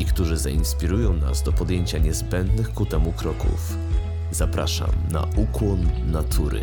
[0.00, 3.76] i którzy zainspirują nas do podjęcia niezbędnych ku temu kroków.
[4.30, 6.62] Zapraszam na ukłon natury.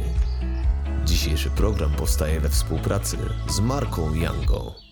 [1.06, 3.18] Dzisiejszy program powstaje we współpracy
[3.50, 4.85] z marką Yango.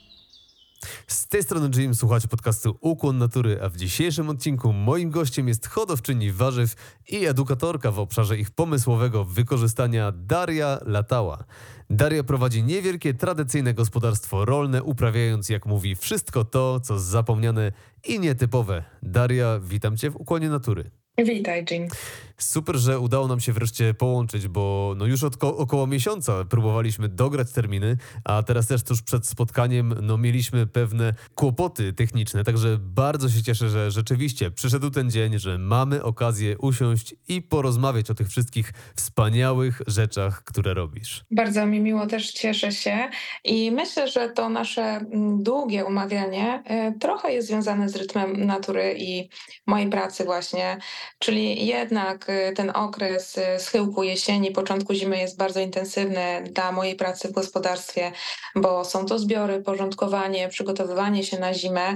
[1.13, 5.67] Z tej strony Jim, słuchacie podcastu Ukłon Natury, a w dzisiejszym odcinku moim gościem jest
[5.67, 6.76] hodowczyni warzyw
[7.09, 11.44] i edukatorka w obszarze ich pomysłowego wykorzystania Daria Latała.
[11.90, 17.71] Daria prowadzi niewielkie, tradycyjne gospodarstwo rolne, uprawiając, jak mówi, wszystko to, co zapomniane
[18.07, 18.84] i nietypowe.
[19.04, 20.91] Daria, witam Cię w Ukłonie Natury.
[21.18, 21.88] Witaj, Jean.
[22.37, 27.51] Super, że udało nam się wreszcie połączyć, bo no już od około miesiąca próbowaliśmy dograć
[27.51, 33.43] terminy, a teraz też tuż przed spotkaniem no mieliśmy pewne kłopoty techniczne, także bardzo się
[33.43, 38.73] cieszę, że rzeczywiście przyszedł ten dzień, że mamy okazję usiąść i porozmawiać o tych wszystkich
[38.95, 41.26] wspaniałych rzeczach, które robisz.
[41.31, 43.09] Bardzo mi miło, też cieszę się
[43.43, 46.63] i myślę, że to nasze mm, długie umawianie
[46.95, 49.29] y, trochę jest związane z rytmem natury i
[49.67, 50.77] mojej pracy właśnie,
[51.20, 56.96] czyli jednak Y, ten okres y, schyłku jesieni, początku zimy jest bardzo intensywny dla mojej
[56.96, 58.12] pracy w gospodarstwie,
[58.55, 61.96] bo są to zbiory, porządkowanie, przygotowywanie się na zimę.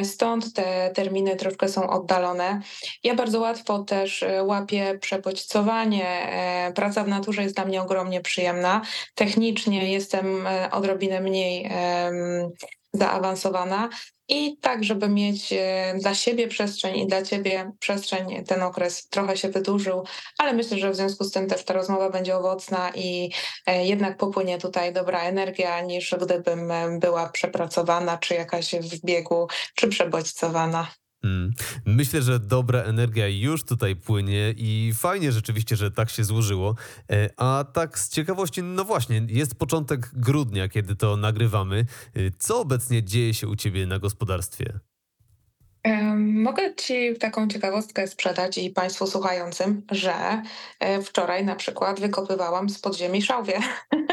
[0.00, 2.60] Y, stąd te terminy troszkę są oddalone.
[3.04, 6.28] Ja bardzo łatwo też łapię przebodźcowanie.
[6.74, 8.82] Praca w naturze jest dla mnie ogromnie przyjemna.
[9.14, 11.70] Technicznie jestem odrobinę mniej
[12.92, 13.88] zaawansowana,
[14.30, 19.36] i tak, żeby mieć e, dla siebie przestrzeń i dla ciebie przestrzeń, ten okres trochę
[19.36, 20.04] się wydłużył,
[20.38, 23.30] ale myślę, że w związku z tym też ta rozmowa będzie owocna i
[23.66, 29.48] e, jednak popłynie tutaj dobra energia, niż gdybym e, była przepracowana, czy jakaś w biegu,
[29.74, 30.86] czy przebodźcowana.
[31.22, 31.52] Hmm.
[31.86, 36.74] Myślę, że dobra energia już tutaj płynie i fajnie rzeczywiście, że tak się złożyło.
[37.12, 41.84] E, a tak z ciekawości, no właśnie, jest początek grudnia, kiedy to nagrywamy.
[42.14, 44.80] E, co obecnie dzieje się u ciebie na gospodarstwie?
[46.16, 50.42] Mogę Ci taką ciekawostkę sprzedać i Państwu słuchającym, że
[50.80, 53.60] e, wczoraj na przykład wykopywałam z podziemi szałwie.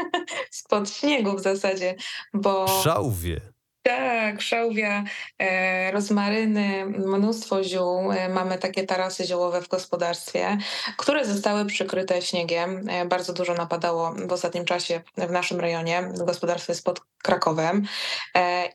[0.50, 1.94] Spod śniegu w zasadzie,
[2.34, 2.82] bo.
[2.82, 3.40] Szałwie.
[3.88, 5.04] Tak, szałwia,
[5.38, 8.12] e, rozmaryny, mnóstwo ziół.
[8.12, 10.58] E, mamy takie tarasy ziołowe w gospodarstwie,
[10.96, 12.88] które zostały przykryte śniegiem.
[12.88, 16.12] E, bardzo dużo napadało w ostatnim czasie w naszym rejonie.
[16.26, 17.82] Gospodarstwo jest pod Krakowem.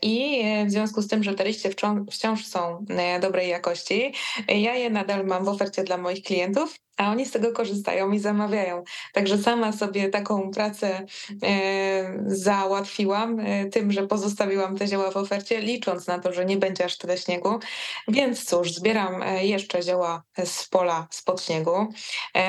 [0.02, 1.69] I w związku z tym, że te liście
[2.12, 2.85] wciąż są
[3.22, 4.13] dobrej jakości,
[4.47, 8.19] ja je nadal mam w ofercie dla moich klientów a oni z tego korzystają i
[8.19, 8.83] zamawiają.
[9.13, 11.05] Także sama sobie taką pracę
[11.43, 16.57] e, załatwiłam e, tym, że pozostawiłam te zioła w ofercie, licząc na to, że nie
[16.57, 17.59] będzie aż tyle śniegu.
[18.07, 21.87] Więc cóż, zbieram e, jeszcze zioła z pola spod śniegu.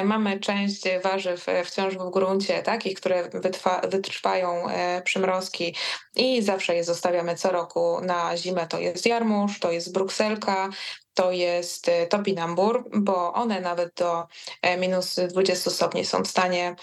[0.04, 4.66] Mamy część warzyw wciąż w gruncie, takich, które wytrwa, wytrwają
[5.04, 5.74] przymrozki
[6.16, 8.66] i zawsze je zostawiamy co roku na zimę.
[8.66, 10.68] To jest jarmuż, to jest brukselka,
[11.14, 14.26] to jest e, topinambur, bo one nawet do
[14.62, 16.76] e, minus 20 stopni są w stanie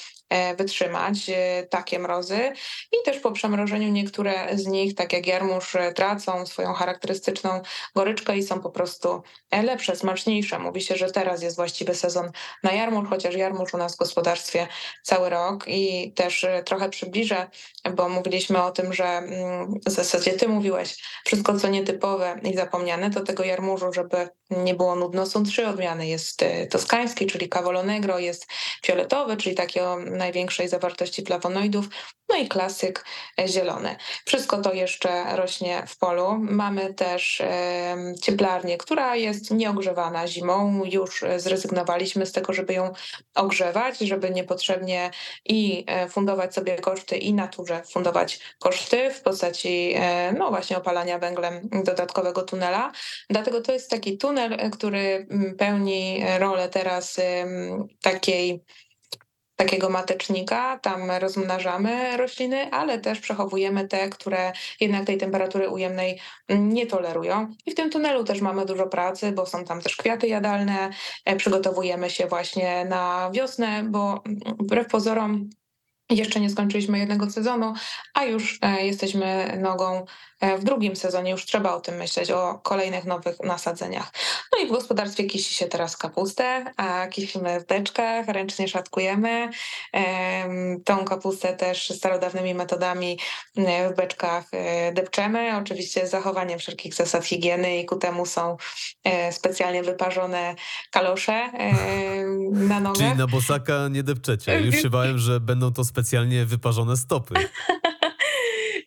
[0.58, 2.52] wytrzymać e, takie mrozy.
[2.92, 7.62] I też po przemrożeniu niektóre z nich, tak jak jarmuż, e, tracą swoją charakterystyczną
[7.96, 9.24] goryczkę i są po prostu
[9.64, 10.59] lepsze, smaczniejsze.
[10.59, 12.31] Mówi się, że teraz jest właściwy sezon
[12.64, 14.68] na jarmuż, chociaż jarmuż u nas w gospodarstwie
[15.03, 17.47] cały rok i też trochę przybliżę,
[17.96, 23.09] bo mówiliśmy o tym, że mm, w zasadzie ty mówiłeś, wszystko co nietypowe i zapomniane,
[23.09, 26.08] to tego jarmużu, żeby nie było nudno, są trzy odmiany.
[26.08, 28.47] Jest toskański, czyli Cavolo Negro, jest
[28.86, 31.86] fioletowy, czyli taki o największej zawartości flawonoidów,
[32.32, 33.06] no i klasyk
[33.40, 33.96] e, zielony.
[34.26, 36.38] Wszystko to jeszcze rośnie w polu.
[36.40, 37.42] Mamy też
[38.22, 40.84] cieplarnię, która jest nieogrzewana zimą.
[40.85, 42.94] Już zrezygnowaliśmy z tego, żeby ją
[43.35, 45.12] ogrzewać, żeby niepotrzebnie
[45.46, 51.20] i e, fundować sobie koszty i naturze fundować koszty w postaci e, no właśnie opalania
[51.20, 52.91] węglem dodatkowego tunela.
[53.29, 55.28] Dlatego to jest taki tunel, który
[55.58, 57.20] pełni rolę teraz
[58.02, 58.64] takiej
[59.61, 66.19] takiego matecznika, tam rozmnażamy rośliny, ale też przechowujemy te, które jednak tej temperatury ujemnej
[66.49, 67.55] nie tolerują.
[67.66, 70.90] I w tym tunelu też mamy dużo pracy, bo są tam też kwiaty jadalne,
[71.25, 74.23] e, przygotowujemy się właśnie na wiosnę, bo
[74.59, 75.49] wbrew pozorom
[76.09, 77.73] jeszcze nie skończyliśmy jednego sezonu,
[78.14, 80.05] a już e, jesteśmy nogą
[80.59, 81.32] w drugim sezonie.
[81.32, 84.11] Już trzeba o tym myśleć, o kolejnych nowych nasadzeniach.
[84.52, 89.49] No i w gospodarstwie kisi się teraz kapustę, a kisimy w beczkach, ręcznie szatkujemy.
[90.85, 93.20] Tą kapustę też starodawnymi metodami
[93.91, 94.46] w beczkach
[94.93, 98.58] depczemy, oczywiście z zachowaniem wszelkich zasad higieny i ku temu są
[99.32, 100.55] specjalnie wyparzone
[100.91, 101.52] kalosze
[102.52, 102.99] na nogę.
[102.99, 104.61] Czyli na bosaka nie depczecie.
[104.61, 107.35] Już się bałem, że będą to specjalnie wyparzone stopy.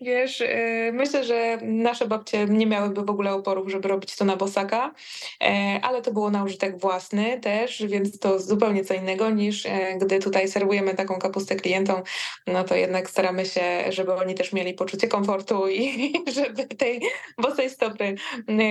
[0.05, 4.37] Wiesz, y, myślę, że nasze babcie nie miałyby w ogóle oporów, żeby robić to na
[4.37, 4.95] bosaka,
[5.41, 9.99] e, ale to było na użytek własny też, więc to zupełnie co innego niż e,
[9.99, 12.03] gdy tutaj serwujemy taką kapustę klientom,
[12.47, 17.01] no to jednak staramy się, żeby oni też mieli poczucie komfortu i żeby tej
[17.39, 18.15] bosej stopy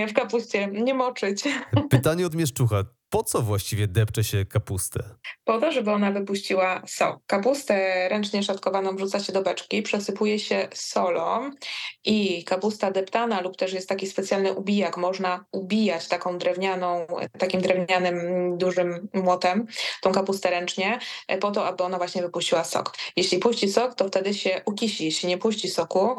[0.08, 1.44] w kapuście nie moczyć.
[1.90, 2.84] Pytanie od Mieszczucha
[3.14, 5.00] po co właściwie depcze się kapustę?
[5.44, 7.20] Po to, żeby ona wypuściła sok.
[7.26, 11.50] Kapustę ręcznie szatkowaną wrzuca się do beczki, przesypuje się solą
[12.04, 17.06] i kapusta deptana lub też jest taki specjalny ubijak, można ubijać taką drewnianą,
[17.38, 18.16] takim drewnianym
[18.58, 19.66] dużym młotem
[20.02, 20.98] tą kapustę ręcznie
[21.40, 22.96] po to, aby ona właśnie wypuściła sok.
[23.16, 25.04] Jeśli puści sok, to wtedy się ukisi.
[25.04, 26.16] Jeśli nie puści soku,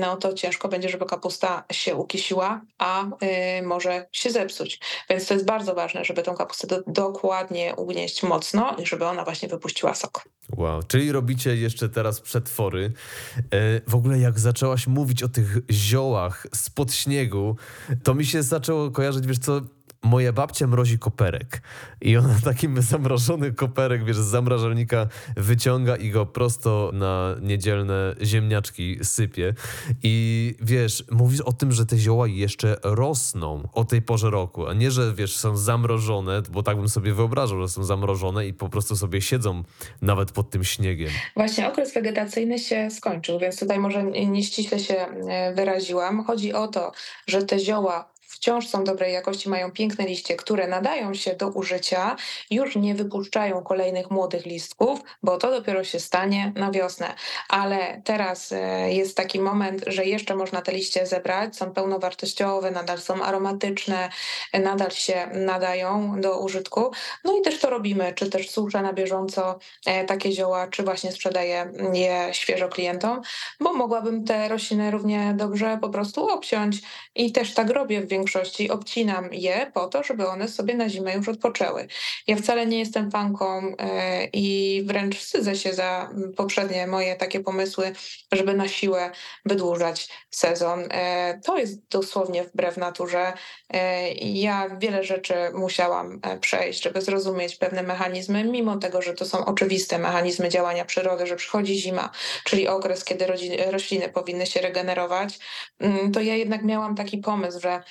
[0.00, 4.80] no to ciężko będzie, żeby kapusta się ukisiła, a y, może się zepsuć.
[5.10, 9.48] Więc to jest bardzo ważne, żeby tą kapustę do, dokładnie ugnieść mocno żeby ona właśnie
[9.48, 10.28] wypuściła sok.
[10.56, 12.92] Wow, czyli robicie jeszcze teraz przetwory.
[13.36, 17.56] E, w ogóle jak zaczęłaś mówić o tych ziołach spod śniegu,
[18.02, 19.60] to mi się zaczęło kojarzyć, wiesz co,
[20.02, 21.62] moja babcia mrozi koperek
[22.00, 25.06] i ona takim zamrożony koperek, wiesz, z zamrażalnika
[25.36, 29.54] wyciąga i go prosto na niedzielne ziemniaczki sypie.
[30.02, 34.74] I wiesz, mówisz o tym, że te zioła jeszcze rosną o tej porze roku, a
[34.74, 38.68] nie, że wiesz, są zamrożone, bo tak bym sobie wyobrażał, że są zamrożone i po
[38.68, 39.62] prostu sobie siedzą
[40.02, 41.10] nawet pod tym śniegiem.
[41.36, 46.24] Właśnie okres wegetacyjny się skończył, więc tutaj może nieściśle się e, wyraziłam.
[46.24, 46.92] Chodzi o to,
[47.26, 52.16] że te zioła wciąż są dobrej jakości, mają piękne liście, które nadają się do użycia,
[52.50, 57.14] już nie wypuszczają kolejnych młodych listków, bo to dopiero się stanie na wiosnę.
[57.48, 62.98] Ale teraz e, jest taki moment, że jeszcze można te liście zebrać, są pełnowartościowe, nadal
[62.98, 64.08] są aromatyczne,
[64.52, 66.90] nadal się nadają do użytku.
[67.24, 71.12] No i też to robimy, czy też suszę na bieżąco e, takie zioła, czy właśnie
[71.12, 73.20] sprzedaję je świeżo klientom,
[73.60, 76.76] bo mogłabym te rośliny równie dobrze po prostu obciąć
[77.14, 80.88] i też tak robię w większości większości obcinam je po to, żeby one sobie na
[80.88, 81.86] zimę już odpoczęły.
[82.26, 87.92] Ja wcale nie jestem fanką e, i wręcz wstydzę się za poprzednie moje takie pomysły,
[88.32, 89.10] żeby na siłę
[89.44, 90.84] wydłużać sezon.
[90.90, 93.32] E, to jest dosłownie wbrew naturze.
[93.72, 99.44] E, ja wiele rzeczy musiałam przejść, żeby zrozumieć pewne mechanizmy, mimo tego, że to są
[99.44, 102.10] oczywiste mechanizmy działania przyrody, że przychodzi zima,
[102.44, 103.26] czyli okres, kiedy
[103.70, 105.38] rośliny powinny się regenerować,
[105.80, 107.82] mm, to ja jednak miałam taki pomysł, że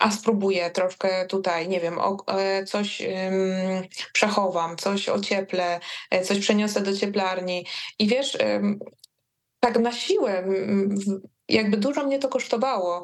[0.00, 3.02] a spróbuję troszkę tutaj, nie wiem, e, coś
[4.12, 5.80] przechowam, coś ocieplę,
[6.10, 7.66] e, coś przeniosę do cieplarni.
[7.98, 8.38] I wiesz,
[9.60, 10.44] tak na siłę
[11.48, 13.02] jakby dużo mnie to kosztowało,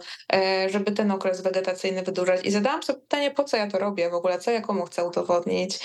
[0.68, 2.46] żeby ten okres wegetacyjny wydłużać.
[2.46, 5.04] I zadałam sobie pytanie, po co ja to robię w ogóle, co ja komu chcę
[5.04, 5.78] udowodnić.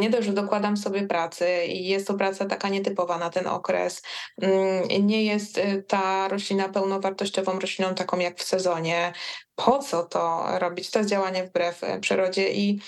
[0.00, 4.02] Nie dość, że dokładam sobie pracy i jest to praca taka nietypowa na ten okres.
[4.42, 9.12] Mm, nie jest ta roślina pełnowartościową rośliną taką jak w sezonie
[9.64, 10.90] po co to robić?
[10.90, 12.80] To jest działanie wbrew e, przyrodzie i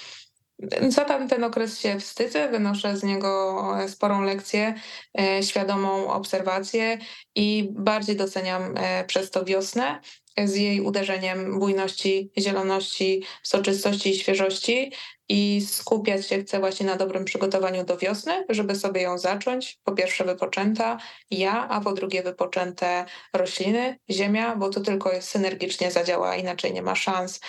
[0.88, 4.74] za ten okres się wstydzę, wynoszę z niego sporą lekcję,
[5.20, 6.98] e, świadomą obserwację
[7.34, 10.00] i bardziej doceniam e, przez to wiosnę
[10.44, 14.92] z jej uderzeniem bujności, zieloności, soczystości i świeżości
[15.28, 19.78] i skupiać się chcę właśnie na dobrym przygotowaniu do wiosny, żeby sobie ją zacząć.
[19.84, 20.98] Po pierwsze wypoczęta
[21.30, 26.94] ja, a po drugie wypoczęte rośliny, ziemia, bo to tylko synergicznie zadziała, inaczej nie ma
[26.94, 27.40] szans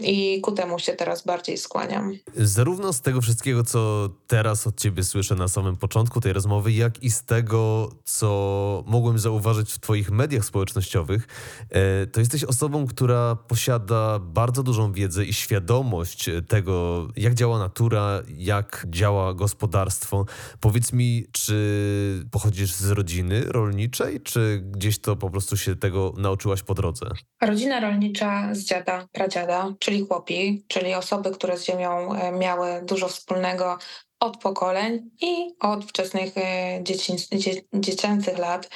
[0.00, 2.12] i ku temu się teraz bardziej skłaniam.
[2.36, 7.02] Zarówno z tego wszystkiego, co teraz od ciebie słyszę na samym początku tej rozmowy, jak
[7.02, 11.26] i z tego, co mogłem zauważyć w twoich mediach społecznościowych,
[11.70, 18.22] e, to jesteś osobą, która posiada bardzo dużą wiedzę i świadomość tego, jak działa natura,
[18.36, 20.24] jak działa gospodarstwo.
[20.60, 26.62] Powiedz mi, czy pochodzisz z rodziny rolniczej, czy gdzieś to po prostu się tego nauczyłaś
[26.62, 27.06] po drodze?
[27.42, 33.08] Rodzina rolnicza z dziada, pradziada, czyli chłopi, czyli osoby, które z ziemią e, miały dużo
[33.08, 33.78] wspólnego
[34.20, 38.68] od pokoleń i od wczesnych e, dzieci, dzie, dziecięcych lat.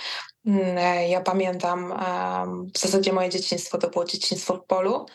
[0.46, 1.94] Mm, e, ja pamiętam,
[2.74, 5.06] w zasadzie moje dzieciństwo to było dzieciństwo w polu.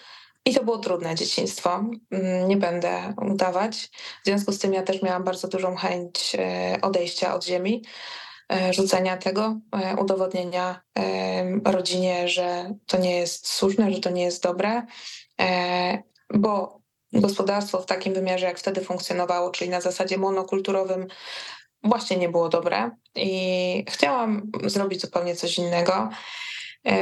[0.47, 3.89] I to było trudne dzieciństwo, mm, nie będę udawać.
[4.23, 6.35] W związku z tym ja też miałam bardzo dużą chęć
[6.81, 7.83] odejścia od ziemi,
[8.71, 9.59] rzucenia tego,
[10.01, 10.81] udowodnienia
[11.65, 14.85] rodzinie, że to nie jest słuszne, że to nie jest dobre.
[15.41, 16.81] E, bo
[17.13, 21.07] gospodarstwo w takim wymiarze, jak wtedy funkcjonowało, czyli na zasadzie monokulturowym,
[21.83, 26.09] właśnie nie było dobre i chciałam zrobić zupełnie coś innego, e,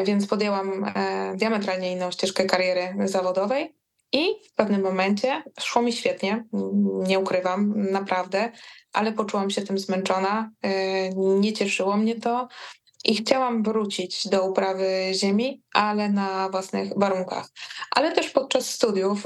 [0.05, 3.75] więc podjęłam e, diametralnie inną ścieżkę kariery zawodowej.
[4.13, 6.45] I w pewnym momencie szło mi świetnie,
[7.07, 8.51] nie ukrywam, naprawdę,
[8.93, 12.47] ale poczułam się tym zmęczona, e, nie cieszyło mnie to.
[13.05, 17.49] I chciałam wrócić do uprawy ziemi, ale na własnych warunkach.
[17.91, 19.23] Ale też podczas studiów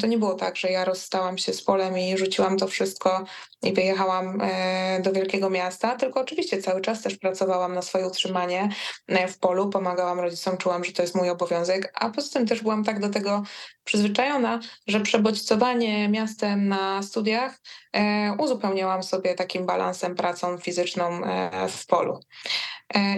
[0.00, 3.24] to nie było tak, że ja rozstałam się z polem i rzuciłam to wszystko
[3.62, 8.68] i wyjechałam e, do wielkiego miasta, tylko oczywiście cały czas też pracowałam na swoje utrzymanie
[9.08, 12.62] e, w polu, pomagałam rodzicom, czułam, że to jest mój obowiązek, a poza tym też
[12.62, 13.42] byłam tak do tego
[13.84, 17.58] przyzwyczajona, że przebodźcowanie miastem na studiach
[17.92, 21.20] e, uzupełniałam sobie takim balansem, pracą fizyczną
[21.68, 22.20] w polu.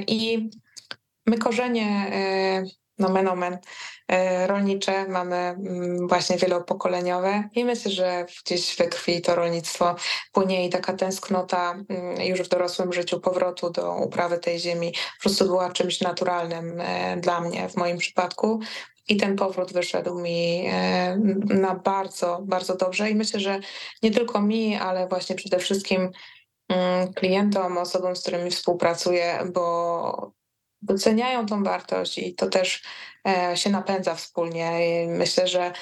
[0.07, 0.51] I
[1.27, 2.11] my korzenie
[2.99, 3.59] nomen omen, e,
[4.47, 9.97] rolnicze, mamy mm, właśnie wielopokoleniowe i myślę, że gdzieś we krwi to rolnictwo
[10.33, 15.23] płynie i taka tęsknota mm, już w dorosłym życiu powrotu do uprawy tej ziemi po
[15.23, 18.61] prostu była czymś naturalnym e, dla mnie w moim przypadku.
[19.09, 23.11] I ten powrót wyszedł mi e, na bardzo, bardzo dobrze.
[23.11, 23.61] I myślę, że
[24.03, 26.11] nie tylko mi, ale właśnie przede wszystkim
[26.69, 30.33] mm, klientom, osobom, z którymi współpracuję, bo
[30.83, 32.83] doceniają tą wartość i to też
[33.18, 33.18] e,
[33.55, 34.71] się napędza wspólnie.
[35.09, 35.73] Myślę, że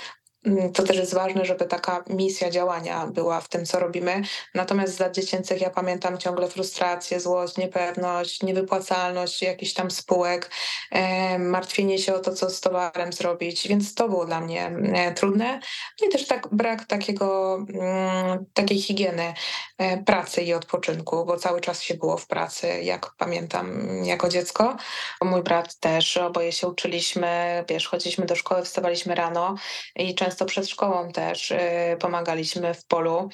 [0.75, 4.23] to też jest ważne, żeby taka misja działania była w tym, co robimy.
[4.55, 10.51] Natomiast z lat dziecięcych ja pamiętam ciągle frustrację, złość, niepewność, niewypłacalność jakichś tam spółek,
[10.91, 15.15] e, martwienie się o to, co z towarem zrobić, więc to było dla mnie e,
[15.15, 15.61] trudne.
[16.01, 19.35] No i też tak brak takiego, mm, takiej higieny
[19.79, 24.77] e, pracy i odpoczynku, bo cały czas się było w pracy, jak pamiętam jako dziecko.
[25.23, 29.55] Mój brat też, oboje się uczyliśmy, wiesz, chodziliśmy do szkoły, wstawaliśmy rano
[29.97, 33.29] i często często przed szkołą też y, pomagaliśmy w polu.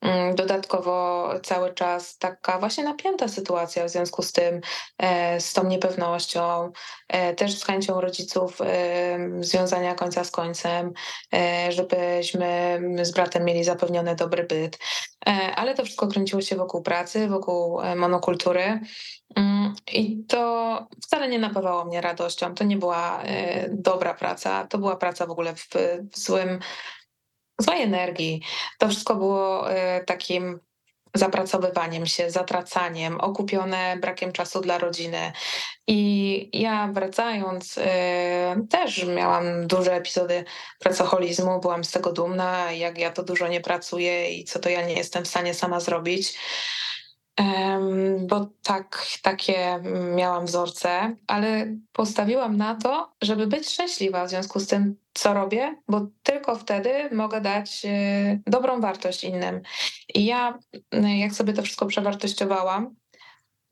[0.00, 4.60] Mm, dodatkowo cały czas taka właśnie napięta sytuacja w związku z tym,
[4.98, 6.72] e, z tą niepewnością,
[7.08, 8.58] e, też z chęcią rodziców
[9.40, 10.92] związania końca z końcem,
[11.34, 14.78] e, żebyśmy z bratem mieli zapewniony dobry byt.
[15.56, 18.80] Ale to wszystko kręciło się wokół pracy, wokół monokultury.
[19.36, 22.54] Mm, I to wcale nie napawało mnie radością.
[22.54, 23.22] To nie była
[23.68, 25.68] dobra praca, to była praca w ogóle w,
[26.12, 26.60] w złym
[27.58, 28.42] złej energii.
[28.78, 30.60] To wszystko było e, takim
[31.14, 35.32] zapracowywaniem się, zatracaniem, okupione brakiem czasu dla rodziny.
[35.86, 40.44] I ja wracając, e, też miałam duże epizody
[40.78, 44.86] pracoholizmu, byłam z tego dumna, jak ja to dużo nie pracuję i co to ja
[44.86, 46.38] nie jestem w stanie sama zrobić
[48.20, 49.82] bo tak, takie
[50.14, 55.76] miałam wzorce, ale postawiłam na to, żeby być szczęśliwa w związku z tym, co robię,
[55.88, 59.62] bo tylko wtedy mogę dać e, dobrą wartość innym.
[60.14, 60.58] I ja,
[61.16, 62.94] jak sobie to wszystko przewartościowałam,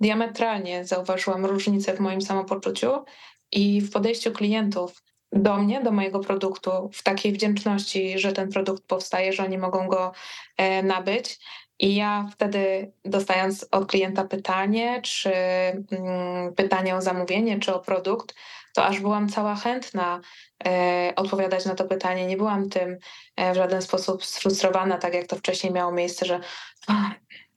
[0.01, 3.05] diametralnie zauważyłam różnicę w moim samopoczuciu
[3.53, 8.87] i w podejściu klientów do mnie, do mojego produktu, w takiej wdzięczności, że ten produkt
[8.87, 10.13] powstaje, że oni mogą go
[10.57, 11.39] e, nabyć
[11.79, 18.35] i ja wtedy dostając od klienta pytanie, czy mm, pytanie o zamówienie, czy o produkt,
[18.77, 20.21] to aż byłam cała chętna
[20.67, 22.27] e, odpowiadać na to pytanie.
[22.27, 22.99] Nie byłam tym
[23.37, 26.41] e, w żaden sposób sfrustrowana, tak jak to wcześniej miało miejsce, że
[26.89, 27.11] a,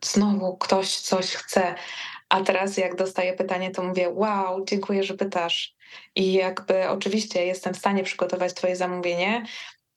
[0.05, 1.75] znowu ktoś coś chce.
[2.29, 5.75] A teraz jak dostaję pytanie, to mówię: Wow, dziękuję, że pytasz.
[6.15, 9.45] I jakby oczywiście jestem w stanie przygotować Twoje zamówienie,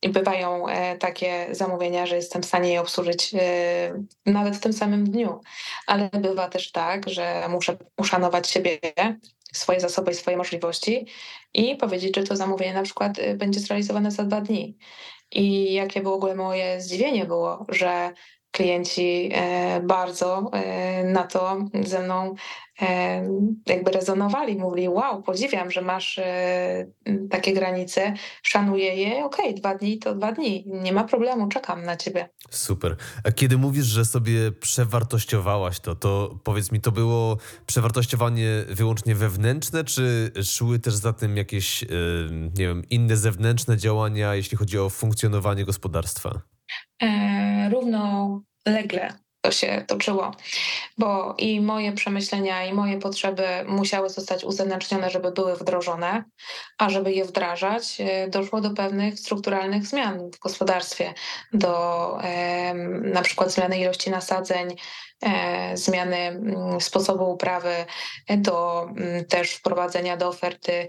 [0.08, 5.10] bywają e, takie zamówienia, że jestem w stanie je obsłużyć e, nawet w tym samym
[5.10, 5.40] dniu,
[5.86, 8.78] ale bywa też tak, że muszę uszanować siebie,
[9.52, 11.06] swoje zasoby i swoje możliwości
[11.54, 14.76] i powiedzieć, że to zamówienie na przykład e, będzie zrealizowane za dwa dni.
[15.30, 18.12] I jakie było w ogóle moje zdziwienie było, że
[18.52, 22.34] klienci e, bardzo e, na to ze mną
[22.82, 23.28] e,
[23.66, 26.20] jakby rezonowali, mówili wow, podziwiam, że masz
[27.30, 31.84] takie granice, szanuję je, okej, okay, dwa dni to dwa dni, nie ma problemu, czekam
[31.84, 32.28] na ciebie.
[32.50, 32.96] Super.
[33.24, 39.84] A kiedy mówisz, że sobie przewartościowałaś to, to powiedz mi, to było przewartościowanie wyłącznie wewnętrzne,
[39.84, 41.84] czy szły też za tym jakieś,
[42.58, 46.51] nie wiem, inne zewnętrzne działania, jeśli chodzi o funkcjonowanie gospodarstwa?
[47.02, 50.34] E, równolegle to się toczyło,
[50.98, 56.24] bo i moje przemyślenia, i moje potrzeby musiały zostać uzewnętrznione, żeby były wdrożone,
[56.78, 61.14] a żeby je wdrażać, e, doszło do pewnych strukturalnych zmian w gospodarstwie,
[61.52, 62.18] do
[63.02, 64.76] na przykład zmiany ilości nasadzeń,
[65.22, 67.74] e, zmiany mm, sposobu uprawy,
[68.36, 70.88] do mm, też wprowadzenia do oferty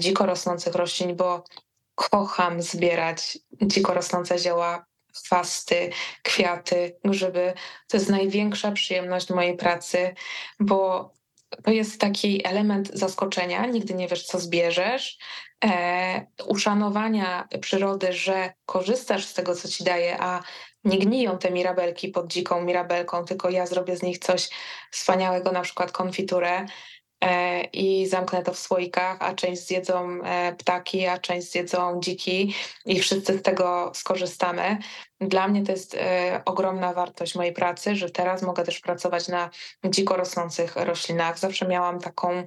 [0.00, 1.44] dziko rosnących roślin, bo
[1.94, 5.90] kocham zbierać dziko rosnące zioła, chwasty,
[6.22, 7.52] kwiaty, grzyby.
[7.88, 10.14] To jest największa przyjemność mojej pracy,
[10.60, 11.12] bo
[11.64, 15.18] to jest taki element zaskoczenia, nigdy nie wiesz, co zbierzesz,
[15.64, 20.42] e, uszanowania przyrody, że korzystasz z tego, co ci daje, a
[20.84, 24.48] nie gniją te mirabelki pod dziką mirabelką, tylko ja zrobię z nich coś
[24.90, 26.66] wspaniałego, na przykład konfiturę
[27.72, 32.54] i zamknę to w słoikach, a część zjedzą e, ptaki, a część zjedzą dziki
[32.86, 34.78] i wszyscy z tego skorzystamy.
[35.20, 39.50] Dla mnie to jest e, ogromna wartość mojej pracy, że teraz mogę też pracować na
[39.84, 41.38] dziko rosnących roślinach.
[41.38, 42.44] Zawsze miałam taką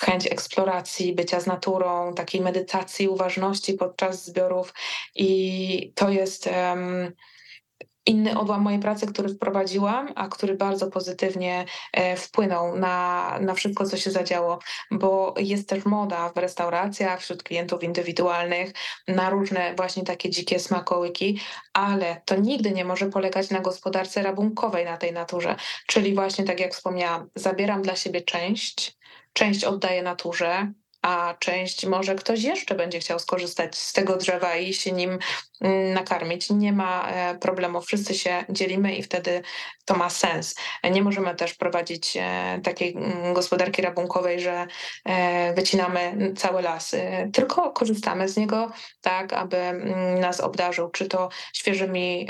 [0.00, 4.74] chęć eksploracji, bycia z naturą, takiej medytacji, uważności podczas zbiorów
[5.14, 6.48] i to jest
[8.06, 13.86] inny odłam mojej pracy, który wprowadziłam, a który bardzo pozytywnie e, wpłynął na, na wszystko,
[13.86, 14.58] co się zadziało,
[14.90, 18.72] bo jest też moda w restauracjach, wśród klientów indywidualnych
[19.08, 21.40] na różne właśnie takie dzikie smakołyki,
[21.72, 25.56] ale to nigdy nie może polegać na gospodarce rabunkowej na tej naturze.
[25.86, 28.96] Czyli właśnie tak jak wspomniałam, zabieram dla siebie część,
[29.32, 30.72] część oddaję naturze,
[31.02, 35.18] a część może ktoś jeszcze będzie chciał skorzystać z tego drzewa i się nim
[35.60, 36.50] mm, nakarmić.
[36.50, 39.42] Nie ma e, problemu, wszyscy się dzielimy i wtedy
[39.84, 40.54] to ma sens.
[40.90, 44.66] Nie możemy też prowadzić e, takiej mm, gospodarki rabunkowej, że
[45.04, 51.28] e, wycinamy całe lasy, tylko korzystamy z niego tak, aby mm, nas obdarzył, czy to
[51.52, 52.28] świeżymi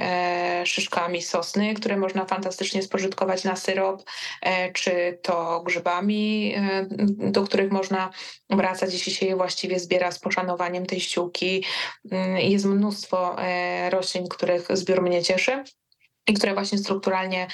[0.64, 4.02] szyszkami sosny, które można fantastycznie spożytkować na syrop,
[4.73, 6.54] czy to grzybami,
[7.18, 8.11] do których można
[8.66, 11.64] wracać, jeśli się je właściwie zbiera z poszanowaniem tej ściółki.
[12.11, 15.64] Mm, jest mnóstwo e, roślin, których zbiór mnie cieszy
[16.28, 17.46] i które właśnie strukturalnie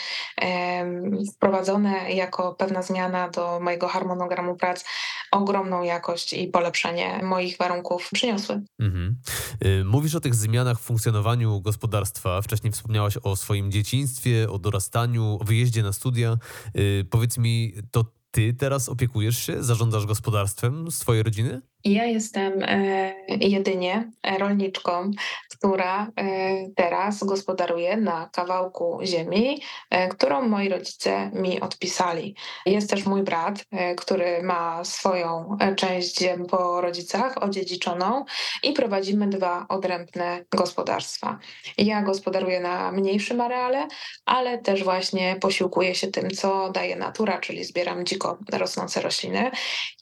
[1.35, 4.85] wprowadzone jako pewna zmiana do mojego harmonogramu prac
[5.33, 8.62] ogromną jakość i polepszenie moich warunków przyniosły.
[8.81, 9.16] Mhm.
[9.64, 12.42] Y, mówisz o tych zmianach w funkcjonowaniu gospodarstwa.
[12.42, 16.37] Wcześniej wspomniałaś o swoim dzieciństwie, o dorastaniu, o wyjeździe na studia.
[16.77, 21.62] Y, powiedz mi, to ty teraz opiekujesz się, zarządzasz gospodarstwem swojej rodziny?
[21.85, 25.11] Ja jestem e, jedynie rolniczką,
[25.51, 32.35] która e, teraz gospodaruje na kawałku ziemi, e, którą moi rodzice mi odpisali.
[32.66, 33.64] Jest też mój brat,
[33.97, 38.25] który ma swoją część ziem po rodzicach odziedziczoną
[38.62, 41.38] i prowadzimy dwa odrębne gospodarstwa.
[41.79, 43.88] Ja gospodaruję na mniejszym areale,
[44.27, 49.51] ale też właśnie posiłkuję się tym, co daje natura, czyli zbieram dziko rosnące rośliny.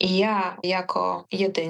[0.01, 1.70] I ja jako jedynie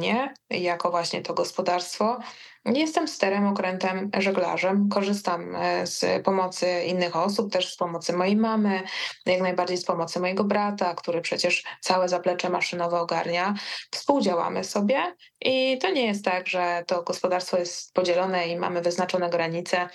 [0.50, 2.18] jako właśnie to gospodarstwo.
[2.64, 4.88] Jestem sterem, okrętem, żeglarzem.
[4.88, 8.82] Korzystam e, z pomocy innych osób, też z pomocy mojej mamy,
[9.26, 13.54] jak najbardziej z pomocy mojego brata, który przecież całe zaplecze maszynowe ogarnia.
[13.90, 19.30] Współdziałamy sobie i to nie jest tak, że to gospodarstwo jest podzielone i mamy wyznaczone
[19.30, 19.88] granice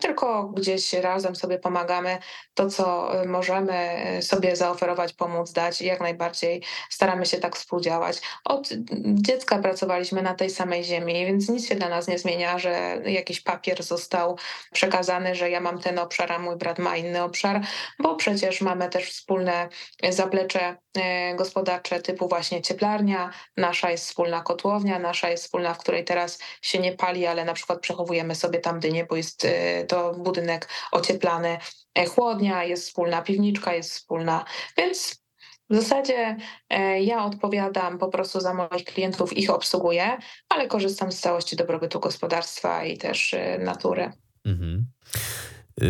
[0.00, 2.18] tylko gdzieś razem sobie pomagamy.
[2.54, 8.20] To, co y, możemy y, sobie zaoferować, pomóc, dać, jak najbardziej staramy się tak współdziałać.
[8.44, 8.68] Od
[9.04, 13.40] dziecka pracowaliśmy na tej samej ziemi, więc nic się dla nas nie zmienia, że jakiś
[13.40, 14.38] papier został
[14.72, 17.60] przekazany, że ja mam ten obszar, a mój brat ma inny obszar,
[17.98, 19.68] bo przecież mamy też wspólne
[20.10, 21.00] zaplecze y,
[21.36, 26.78] gospodarcze typu właśnie cieplarnia, nasza jest wspólna kotłownia, nasza jest wspólna, w której teraz się
[26.78, 29.44] nie pali, ale na przykład przechowujemy sobie tam dynię, bo jest
[29.88, 31.58] to budynek ocieplany,
[31.94, 34.44] e, chłodnia, jest wspólna piwniczka, jest wspólna,
[34.76, 35.22] więc
[35.70, 36.36] w zasadzie
[36.70, 42.00] e, ja odpowiadam po prostu za moich klientów, ich obsługuję, ale korzystam z całości dobrobytu
[42.00, 44.12] gospodarstwa i też e, natury.
[44.44, 44.86] Mhm.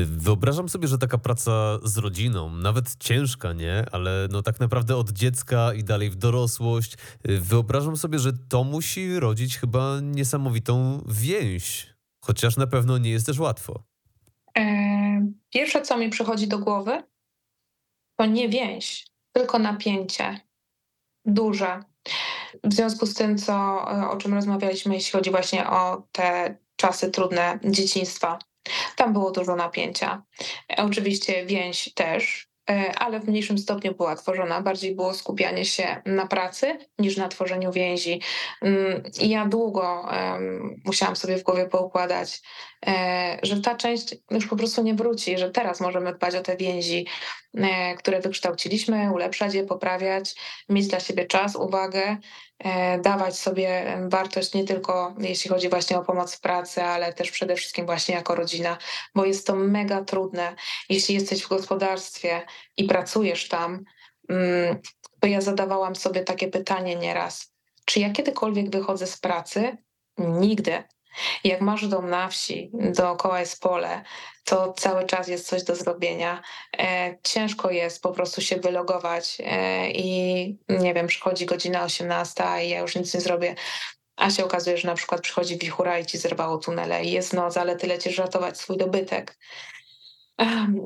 [0.05, 3.85] Wyobrażam sobie, że taka praca z rodziną, nawet ciężka, nie?
[3.93, 6.97] Ale no tak naprawdę od dziecka i dalej w dorosłość.
[7.25, 11.98] Wyobrażam sobie, że to musi rodzić chyba niesamowitą więź
[12.29, 13.83] Chociaż na pewno nie jest też łatwo.
[14.59, 17.03] E, pierwsze, co mi przychodzi do głowy,
[18.19, 20.41] to nie więź, tylko napięcie.
[21.25, 21.83] Duże.
[22.65, 27.59] W związku z tym, co, o czym rozmawialiśmy, jeśli chodzi właśnie o te czasy trudne
[27.65, 28.39] dzieciństwa,
[28.97, 30.23] tam było dużo napięcia.
[30.73, 32.48] E, oczywiście więź też, E,
[32.99, 34.61] ale w mniejszym stopniu była tworzona.
[34.61, 38.21] Bardziej było skupianie się na pracy niż na tworzeniu więzi.
[38.63, 40.09] Mm, I ja długo
[40.85, 42.41] musiałam sobie w głowie poukładać,
[42.87, 46.57] e, że ta część już po prostu nie wróci, że teraz możemy dbać o te
[46.57, 47.07] więzi,
[47.55, 50.35] e, które wykształciliśmy, ulepszać je, poprawiać,
[50.69, 52.48] mieć dla siebie czas, uwagę E,
[53.03, 57.57] dawać sobie wartość nie tylko jeśli chodzi właśnie o pomoc w pracy, ale też przede
[57.57, 58.79] wszystkim właśnie jako rodzina,
[59.15, 60.55] bo jest to mega trudne.
[60.89, 62.43] Jeśli jesteś w gospodarstwie
[62.77, 63.85] i pracujesz tam,
[64.29, 64.79] mm,
[65.21, 67.53] to ja zadawałam sobie takie pytanie nieraz.
[67.85, 69.77] Czy ja kiedykolwiek wychodzę z pracy
[70.19, 70.83] Nigdy.
[71.45, 74.03] Jak masz dom na wsi, dookoła jest pole,
[74.45, 76.43] to cały czas jest coś do zrobienia.
[76.79, 82.69] E, ciężko jest po prostu się wylogować e, i nie wiem, przychodzi godzina 18 i
[82.69, 83.55] ja już nic nie zrobię.
[84.17, 87.57] A się okazuje, że na przykład przychodzi wichura i ci zerwało tunele i jest noc,
[87.57, 89.39] ale ty lecisz ratować swój dobytek.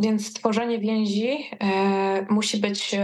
[0.00, 2.94] Więc tworzenie więzi e, musi być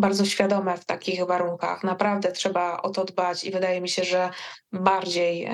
[0.00, 1.84] bardzo świadome w takich warunkach.
[1.84, 4.30] Naprawdę trzeba o to dbać i wydaje mi się, że
[4.72, 5.50] bardziej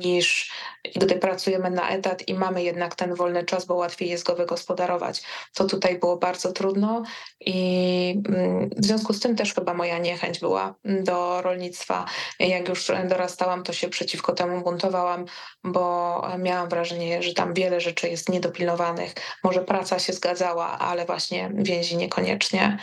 [0.00, 0.52] niż
[0.96, 5.22] gdy pracujemy na etat i mamy jednak ten wolny czas, bo łatwiej jest go wygospodarować.
[5.54, 7.02] To tutaj było bardzo trudno
[7.40, 12.04] i mm, w związku z tym też chyba moja niechęć była do rolnictwa.
[12.38, 15.24] Jak już dorastałam, to się przeciwko temu buntowałam,
[15.64, 19.14] bo miałam wrażenie, że tam wiele rzeczy jest niedopilnowanych.
[19.44, 22.78] Może praca się zgadzała, ale właśnie więzi niekoniecznie.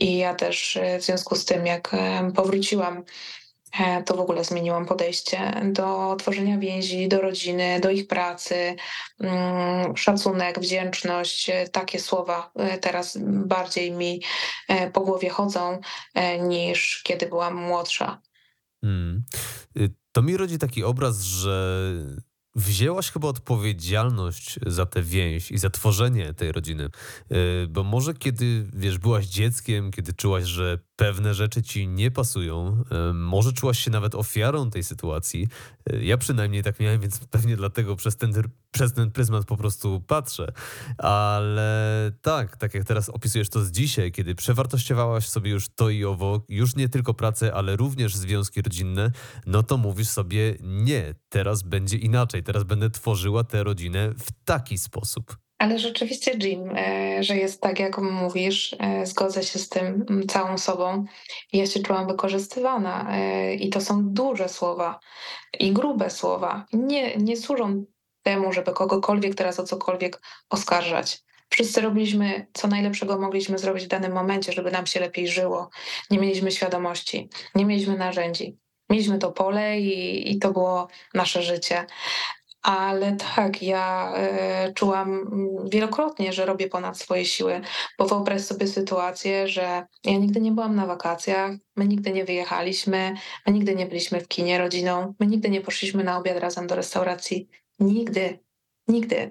[0.00, 1.96] I ja też e, w związku z tym, jak
[2.34, 3.04] powróciłam
[3.80, 8.76] E, to w ogóle zmieniłam podejście do tworzenia więzi, do rodziny, do ich pracy.
[9.20, 14.22] Mm, szacunek, wdzięczność, e, takie słowa teraz bardziej mi
[14.92, 15.80] po głowie chodzą
[16.40, 18.20] niż kiedy byłam młodsza.
[18.80, 19.24] Hmm.
[20.12, 21.92] To mi rodzi taki obraz, że
[22.54, 26.88] wzięłaś chyba odpowiedzialność za tę więź i za tworzenie tej rodziny.
[27.68, 32.84] Bo może kiedy, wiesz, byłaś dzieckiem, kiedy czułaś, że pewne rzeczy ci nie pasują.
[33.14, 35.48] Może czułaś się nawet ofiarą tej sytuacji.
[35.90, 38.32] E, ja przynajmniej tak miałem, więc pewnie dlatego przez ten,
[38.70, 40.52] przez ten pryzmat po prostu patrzę.
[40.98, 46.04] Ale tak, tak jak teraz opisujesz to z dzisiaj, kiedy przewartościowałaś sobie już to i
[46.04, 49.12] owo, już nie tylko pracę, ale również związki rodzinne,
[49.46, 54.78] no to mówisz sobie nie, teraz będzie inaczej, teraz będę tworzyła tę rodzinę w taki
[54.78, 55.47] sposób.
[55.58, 60.58] Ale rzeczywiście, Jim, e, że jest tak, jak mówisz, e, zgodzę się z tym całą
[60.58, 61.04] sobą.
[61.52, 65.00] Ja się czułam wykorzystywana e, i to są duże słowa
[65.60, 66.66] i grube słowa.
[66.72, 67.84] Nie, nie służą
[68.22, 71.22] temu, żeby kogokolwiek teraz o cokolwiek oskarżać.
[71.50, 75.70] Wszyscy robiliśmy, co najlepszego mogliśmy zrobić w danym momencie, żeby nam się lepiej żyło.
[76.10, 78.58] Nie mieliśmy świadomości, nie mieliśmy narzędzi.
[78.90, 81.86] Mieliśmy to pole i, i to było nasze życie.
[82.62, 84.12] Ale tak, ja
[84.68, 87.60] y, czułam mm, wielokrotnie, że robię ponad swoje siły,
[87.98, 93.14] bo wyobraź sobie sytuację, że ja nigdy nie byłam na wakacjach, my nigdy nie wyjechaliśmy,
[93.46, 96.74] my nigdy nie byliśmy w kinie rodziną, my nigdy nie poszliśmy na obiad razem do
[96.74, 97.48] restauracji.
[97.78, 98.38] Nigdy,
[98.88, 99.30] nigdy.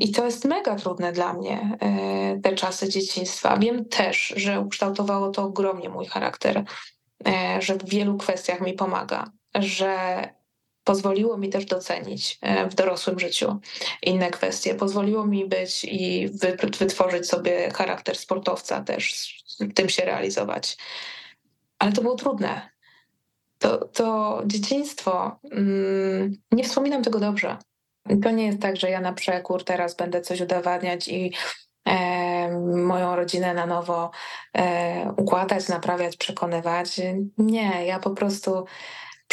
[0.00, 1.78] I to jest mega trudne dla mnie,
[2.36, 3.56] y, te czasy dzieciństwa.
[3.56, 7.32] Wiem też, że ukształtowało to ogromnie mój charakter, y,
[7.62, 10.28] że w wielu kwestiach mi pomaga, że
[10.84, 13.60] pozwoliło mi też docenić e, w dorosłym życiu
[14.02, 14.74] inne kwestie.
[14.74, 16.28] Pozwoliło mi być i
[16.78, 19.34] wytworzyć sobie charakter sportowca, też
[19.74, 20.76] tym się realizować.
[21.78, 22.70] Ale to było trudne.
[23.58, 27.56] To, to dzieciństwo, mm, nie wspominam tego dobrze.
[28.22, 31.32] To nie jest tak, że ja na przekór teraz będę coś udowadniać i
[31.88, 34.10] e, moją rodzinę na nowo
[34.56, 37.00] e, układać, naprawiać, przekonywać.
[37.38, 38.64] Nie, ja po prostu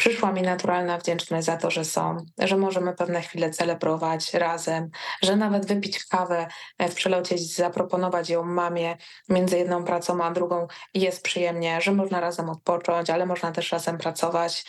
[0.02, 4.90] przyszła mi naturalna wdzięczność za to, że są, że możemy pewne chwile celebrować razem,
[5.22, 8.98] że nawet wypić kawę e, w przelocie, zaproponować ją mamie
[9.30, 13.98] między jedną pracą a drugą jest przyjemnie, że można razem odpocząć, ale można też razem
[13.98, 14.66] pracować.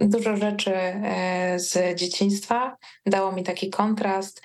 [0.00, 4.42] Dużo rzeczy e, z dzieciństwa dało mi taki kontrast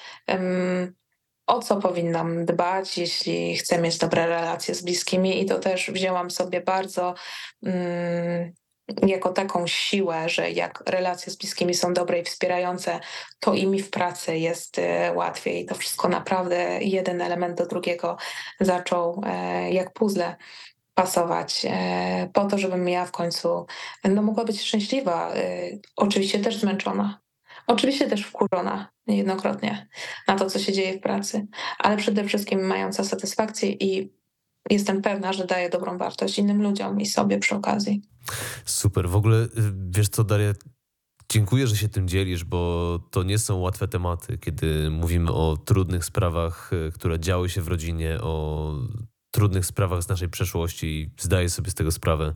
[1.47, 6.31] o co powinnam dbać, jeśli chcę mieć dobre relacje z bliskimi, i to też wzięłam
[6.31, 7.13] sobie bardzo
[7.63, 8.53] mm,
[8.87, 12.99] jako taką siłę, że jak relacje z bliskimi są dobre i wspierające,
[13.39, 15.65] to i mi w pracy jest e, łatwiej.
[15.65, 18.17] To wszystko naprawdę jeden element do drugiego
[18.59, 20.35] zaczął e, jak puzzle
[20.93, 23.65] pasować e, po to, żebym ja w końcu
[24.03, 25.33] no, mogła być szczęśliwa.
[25.95, 27.19] Oczywiście też zmęczona.
[27.67, 29.87] Oczywiście też wkurzona niejednokrotnie
[30.27, 31.47] na to, co się dzieje w pracy,
[31.79, 34.13] ale przede wszystkim mająca satysfakcję i
[34.69, 38.12] jestem pewna, że daję dobrą wartość innym ludziom i sobie przy okazji.
[38.65, 39.09] Super.
[39.09, 39.49] W ogóle, y,
[39.89, 40.53] wiesz co, Daria,
[41.31, 46.05] dziękuję, że się tym dzielisz, bo to nie są łatwe tematy, kiedy mówimy o trudnych
[46.05, 48.75] sprawach, y, które działy się w rodzinie, o
[49.33, 52.33] trudnych sprawach z naszej przeszłości i zdaję sobie z tego sprawę.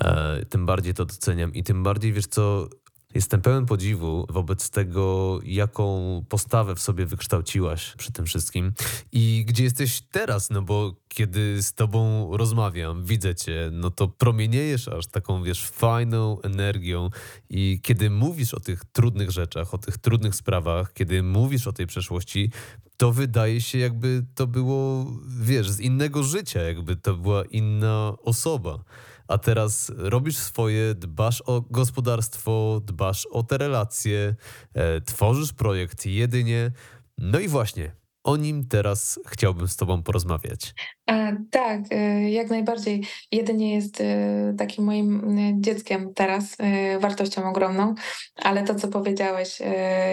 [0.00, 2.68] E, tym bardziej to doceniam i tym bardziej, wiesz co,
[3.16, 8.72] Jestem pełen podziwu wobec tego, jaką postawę w sobie wykształciłaś przy tym wszystkim.
[9.12, 14.88] I gdzie jesteś teraz, no bo kiedy z tobą rozmawiam, widzę cię, no to promieniejesz
[14.88, 17.10] aż taką, wiesz, fajną energią.
[17.50, 21.86] I kiedy mówisz o tych trudnych rzeczach, o tych trudnych sprawach, kiedy mówisz o tej
[21.86, 22.50] przeszłości,
[22.96, 28.78] to wydaje się jakby to było, wiesz, z innego życia, jakby to była inna osoba.
[29.28, 34.34] A teraz robisz swoje, dbasz o gospodarstwo, dbasz o te relacje,
[34.74, 36.70] e, tworzysz projekt jedynie.
[37.18, 37.92] No i właśnie,
[38.26, 40.74] o nim teraz chciałbym z Tobą porozmawiać.
[41.10, 43.04] E, tak, e, jak najbardziej.
[43.32, 46.56] Jedynie jest e, takim moim e, dzieckiem teraz,
[47.00, 47.94] wartością ogromną,
[48.36, 49.58] ale to, co powiedziałeś,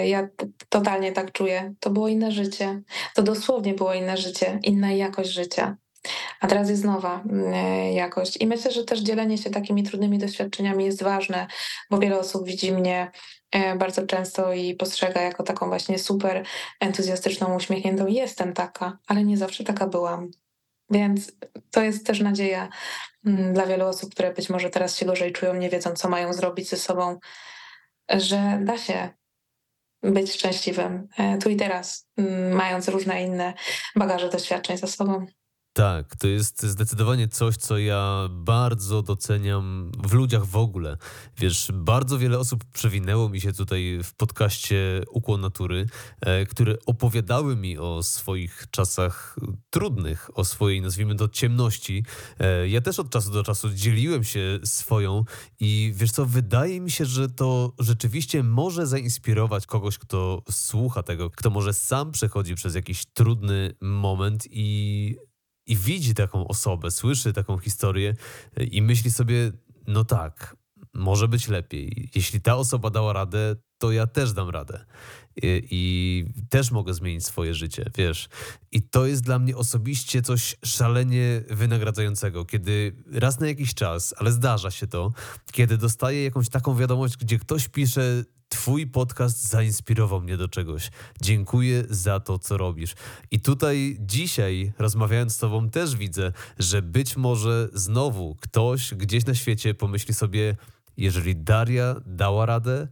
[0.05, 0.27] ja
[0.69, 1.73] totalnie tak czuję.
[1.79, 2.81] To było inne życie.
[3.15, 5.77] To dosłownie było inne życie, inna jakość życia.
[6.39, 8.37] A teraz jest nowa mm, e, jakość.
[8.37, 11.47] I myślę, że też dzielenie się takimi trudnymi doświadczeniami jest ważne,
[11.89, 13.11] bo wiele osób widzi mnie
[13.51, 16.45] e, bardzo często i postrzega jako taką właśnie super
[16.79, 18.07] entuzjastyczną, uśmiechniętą.
[18.07, 20.31] Jestem taka, ale nie zawsze taka byłam.
[20.89, 21.31] Więc
[21.71, 22.69] to jest też nadzieja
[23.25, 26.33] mm, dla wielu osób, które być może teraz się gorzej czują, nie wiedzą, co mają
[26.33, 27.19] zrobić ze sobą,
[28.09, 29.09] że da się
[30.03, 33.53] być szczęśliwym e, tu i teraz, mm, mając różne inne
[33.95, 35.25] bagaże doświadczeń za sobą.
[35.73, 40.97] Tak, to jest zdecydowanie coś, co ja bardzo doceniam w ludziach w ogóle.
[41.37, 45.85] Wiesz, bardzo wiele osób przewinęło mi się tutaj w podcaście Ukłon Natury,
[46.21, 49.35] e, które opowiadały mi o swoich czasach
[49.69, 52.05] trudnych, o swojej, nazwijmy to, ciemności.
[52.39, 55.23] E, ja też od czasu do czasu dzieliłem się swoją
[55.59, 61.29] i wiesz co, wydaje mi się, że to rzeczywiście może zainspirować kogoś, kto słucha tego,
[61.29, 65.15] kto może sam przechodzi przez jakiś trudny moment i
[65.67, 68.15] i widzi taką osobę, słyszy taką historię
[68.57, 69.51] e, i myśli sobie,
[69.87, 70.57] no tak,
[70.93, 72.09] może być lepiej.
[72.15, 74.85] Jeśli ta osoba dała radę, to ja też dam radę.
[75.35, 78.29] I, I, też mogę zmienić swoje życie, wiesz.
[78.71, 84.31] I to jest dla mnie osobiście coś szalenie wynagradzającego, kiedy raz na jakiś czas, ale
[84.31, 85.11] zdarza się to,
[85.51, 88.23] kiedy dostaję jakąś taką wiadomość, gdzie ktoś pisze,
[88.53, 90.91] Twój podcast zainspirował mnie do czegoś.
[91.21, 92.95] Dziękuję za to, co robisz.
[93.31, 99.35] I tutaj dzisiaj, rozmawiając z Tobą, też widzę, że być może znowu ktoś gdzieś na
[99.35, 100.55] świecie pomyśli sobie,
[100.97, 102.87] jeżeli Daria dała radę,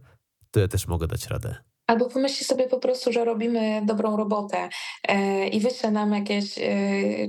[0.50, 1.71] to ja też mogę dać radę.
[1.92, 4.68] Albo pomyśli sobie po prostu, że robimy dobrą robotę
[5.08, 6.62] e, i wyśle nam jakieś, e,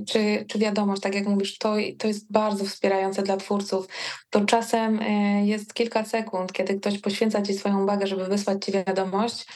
[0.08, 3.86] czy, czy wiadomość, tak jak mówisz, to, to jest bardzo wspierające dla twórców.
[4.30, 8.72] To czasem e, jest kilka sekund, kiedy ktoś poświęca ci swoją uwagę, żeby wysłać ci
[8.72, 9.46] wiadomość,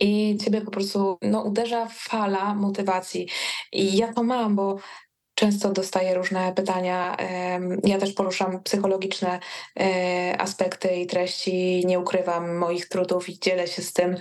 [0.00, 3.28] i ciebie po prostu no, uderza fala motywacji.
[3.72, 4.76] I ja to mam, bo
[5.40, 7.16] Często dostaję różne pytania.
[7.84, 9.40] Ja też poruszam psychologiczne
[9.80, 11.86] e, aspekty i treści.
[11.86, 14.16] Nie ukrywam moich trudów i dzielę się z tym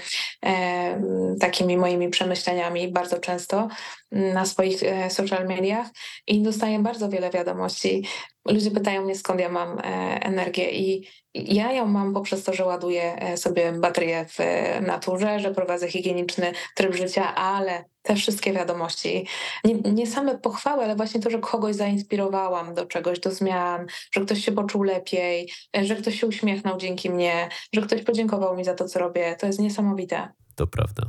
[1.40, 3.68] takimi moimi przemyśleniami bardzo często
[4.12, 5.88] na swoich e, social mediach
[6.28, 8.06] i dostaję bardzo wiele wiadomości.
[8.46, 9.84] Ludzie pytają mnie, skąd ja mam e,
[10.22, 14.38] energię, i ja ją mam poprzez to, że ładuję sobie baterię w
[14.82, 19.28] naturze, że prowadzę higieniczny tryb życia, ale te wszystkie wiadomości,
[19.64, 24.22] nie, nie, same pochwały, ale właśnie to, że kogoś zainspirowałam do czegoś, do zmian, że
[24.22, 25.52] ktoś się poczuł lepiej,
[25.84, 29.48] że ktoś się uśmiechnął dzięki mnie, że ktoś podziękował mi za to, co robię, to
[29.48, 30.34] jest niesamowite.
[30.56, 31.04] To prawda.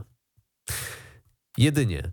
[1.59, 2.13] Jedynie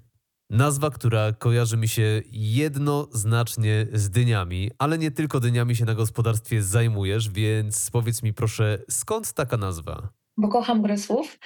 [0.50, 6.64] Nazwa, która kojarzy mi się jednoznacznie z dyniami, ale nie tylko dyniami się na gospodarstwie
[6.64, 10.10] zajmujesz, więc powiedz mi proszę, skąd taka nazwa?
[10.38, 11.40] Bo kocham grę słów.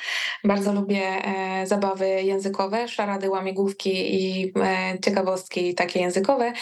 [0.43, 6.53] Bardzo lubię e, zabawy językowe, szarady, łamigłówki i e, ciekawostki takie językowe.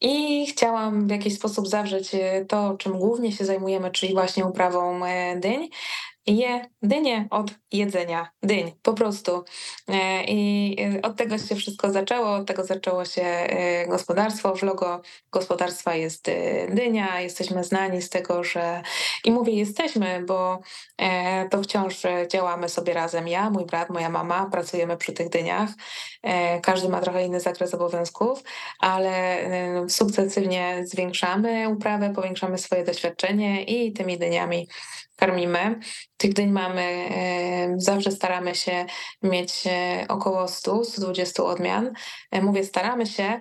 [0.00, 5.04] I chciałam w jakiś sposób zawrzeć e, to, czym głównie się zajmujemy, czyli właśnie uprawą
[5.04, 5.68] e, dyń
[6.26, 9.44] je dynię od jedzenia dyń, po prostu.
[9.88, 14.56] E, I e, od tego się wszystko zaczęło, od tego zaczęło się e, gospodarstwo.
[14.56, 16.30] W logo gospodarstwa jest
[16.68, 18.82] dynia, jesteśmy znani z tego, że
[19.24, 20.60] i mówię jesteśmy, bo
[21.50, 23.28] to wciąż działamy sobie razem.
[23.28, 25.70] Ja, mój brat, moja mama, pracujemy przy tych dyniach.
[26.62, 28.42] Każdy ma trochę inny zakres obowiązków,
[28.80, 29.38] ale
[29.88, 34.68] sukcesywnie zwiększamy uprawę, powiększamy swoje doświadczenie i tymi dyniami
[35.26, 35.78] karmimy.
[36.16, 37.08] Tych dyń mamy,
[37.76, 38.86] zawsze staramy się
[39.22, 41.92] mieć e, około 100, 120 odmian.
[42.30, 43.40] E, mówię staramy się,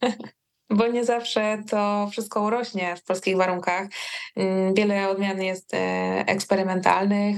[0.70, 3.88] bo nie zawsze to wszystko urośnie w polskich warunkach.
[4.36, 5.78] Mm, wiele odmian jest e,
[6.26, 7.36] eksperymentalnych,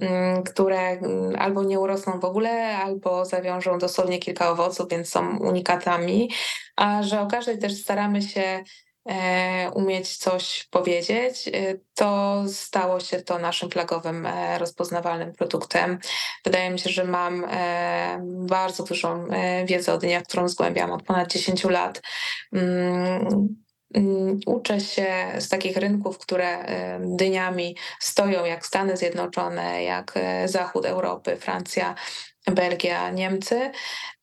[0.00, 5.38] mm, które mm, albo nie urosną w ogóle, albo zawiążą dosłownie kilka owoców, więc są
[5.38, 6.30] unikatami.
[6.76, 8.62] A że o każdej też staramy się
[9.74, 15.98] umieć coś powiedzieć, e, to stało się to naszym flagowym, e, rozpoznawalnym produktem.
[16.44, 17.46] Wydaje mi się, że mam
[18.46, 19.26] bardzo dużą
[19.64, 22.02] wiedzę o dyniach, którą zgłębiam od ponad 10 lat.
[22.52, 23.56] Mm,
[23.94, 25.06] mm, uczę się
[25.38, 26.64] z takich rynków, które
[27.00, 30.14] dyniami stoją, jak Stany Zjednoczone, jak
[30.46, 31.94] Zachód Europy, Francja,
[32.50, 33.70] Belgia, Niemcy,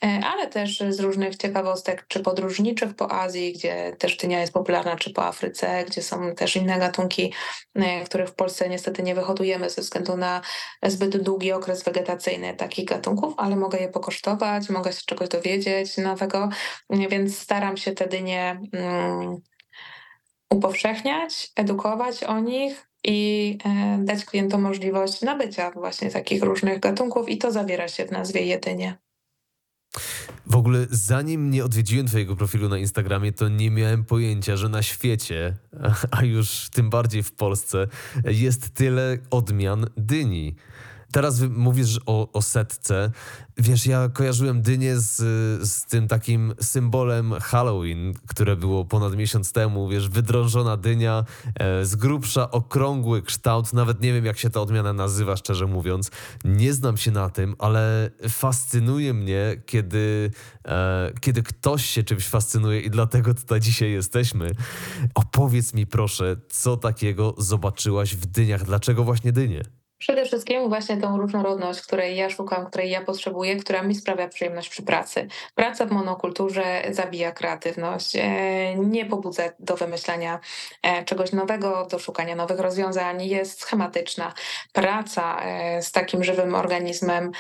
[0.04, 4.96] e, ale też z różnych ciekawostek, czy podróżniczych po Azji, gdzie też dynia jest popularna,
[4.96, 7.34] czy po Afryce, gdzie są też inne gatunki,
[7.76, 10.42] e, których w Polsce niestety nie wyhodujemy ze względu na
[10.84, 16.50] zbyt długi okres wegetacyjny takich gatunków, ale mogę je pokosztować, mogę się czegoś dowiedzieć nowego,
[16.90, 19.38] więc staram się te dynie mm,
[20.50, 27.38] upowszechniać, edukować o nich, i e, dać klientom możliwość nabycia właśnie takich różnych gatunków i
[27.38, 28.98] to zawiera się w nazwie jedynie.
[30.48, 34.84] W ogóle zanim nie odwiedziłem Twojego profilu na Instagramie, to nie miałem pojęcia, że na
[34.84, 35.54] świecie,
[36.12, 37.88] a już tym bardziej w Polsce,
[38.26, 40.56] jest tyle odmian dyni.
[41.12, 43.12] Teraz mówisz o, o setce.
[43.58, 45.16] Wiesz, ja kojarzyłem dynię z,
[45.70, 49.90] z tym takim symbolem Halloween, które było ponad miesiąc temu.
[49.90, 51.26] Wiesz, wydrążona dynia,
[51.60, 53.74] e, z grubsza okrągły kształt.
[53.74, 56.12] Nawet nie wiem, jak się ta odmiana nazywa, szczerze mówiąc.
[56.44, 60.32] Nie znam się na tym, ale fascynuje mnie, kiedy,
[60.68, 64.52] e, kiedy ktoś się czymś fascynuje i dlatego tutaj dzisiaj jesteśmy.
[65.16, 68.64] Opowiedz mi proszę, co takiego zobaczyłaś w dyniach?
[68.64, 69.85] Dlaczego właśnie dynie?
[69.98, 74.70] Przede wszystkim właśnie tą różnorodność, której ja szukam, której ja potrzebuję, która mi sprawia przyjemność
[74.70, 75.28] przy pracy.
[75.56, 80.40] Praca w monokulturze zabija kreatywność, e, nie pobudza do wymyślania
[80.84, 84.34] e, czegoś nowego, do szukania nowych rozwiązań, jest schematyczna.
[84.74, 87.32] Praca e, z takim żywym organizmem,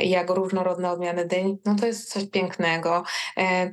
[0.00, 3.02] jak różnorodne odmiany dyń, no to jest coś pięknego.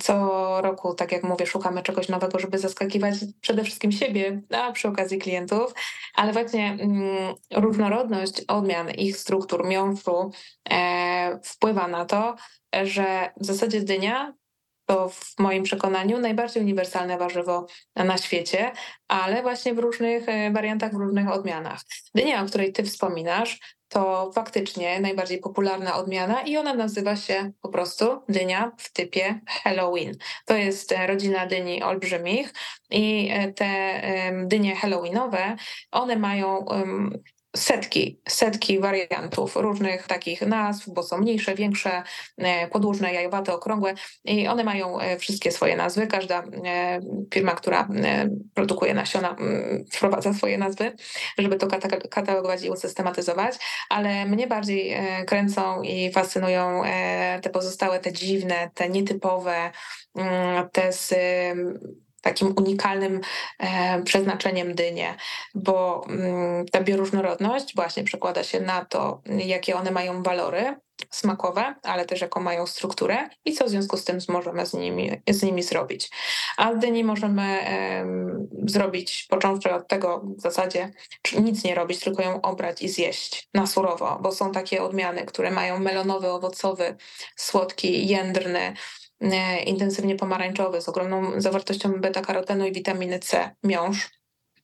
[0.01, 0.15] Co
[0.61, 5.17] roku, tak jak mówię, szukamy czegoś nowego, żeby zaskakiwać przede wszystkim siebie, a przy okazji
[5.17, 5.73] klientów,
[6.15, 10.31] ale właśnie mm, różnorodność różnorodność odmian ich struktur miąższu
[10.69, 12.35] e, wpływa na to,
[12.83, 14.33] że w zasadzie dynia
[14.85, 18.71] to w moim przekonaniu najbardziej uniwersalne warzywo na świecie,
[19.07, 21.81] ale właśnie w różnych e, wariantach, w różnych odmianach.
[22.15, 27.69] Dynia, o której ty wspominasz, to faktycznie najbardziej popularna odmiana i ona nazywa się po
[27.69, 30.17] prostu dynia w typie Halloween.
[30.45, 32.53] To jest e, rodzina dyni olbrzymich
[32.91, 34.01] i te
[34.45, 35.55] dynie halloweenowe,
[35.91, 36.65] one mają
[37.55, 42.03] setki, setki wariantów różnych takich nazw, bo są mniejsze, większe,
[42.37, 43.93] e, podłużne, jajowate, okrągłe
[44.25, 46.07] i one mają e, wszystkie swoje nazwy.
[46.07, 46.99] Każda e,
[47.33, 47.87] firma, która
[48.53, 49.35] produkuje nasiona,
[49.91, 50.95] wprowadza swoje nazwy,
[51.37, 51.67] żeby to
[52.09, 53.55] katalogować i usystematyzować,
[53.89, 56.81] ale mnie bardziej kręcą i fascynują
[57.41, 59.71] te pozostałe, te dziwne, te nietypowe,
[60.71, 61.13] te z
[62.35, 63.21] takim unikalnym
[63.59, 65.15] e, przeznaczeniem dynie,
[65.55, 70.75] bo mm, ta bioróżnorodność właśnie przekłada się na to, jakie one mają walory
[71.11, 75.11] smakowe, ale też jaką mają strukturę i co w związku z tym możemy z nimi,
[75.29, 76.09] z nimi zrobić.
[76.57, 77.59] A z dyni możemy
[78.67, 80.91] zrobić, począwszy od tego w zasadzie,
[81.39, 85.51] nic nie robić, tylko ją obrać i zjeść na surowo, bo są takie odmiany, które
[85.51, 86.95] mają melonowy, owocowy,
[87.35, 88.73] słodki, jędrny,
[89.65, 94.09] intensywnie pomarańczowy z ogromną zawartością beta-karotenu i witaminy C, miąższ.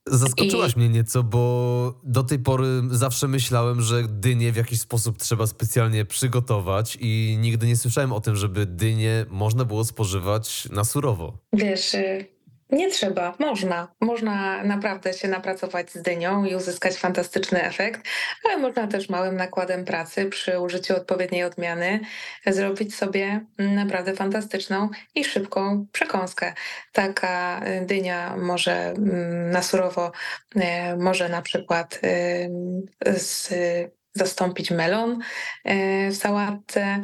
[0.07, 0.79] Zaskoczyłaś I...
[0.79, 6.05] mnie nieco, bo do tej pory zawsze myślałem, że dynię w jakiś sposób trzeba specjalnie
[6.05, 11.37] przygotować i nigdy nie słyszałem o tym, żeby dynię można było spożywać na surowo.
[11.53, 12.25] Wiesz, y,
[12.71, 13.87] nie trzeba, można.
[14.01, 18.01] Można naprawdę się napracować z dynią i uzyskać fantastyczny efekt,
[18.45, 21.99] ale można też małym nakładem pracy przy użyciu odpowiedniej odmiany
[22.47, 26.53] zrobić sobie naprawdę fantastyczną i szybką przekąskę.
[26.91, 30.11] Taka y, dynia może mm, na surowo,
[30.55, 30.61] y,
[30.97, 33.53] może na przykład y, z
[34.13, 35.19] zastąpić melon
[35.63, 37.01] e, w sałatce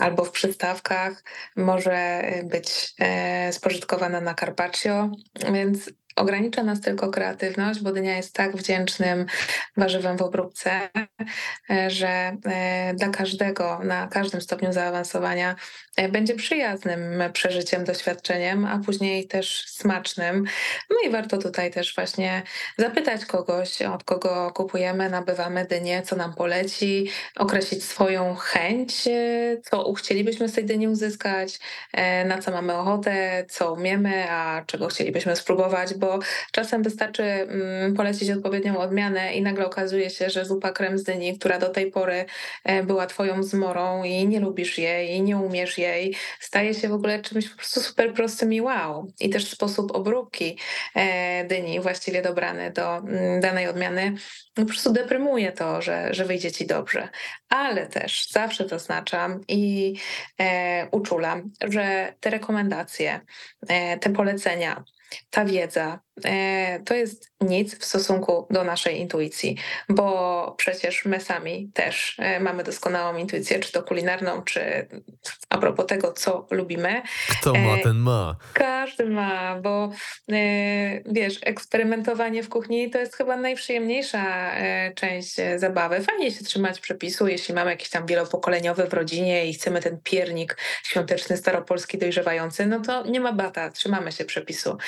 [0.00, 1.24] albo w przystawkach.
[1.56, 5.10] Może być e, spożytkowana na carpaccio,
[5.52, 9.26] więc Ogranicza nas tylko kreatywność, bo dynia jest tak wdzięcznym
[9.76, 10.70] warzywem w obróbce,
[11.70, 15.56] e, że e, dla każdego na każdym stopniu zaawansowania
[15.96, 17.00] e, będzie przyjaznym
[17.32, 20.44] przeżyciem, doświadczeniem, a później też smacznym.
[20.90, 22.42] No i warto tutaj też właśnie
[22.78, 29.08] zapytać kogoś, od kogo kupujemy, nabywamy dynię, co nam poleci, określić swoją chęć,
[29.62, 31.58] co chcielibyśmy z tej dyni uzyskać,
[32.24, 36.18] na co mamy ochotę, co umiemy, a czego chcielibyśmy spróbować, bo
[36.52, 41.38] czasem wystarczy mm, polecić odpowiednią odmianę i nagle okazuje się, że zupa krem z dyni,
[41.38, 42.24] która do tej pory
[42.64, 46.92] e, była twoją zmorą i nie lubisz jej, i nie umiesz jej, staje się w
[46.92, 49.12] ogóle czymś po prostu super prostym i wow.
[49.20, 50.58] I też sposób obróbki
[50.94, 54.14] e, dyni właściwie dobrany do mm, danej odmiany
[54.54, 57.08] po prostu deprymuje to, że, że wyjdzie ci dobrze.
[57.48, 59.94] Ale też zawsze zaznaczam i
[60.40, 63.20] e, uczulam, że te rekomendacje,
[63.68, 64.84] e, te polecenia,
[65.30, 66.00] ta wiedza
[66.84, 69.56] to jest nic w stosunku do naszej intuicji,
[69.88, 74.88] bo przecież my sami też e, mamy doskonałą intuicję, czy to kulinarną, czy
[75.48, 77.02] a propos tego, co lubimy.
[77.28, 78.36] Kto ma, E, ten ma.
[78.52, 79.92] Każdy ma, bo
[80.32, 86.00] e, wiesz, eksperymentowanie w kuchni to jest chyba najprzyjemniejsza e, część e, zabawy.
[86.00, 90.56] Fajnie się trzymać przepisu, jeśli mamy jakiś tam wielopokoleniowy w rodzinie i chcemy ten piernik
[90.82, 94.78] świąteczny, staropolski, dojrzewający, no to nie ma bata, trzymamy się przepisu.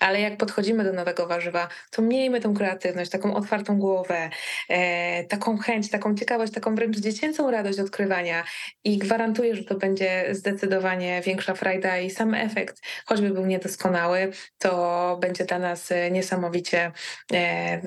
[0.00, 4.30] Ale jak podchodzimy do nowego warzywa, to miejmy tą kreatywność, taką otwartą głowę,
[4.68, 8.44] e, taką chęć, taką ciekawość, taką wręcz dziecięcą radość odkrywania
[8.84, 15.18] i gwarantuję, że to będzie zdecydowanie większa frajda i sam efekt, choćby był niedoskonały, to
[15.20, 16.92] będzie dla nas e, niesamowicie
[17.32, 17.80] e,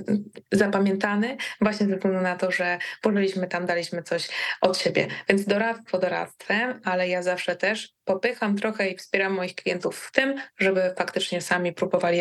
[0.51, 4.29] zapamiętany właśnie ze względu na to, że włożyliśmy tam, daliśmy coś
[4.61, 5.07] od siebie.
[5.29, 10.35] Więc doradztwo doradztwem, ale ja zawsze też popycham trochę i wspieram moich klientów w tym,
[10.59, 12.17] żeby faktycznie sami próbowali,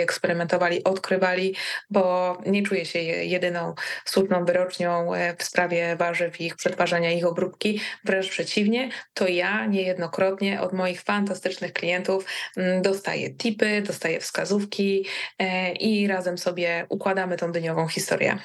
[0.53, 1.55] eksperymentowali, odkrywali,
[1.91, 3.75] bo nie czuję się je- jedyną
[4.05, 7.81] słuszną wyrocznią e, w sprawie warzyw, ich przetwarzania, ich obróbki.
[8.05, 12.25] Wręcz przeciwnie, to ja niejednokrotnie od moich fantastycznych klientów
[12.57, 15.07] mm, dostaję tipy, dostaję wskazówki
[15.39, 18.39] e, i razem sobie układamy tą dyniową historię.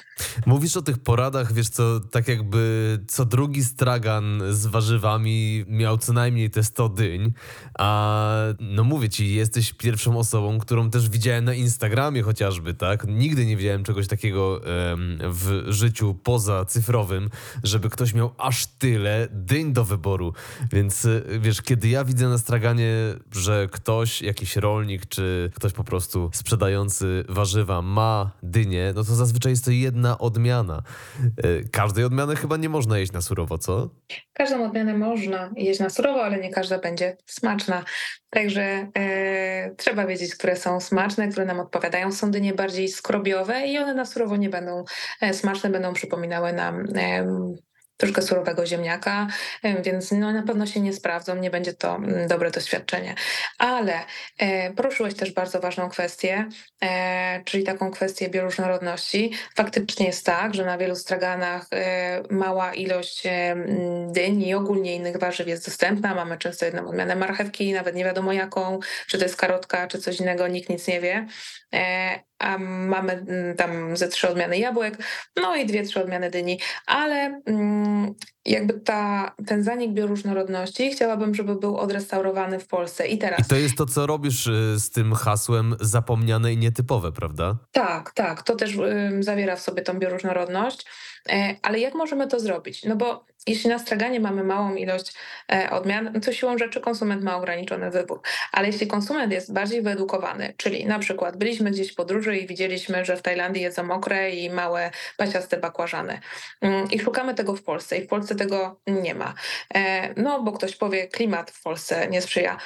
[0.46, 6.12] Mówisz o tych poradach, wiesz co, tak jakby co drugi stragan z warzywami miał co
[6.12, 7.32] najmniej te 100 dyń,
[7.78, 8.28] a
[8.60, 13.04] no mówię ci, jesteś pierwszą osobą, którą też widziałem na Instagramie chociażby, tak?
[13.08, 14.60] Nigdy nie widziałem czegoś takiego
[15.20, 17.30] w życiu poza cyfrowym,
[17.62, 20.32] żeby ktoś miał aż tyle dyń do wyboru,
[20.72, 22.92] więc y, wiesz, kiedy ja widzę na straganie,
[23.32, 29.52] że ktoś, jakiś rolnik, czy ktoś po prostu sprzedający warzywa ma dynię, no to zazwyczaj
[29.52, 30.82] jest to jedna odmiana.
[31.44, 33.90] Y, Każdej odmiany chyba nie można jeść na surowo, co?
[34.32, 37.84] Każdą odmianę można jeść na surowo, ale nie każda będzie smaczna.
[38.30, 41.87] Także e, trzeba wiedzieć, które są smaczne, które nam odpowiadają.
[42.12, 44.84] Są dynie bardziej skrobiowe i one na surowo nie będą
[45.20, 46.84] e, smaczne, będą przypominały nam
[47.98, 49.26] troszkę surowego ziemniaka,
[49.62, 53.14] em, więc no, na pewno się nie sprawdzą, nie będzie to mm, dobre doświadczenie.
[53.58, 53.92] Ale
[54.38, 56.48] e, poruszyłeś też bardzo ważną kwestię,
[56.82, 59.32] e, czyli taką kwestię bioróżnorodności.
[59.56, 63.22] Faktycznie jest tak, że na wielu straganach e, mała ilość
[64.06, 66.14] dyń i ogólnie innych warzyw jest dostępna.
[66.14, 70.20] Mamy często jedną odmianę marchewki, nawet nie wiadomo jaką, czy to jest karotka, czy coś
[70.20, 71.26] innego, nikt nic nie wie.
[72.38, 74.98] A mamy mm, tam ze trzy odmiany jabłek,
[75.36, 78.14] no i dwie, trzy odmiany dyni, ale mm,
[78.44, 83.06] jakby ta, ten zanik bioróżnorodności chciałabym, żeby był odrestaurowany w Polsce.
[83.06, 87.12] I teraz I to jest to, co robisz y, z tym hasłem zapomniane i nietypowe,
[87.12, 87.56] prawda?
[87.72, 88.78] Tak, tak, to też
[89.20, 90.86] zawiera w sobie tą bioróżnorodność.
[91.28, 92.84] E, ale jak możemy to zrobić?
[92.84, 95.14] No bo jeśli na straganie mamy małą ilość
[95.52, 98.20] e, odmian, no to siłą rzeczy konsument ma ograniczony wybór.
[98.52, 103.04] Ale jeśli konsument jest bardziej wyedukowany, czyli na przykład byliśmy gdzieś w podróży i widzieliśmy,
[103.04, 106.20] że w Tajlandii jedzą mokre i małe paciaste bakłażany
[106.60, 109.34] mm, i szukamy tego w Polsce i w Polsce tego nie ma.
[109.74, 112.56] E, No bo ktoś powie, klimat w Polsce nie sprzyja.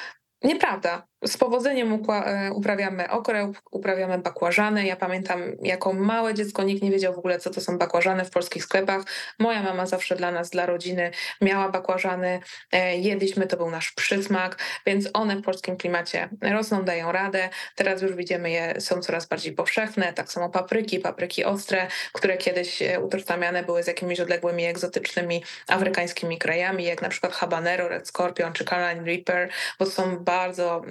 [0.43, 1.07] Nieprawda.
[1.25, 4.85] Z powodzeniem e, uprawiamy okrę, up- uprawiamy bakłażany.
[4.85, 8.29] Ja pamiętam, jako małe dziecko nikt nie wiedział w ogóle, co to są bakłażany w
[8.29, 9.03] polskich sklepach.
[9.39, 11.11] Moja mama zawsze dla nas, dla rodziny
[11.41, 12.39] miała bakłażany.
[12.71, 17.49] e, Jedliśmy, to był nasz przysmak, więc one w polskim klimacie rosną, dają radę.
[17.75, 20.13] Teraz już widzimy je, są coraz bardziej powszechne.
[20.13, 26.37] Tak samo papryki, papryki ostre, które kiedyś e, utożsamiane były z jakimiś odległymi, egzotycznymi afrykańskimi
[26.37, 29.49] krajami, jak na przykład habanero, red scorpion czy Carolina reaper,
[29.79, 30.81] bo są bardzo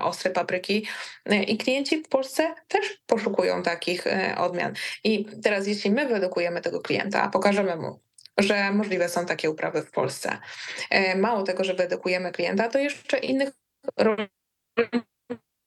[0.00, 0.86] ostre papryki.
[1.24, 4.74] E, I klienci w Polsce też poszukują takich e, odmian.
[5.04, 8.00] I teraz, jeśli my wyedukujemy tego klienta, pokażemy mu,
[8.38, 10.38] że możliwe są takie uprawy w Polsce,
[10.90, 13.50] e, mało tego, że wyedukujemy klienta, to jeszcze innych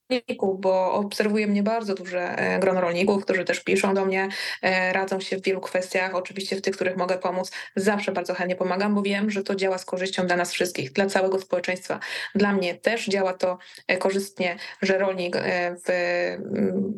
[0.10, 4.30] rolników, bo obserwuje mnie bardzo duże e, grono rolników, którzy też piszą do mnie,
[4.62, 8.56] e, radzą się w wielu kwestiach, oczywiście w tych, których mogę pomóc, zawsze bardzo chętnie
[8.56, 12.00] pomagam, bo wiem, że to działa z korzyścią dla nas wszystkich, dla całego społeczeństwa.
[12.36, 13.58] Dla mnie też działa to
[13.88, 15.38] e, korzystnie, że rolnik
[15.88, 16.38] w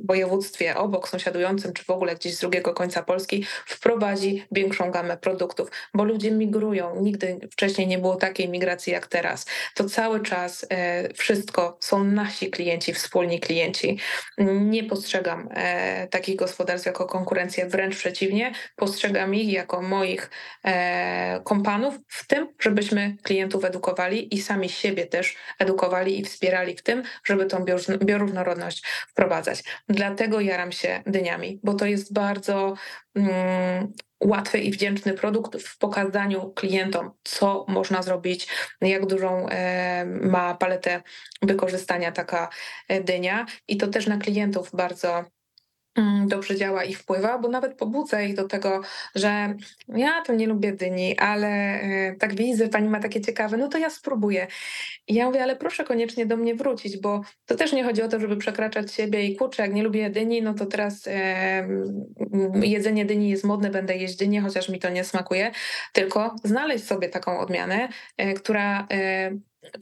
[0.06, 5.72] województwie obok, sąsiadującym, czy w ogóle gdzieś z drugiego końca Polski wprowadzi większą gamę produktów,
[5.94, 7.02] bo ludzie migrują.
[7.02, 9.46] Nigdy wcześniej nie było takiej migracji jak teraz.
[9.76, 10.68] To cały czas
[11.16, 14.00] wszystko są nasi klienci, wspólni klienci.
[14.38, 20.30] Nie postrzegam e, takich gospodarstw jako konkurencję, wręcz przeciwnie, postrzegam ich jako moich
[20.66, 26.84] e, kompanów w tym, żebyśmy klientów edukowali i sami siebie też edukowali i wspierali w
[26.84, 29.64] tym, żeby tą bioróżno- bioróżnorodność wprowadzać.
[29.90, 32.74] Dlatego jaram się dyniami, bo to jest bardzo
[33.16, 38.48] mm, łatwy i wdzięczny produkt w pokazaniu klientom, co można zrobić,
[38.82, 41.02] jak dużą e, ma paletę
[41.42, 42.50] wykorzystania taka
[42.88, 43.46] e, dynia.
[43.68, 45.26] I to też na klientów bardzo
[45.96, 48.82] Mm, dobrze działa i wpływa, bo nawet pobudzę ich do tego,
[49.16, 49.56] że
[49.88, 53.78] ja to nie lubię dyni, ale e, tak widzę, pani ma takie ciekawe, no to
[53.78, 54.48] ja spróbuję.
[55.08, 58.08] I ja mówię, ale proszę koniecznie do mnie wrócić, bo to też nie chodzi o
[58.08, 61.68] to, żeby przekraczać siebie i kurczę, jak nie lubię dyni, no to teraz e,
[62.62, 65.52] jedzenie dyni jest modne, będę jeść dynię, chociaż mi to nie smakuje,
[65.94, 68.88] tylko znaleźć sobie taką odmianę, e, która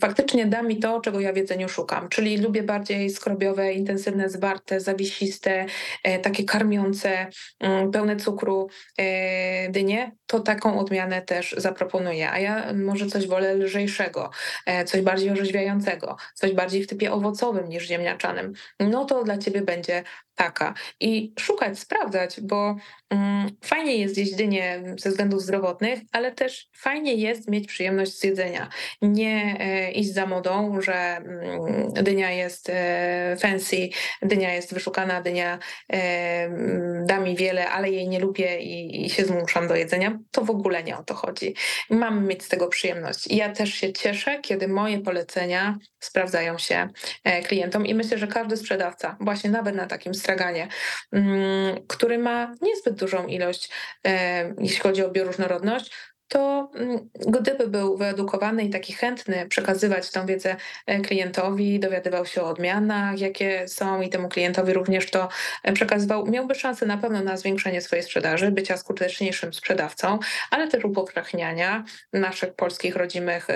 [0.02, 2.10] faktycznie da mi to, czego ja w jedzeniu szukam.
[2.10, 5.66] Czyli lubię bardziej skrobiowe, intensywne, zwarte, zawisiste,
[6.04, 7.28] e, takie karmiące,
[7.60, 12.32] mm, pełne cukru e, dynie, to taką odmianę też zaproponuję.
[12.32, 14.30] A ja może coś wolę lżejszego,
[14.66, 18.54] e, coś bardziej orzeźwiającego, coś bardziej w typie owocowym niż ziemniaczanym.
[18.80, 20.04] No to dla ciebie będzie
[20.40, 20.74] taka.
[21.00, 22.76] I szukać, sprawdzać, bo
[23.10, 28.24] mm, fajnie jest jeść dynię ze względów zdrowotnych, ale też fajnie jest mieć przyjemność z
[28.24, 28.70] jedzenia.
[29.02, 33.90] Nie e, iść za modą, że mm, dynia jest e, fancy,
[34.22, 35.60] dynia jest wyszukana, dynia
[35.94, 35.96] e,
[36.44, 40.19] mm, da mi wiele, ale jej nie lubię i, i się zmuszam do jedzenia.
[40.32, 41.56] To w ogóle nie o to chodzi.
[41.90, 43.28] Mam mieć z tego przyjemność.
[43.28, 46.90] I ja też się cieszę, kiedy moje polecenia sprawdzają się
[47.24, 50.68] e, klientom i myślę, że każdy sprzedawca, właśnie nawet na takim straganie,
[51.12, 53.70] mm, który ma niezbyt dużą ilość,
[54.08, 55.92] e, jeśli chodzi o bioróżnorodność,
[56.30, 60.56] to mm, gdyby był wyedukowany i taki chętny przekazywać tą wiedzę
[60.86, 65.30] e, klientowi, dowiadywał się o odmianach, jakie są i temu klientowi również to
[65.74, 70.20] przekazywał, miałby szansę na pewno na zwiększenie swojej sprzedaży, bycia skuteczniejszym sprzedawcą,
[70.52, 73.48] ale też upowszechniania naszych polskich rodzimych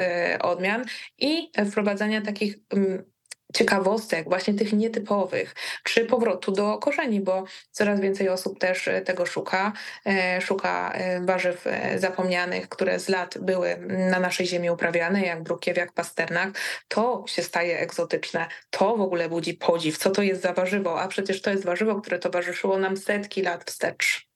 [0.42, 0.86] odmian
[1.18, 3.13] i wprowadzania takich mm,
[3.54, 9.26] ciekawostek, właśnie tych nietypowych, czy powrotu do korzeni, bo coraz więcej osób też e, tego
[9.26, 9.74] szuka.
[10.06, 15.78] E, szuka e, warzyw zapomnianych, które z lat były na naszej ziemi uprawiane, jak brukiew,
[15.78, 16.50] jak pasternak.
[16.88, 18.48] To się staje egzotyczne.
[18.70, 19.98] To w ogóle budzi podziw.
[19.98, 21.02] Co to jest za warzywo?
[21.02, 24.33] A przecież to jest warzywo, które towarzyszyło nam setki lat wstecz.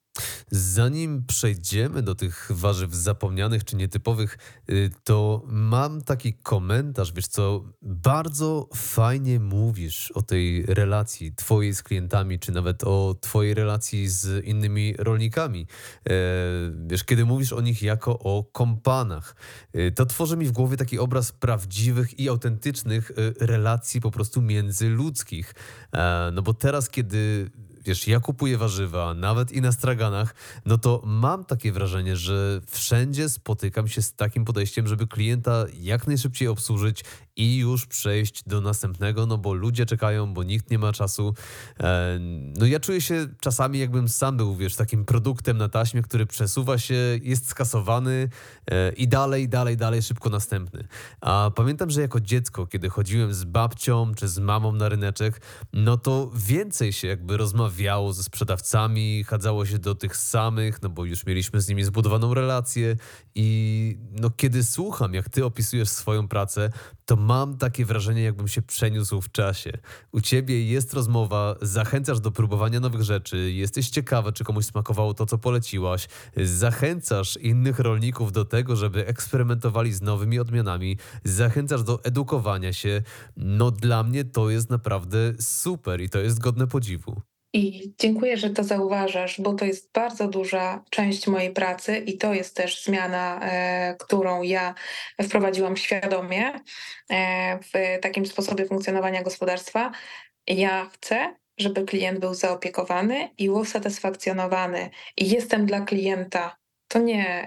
[0.50, 4.38] Zanim przejdziemy do tych warzyw zapomnianych czy nietypowych,
[4.70, 11.82] y, to mam taki komentarz, wiesz co, bardzo fajnie mówisz o tej relacji twojej z
[11.82, 15.66] klientami, czy nawet o twojej relacji z innymi rolnikami.
[16.06, 16.12] E,
[16.86, 19.36] wiesz, kiedy mówisz o nich jako o kompanach,
[19.76, 24.42] y, to tworzy mi w głowie taki obraz prawdziwych i autentycznych y, relacji po prostu
[24.42, 25.54] międzyludzkich.
[25.92, 27.50] E, no bo teraz, kiedy
[27.88, 30.34] wiesz, ja kupuję warzywa, nawet i na straganach,
[30.66, 36.06] no to mam takie wrażenie, że wszędzie spotykam się z takim podejściem, żeby klienta jak
[36.06, 37.04] najszybciej obsłużyć
[37.38, 41.34] i już przejść do następnego, no bo ludzie czekają, bo nikt nie ma czasu.
[41.80, 42.18] E,
[42.58, 46.78] no ja czuję się czasami jakbym sam był, wiesz, takim produktem na taśmie, który przesuwa
[46.78, 48.28] się, jest skasowany
[48.70, 50.88] e, i dalej, dalej, dalej, szybko następny.
[51.20, 55.40] A pamiętam, że jako dziecko, kiedy chodziłem z babcią czy z mamą na ryneczek,
[55.72, 61.04] no to więcej się jakby rozmawiało ze sprzedawcami, chadzało się do tych samych, no bo
[61.04, 62.96] już mieliśmy z nimi zbudowaną relację
[63.34, 66.70] i no kiedy słucham, jak ty opisujesz swoją pracę,
[67.08, 69.72] to mam takie wrażenie, jakbym się przeniósł w czasie.
[70.12, 75.26] U ciebie jest rozmowa, zachęcasz do próbowania nowych rzeczy, jesteś ciekawa, czy komuś smakowało to,
[75.26, 82.72] co poleciłaś, zachęcasz innych rolników do tego, żeby eksperymentowali z nowymi odmianami, zachęcasz do edukowania
[82.72, 83.02] się.
[83.36, 87.22] No dla mnie to jest naprawdę super i to jest godne podziwu.
[87.52, 92.34] I dziękuję, że to zauważasz, bo to jest bardzo duża część mojej pracy i to
[92.34, 94.74] jest też zmiana, e, którą ja
[95.22, 96.60] wprowadziłam świadomie
[97.10, 99.92] e, w takim sposobie funkcjonowania gospodarstwa.
[100.46, 104.90] Ja chcę, żeby klient był zaopiekowany i usatysfakcjonowany.
[105.16, 106.57] I jestem dla klienta
[106.88, 107.46] to nie,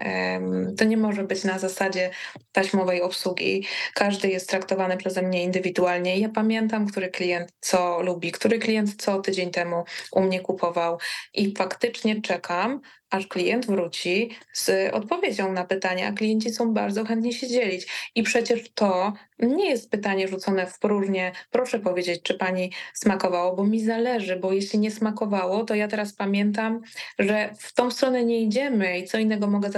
[0.78, 2.12] to nie może być na zasadzie
[2.52, 3.66] taśmowej obsługi.
[3.94, 6.18] Każdy jest traktowany przeze mnie indywidualnie.
[6.18, 10.98] Ja pamiętam, który klient co lubi, który klient co tydzień temu u mnie kupował
[11.34, 12.82] i faktycznie czekam,
[13.12, 17.88] aż klient wróci z odpowiedzią na pytania, a klienci są bardzo chętni się dzielić.
[18.16, 23.64] I przecież to nie jest pytanie rzucone w próżnię, proszę powiedzieć, czy pani smakowało, bo
[23.64, 26.82] mi zależy, bo jeśli nie smakowało, to ja teraz pamiętam,
[27.20, 29.70] że w tą stronę nie idziemy i co innego mogę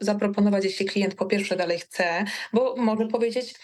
[0.00, 3.54] zaproponować, jeśli klient po pierwsze dalej chce, bo może powiedzieć,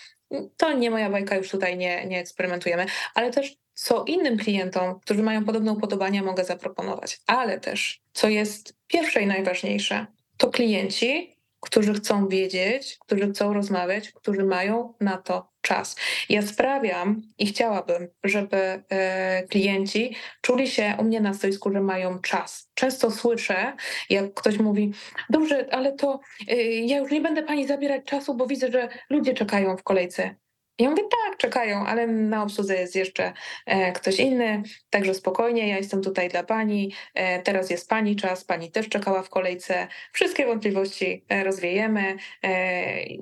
[0.57, 5.23] to nie moja bajka, już tutaj nie, nie eksperymentujemy, ale też co innym klientom, którzy
[5.23, 7.21] mają podobne upodobania, mogę zaproponować.
[7.27, 10.07] Ale też, co jest pierwsze i najważniejsze,
[10.37, 15.97] to klienci, którzy chcą wiedzieć, którzy chcą rozmawiać, którzy mają na to czas.
[16.29, 22.19] Ja sprawiam i chciałabym, żeby e, klienci czuli się u mnie na stoisku, że mają
[22.19, 22.71] czas.
[22.75, 23.73] Często słyszę,
[24.11, 24.93] jak ktoś mówi:
[25.31, 29.35] Dobrze, ale to e, ja już nie będę pani zabierać czasu, bo widzę, że ludzie
[29.35, 30.42] czekają w kolejce.
[30.79, 33.33] Ja mówię: "Tak, czekają, ale na obsłudze jest jeszcze,
[33.67, 38.45] e, ktoś inny, także spokojnie, ja jestem tutaj dla pani, e, teraz jest pani czas,
[38.45, 42.17] pani też czekała w kolejce, wszystkie wątpliwości, e, rozwiejemy.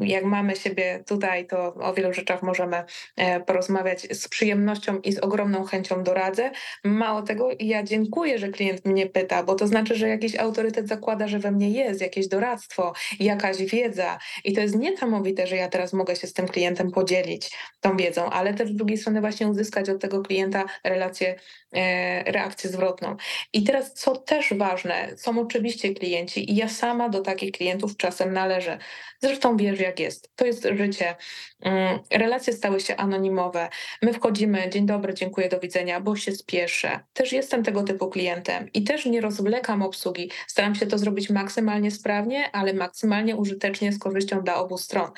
[0.01, 2.85] Jak mamy siebie tutaj, to o wielu rzeczach możemy,
[3.47, 6.51] porozmawiać z przyjemnością i z ogromną chęcią doradzę.
[6.85, 11.29] Mało tego, ja dziękuję, że klient mnie pyta, bo to znaczy, że jakiś autorytet zakłada,
[11.29, 15.93] że we mnie jest jakieś doradztwo, jakaś wiedza i to jest niesamowite, że ja teraz
[15.93, 17.50] mogę się z tym klientem podzielić
[17.81, 21.35] tą wiedzą, ale też z drugiej strony właśnie uzyskać od tego klienta relację,
[21.73, 23.17] e, reakcję zwrotną.
[23.53, 28.33] I teraz, co też ważne, są oczywiście klienci i ja sama do takich klientów czasem
[28.33, 28.79] należę.
[29.23, 30.31] Zresztą wiesz, jak jest.
[30.37, 31.17] To jest życie.
[31.63, 33.69] Mm, relacje stały się anonimowe.
[34.03, 37.01] My wchodzimy, dzień dobry, dziękuję, do widzenia, bo się spieszę.
[37.13, 40.31] Też jestem tego typu klientem i też nie rozwlekam obsługi.
[40.47, 45.11] Staram się to zrobić maksymalnie sprawnie, ale maksymalnie użytecznie z korzyścią dla obu stron.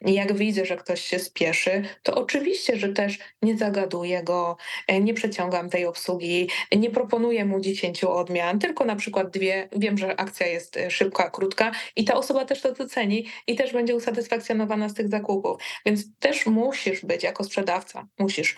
[0.00, 4.56] Jak widzę, że ktoś się spieszy, to oczywiście, że też nie zagaduję go,
[4.86, 9.68] e, nie przeciągam tej obsługi, nie proponuję mu 10 odmian, tylko na przykład dwie.
[9.76, 13.72] Wiem, że akcja jest e, szybka, krótka i ta osoba też to doceni i też
[13.72, 15.62] będzie usatysfakcjonowana z tych zakupów.
[15.86, 18.56] Więc też musisz być jako sprzedawca, musisz.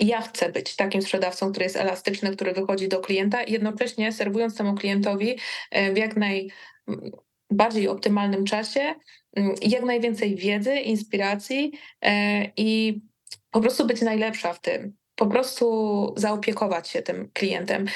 [0.00, 4.74] Ja chcę być takim sprzedawcą, który jest elastyczny, który wychodzi do klienta jednocześnie serwując temu
[4.74, 5.38] klientowi
[5.70, 8.94] e, w jak najbardziej optymalnym czasie
[9.62, 11.72] jak najwięcej wiedzy, inspiracji
[12.02, 13.00] e, i
[13.50, 14.96] po prostu być najlepsza w tym.
[15.14, 17.86] Po prostu zaopiekować się tym klientem.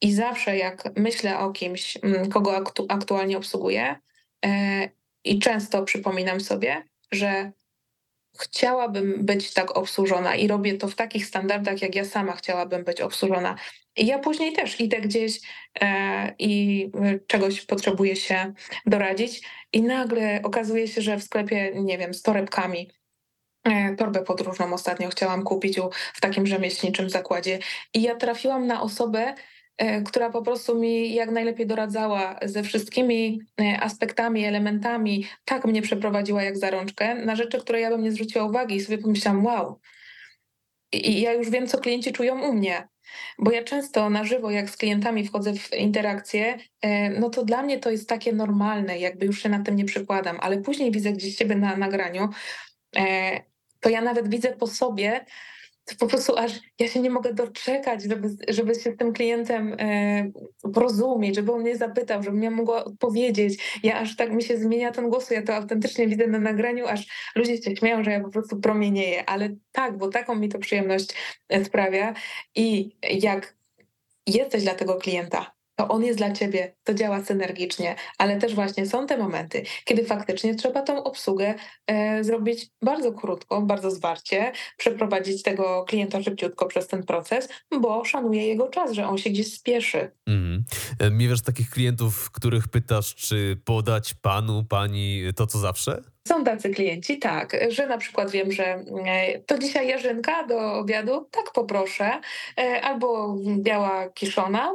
[0.00, 1.98] I zawsze jak myślę o kimś,
[2.32, 3.96] kogo aktu aktualnie obsługuję,
[4.44, 4.88] e,
[5.24, 7.52] i często przypominam sobie, że
[8.38, 13.00] chciałabym być tak obsłużona i robię to w takich standardach, jak ja sama chciałabym być
[13.00, 13.56] obsłużona.
[13.96, 15.40] I ja później też idę gdzieś
[15.80, 16.90] e, i
[17.26, 18.52] czegoś potrzebuję się
[18.86, 19.42] doradzić,
[19.72, 22.90] i nagle okazuje się, że w sklepie, nie wiem, z torebkami,
[23.64, 25.78] e, torbę podróżną ostatnio chciałam kupić
[26.14, 27.58] w takim rzemieślniczym zakładzie,
[27.94, 29.34] i ja trafiłam na osobę,
[30.04, 36.42] która po prostu mi jak najlepiej doradzała ze wszystkimi e, aspektami, elementami, tak mnie przeprowadziła
[36.42, 39.80] jak za rączkę, na rzeczy, które ja bym nie zwróciła uwagi i sobie pomyślałam, wow.
[40.92, 42.88] I ja już wiem, co klienci czują u mnie.
[43.38, 47.62] Bo ja często na żywo, jak z klientami wchodzę w interakcję, e, no to dla
[47.62, 51.12] mnie to jest takie normalne, jakby już się na tym nie przykładam, ale później widzę
[51.12, 52.28] gdzieś ciebie na nagraniu,
[53.80, 55.24] to ja nawet widzę po sobie,
[55.90, 59.76] to po prostu aż ja się nie mogę doczekać, żeby, żeby się z tym klientem
[59.78, 60.30] e,
[60.74, 63.80] porozumieć, żeby on mnie zapytał, żebym ja mogła odpowiedzieć.
[63.82, 67.32] Ja aż tak mi się zmienia ten głos, ja to autentycznie widzę na nagraniu, aż
[67.36, 71.08] ludzie się śmieją, że ja po prostu promienieję, ale tak, bo taką mi to przyjemność
[71.48, 72.14] e, sprawia
[72.54, 73.54] i jak
[74.26, 78.86] jesteś dla tego klienta, to on jest dla ciebie, to działa synergicznie, ale też właśnie
[78.86, 81.54] są te momenty, kiedy faktycznie trzeba tą obsługę
[81.86, 87.48] e, zrobić bardzo krótko, bardzo zwarcie, przeprowadzić tego klienta szybciutko przez ten proces,
[87.80, 90.10] bo szanuje jego czas, że on się gdzieś spieszy.
[90.26, 90.64] Mm.
[91.10, 96.02] Miewasz takich klientów, których pytasz, czy podać panu, pani to, co zawsze?
[96.28, 101.28] Są tacy klienci, tak, że na przykład wiem, że e, to dzisiaj jarzynka do obiadu,
[101.30, 102.20] tak poproszę,
[102.58, 104.72] e, albo biała kiszona,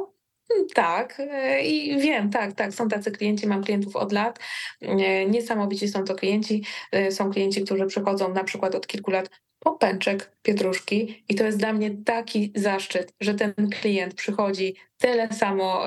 [0.74, 4.38] tak, e, i wiem, tak, tak, są tacy klienci, mam klientów od lat.
[4.80, 6.64] E, niesamowici są to klienci.
[6.92, 11.44] E, są klienci, którzy przychodzą na przykład od kilku lat po pęczek pietruszki i to
[11.44, 15.84] jest dla mnie taki zaszczyt, że ten klient przychodzi tyle samo,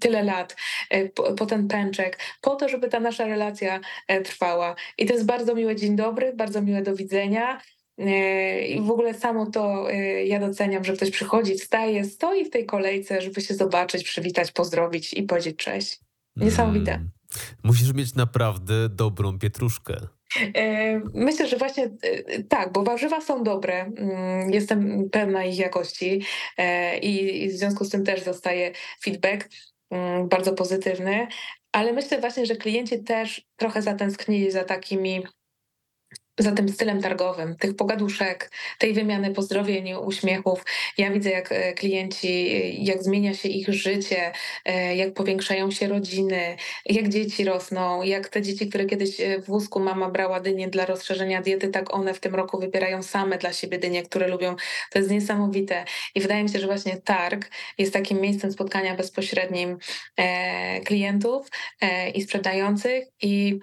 [0.00, 0.56] tyle lat
[1.36, 3.80] po, ten pęczek, po to, żeby ta nasza relacja
[4.24, 4.74] trwała.
[4.98, 7.60] I to jest bardzo miłe dzień dobry, bardzo miłe do widzenia.
[8.68, 12.66] I w ogóle samo to e, ja doceniam, że ktoś przychodzi, wstaje, stoi w tej
[12.66, 16.00] kolejce, żeby się zobaczyć, przywitać, pozdrowić i powiedzieć cześć.
[16.36, 16.92] Niesamowite.
[16.92, 17.10] Mm.
[17.64, 19.94] Musisz mieć naprawdę dobrą pietruszkę.
[20.54, 21.90] E, myślę, że właśnie
[22.48, 23.80] tak, bo warzywa są dobre.
[23.80, 26.22] Mm, jestem pewna ich jakości
[27.02, 28.72] i w związku z tym też dostaję
[29.04, 29.48] feedback
[29.90, 31.26] mm, bardzo pozytywny,
[31.72, 35.22] ale myślę właśnie, że klienci też trochę zatęsknili za takimi
[36.38, 40.64] za tym stylem targowym, tych pogaduszek, tej wymiany pozdrowień, uśmiechów.
[40.98, 44.32] Ja widzę, jak e, klienci, jak zmienia się ich życie,
[44.64, 46.56] e, jak powiększają się rodziny,
[46.86, 50.86] jak dzieci rosną, jak te dzieci, które kiedyś e, w wózku mama brała dynię dla
[50.86, 54.56] rozszerzenia diety, tak one w tym roku wybierają same dla siebie dynie, które lubią.
[54.90, 55.84] To jest niesamowite.
[56.14, 59.78] I wydaje mi się, że właśnie targ jest takim miejscem spotkania bezpośrednim
[60.84, 61.48] klientów
[62.14, 63.60] i sprzedających i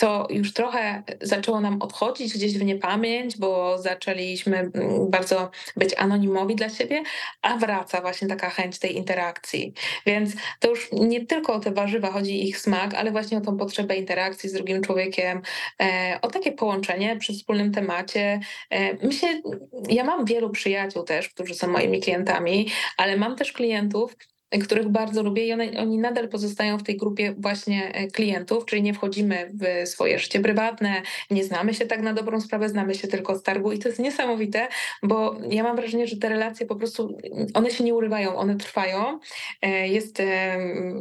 [0.00, 6.56] to już trochę zaczęło nam odchodzić gdzieś w niepamięć, bo zaczęliśmy mm, bardzo być anonimowi
[6.56, 7.02] dla siebie,
[7.42, 9.72] a wraca właśnie taka chęć tej interakcji.
[10.06, 13.56] Więc to już nie tylko o te warzywa chodzi ich smak, ale właśnie o tą
[13.56, 15.42] potrzebę interakcji z drugim człowiekiem,
[15.82, 18.40] e, o takie połączenie przy wspólnym temacie.
[18.70, 19.40] E, myślę,
[19.88, 24.16] ja mam wielu przyjaciół też, którzy są moimi klientami, ale mam też klientów,
[24.58, 28.82] których bardzo lubię i one, oni nadal pozostają w tej grupie właśnie e, klientów, czyli
[28.82, 33.08] nie wchodzimy w swoje życie prywatne, nie znamy się tak na dobrą sprawę, znamy się
[33.08, 34.68] tylko z targu i to jest niesamowite,
[35.02, 37.18] bo ja mam wrażenie, że te relacje po prostu,
[37.54, 39.18] one się nie urywają, one trwają.
[39.62, 40.58] E, jest, e,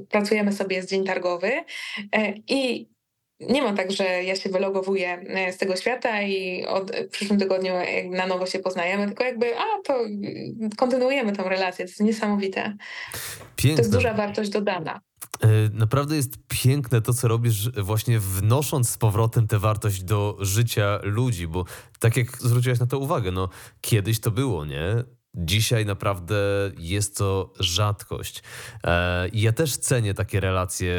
[0.10, 1.52] pracujemy sobie, z dzień targowy
[2.48, 2.90] i
[3.40, 7.40] nie ma tak, że ja się wylogowuję e, z tego świata i od, w przyszłym
[7.40, 7.74] tygodniu
[8.10, 10.00] na nowo się poznajemy, tylko jakby, a to
[10.78, 11.86] kontynuujemy tą relację.
[11.86, 12.78] To jest niesamowite.
[13.56, 13.76] Piękne.
[13.76, 15.02] To jest duża wartość dodana.
[15.44, 21.00] E, naprawdę jest piękne to, co robisz, właśnie wnosząc z powrotem tę wartość do życia
[21.04, 21.66] ludzi, bo
[22.00, 23.50] tak jak zwróciłaś na to uwagę, no
[23.82, 25.04] kiedyś to było, nie?
[25.46, 26.36] Dzisiaj naprawdę
[26.78, 28.44] jest to rzadkość.
[28.84, 30.94] E, ja też cenię takie relacje.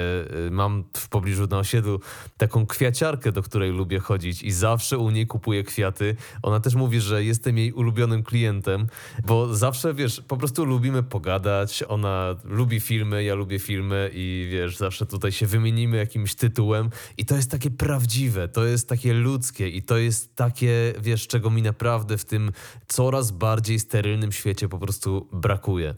[0.47, 2.01] E, mam w pobliżu na osiedlu
[2.37, 6.17] taką kwiaciarkę, do której lubię chodzić i zawsze u niej kupuję kwiaty.
[6.43, 8.87] Ona też mówi, że jestem jej ulubionym klientem,
[9.27, 11.85] bo zawsze, wiesz, po prostu lubimy pogadać.
[11.89, 17.25] Ona lubi filmy, ja lubię filmy i wiesz, zawsze tutaj się wymienimy jakimś tytułem i
[17.25, 21.63] to jest takie prawdziwe, to jest takie ludzkie i to jest takie, wiesz, czego mi
[21.63, 22.53] naprawdę w tym
[22.89, 25.95] coraz bardziej sterylnym świecie po prostu brakuje.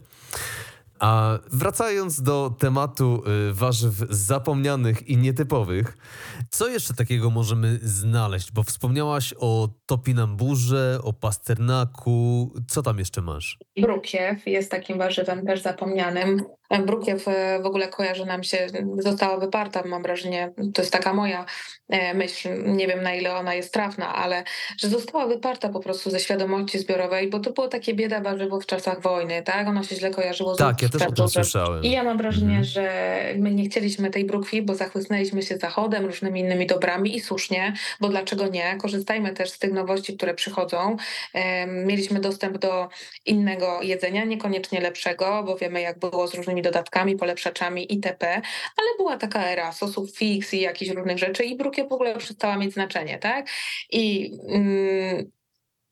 [0.99, 5.97] A wracając do tematu y, warzyw zapomnianych i nietypowych,
[6.49, 8.51] co jeszcze takiego możemy znaleźć?
[8.51, 12.53] Bo wspomniałaś o topinamburze, o pasternaku.
[12.67, 13.57] Co tam jeszcze masz?
[13.77, 16.43] Brukiew jest takim warzywem też zapomnianym.
[16.79, 18.67] Brukiew e, w ogóle kojarzy nam się,
[18.97, 21.45] została wyparta, mam wrażenie, to jest taka moja
[21.89, 24.43] e, myśl, nie wiem na ile ona jest trafna, ale
[24.77, 28.65] że została wyparta po prostu ze świadomości zbiorowej, bo to było takie bieda warzywo w
[28.65, 29.67] czasach wojny, tak?
[29.67, 31.83] Ono się źle kojarzyło z Tak, ja też o tym słyszałem.
[31.83, 32.63] I ja mam wrażenie, mhm.
[32.63, 37.73] że my nie chcieliśmy tej brukwi, bo zachłysnęliśmy się zachodem, różnymi innymi dobrami i słusznie,
[37.99, 38.77] bo dlaczego nie?
[38.77, 40.97] Korzystajmy też z tych nowości, które przychodzą.
[41.67, 42.89] Mieliśmy dostęp do
[43.25, 48.27] innego jedzenia, niekoniecznie lepszego, bo wiemy jak było z różnymi dodatkami, polepszaczami itp.,
[48.77, 52.57] ale była taka era sosów fix i jakichś różnych rzeczy i brukiew w ogóle przestała
[52.57, 53.47] mieć znaczenie, tak?
[53.91, 55.31] I mm,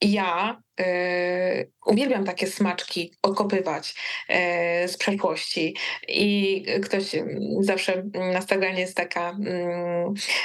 [0.02, 3.96] ja y, uwielbiam takie smaczki odkopywać
[4.30, 5.76] y, z przeszłości
[6.08, 7.16] i ktoś
[7.60, 9.36] zawsze na Instagramie jest taka y,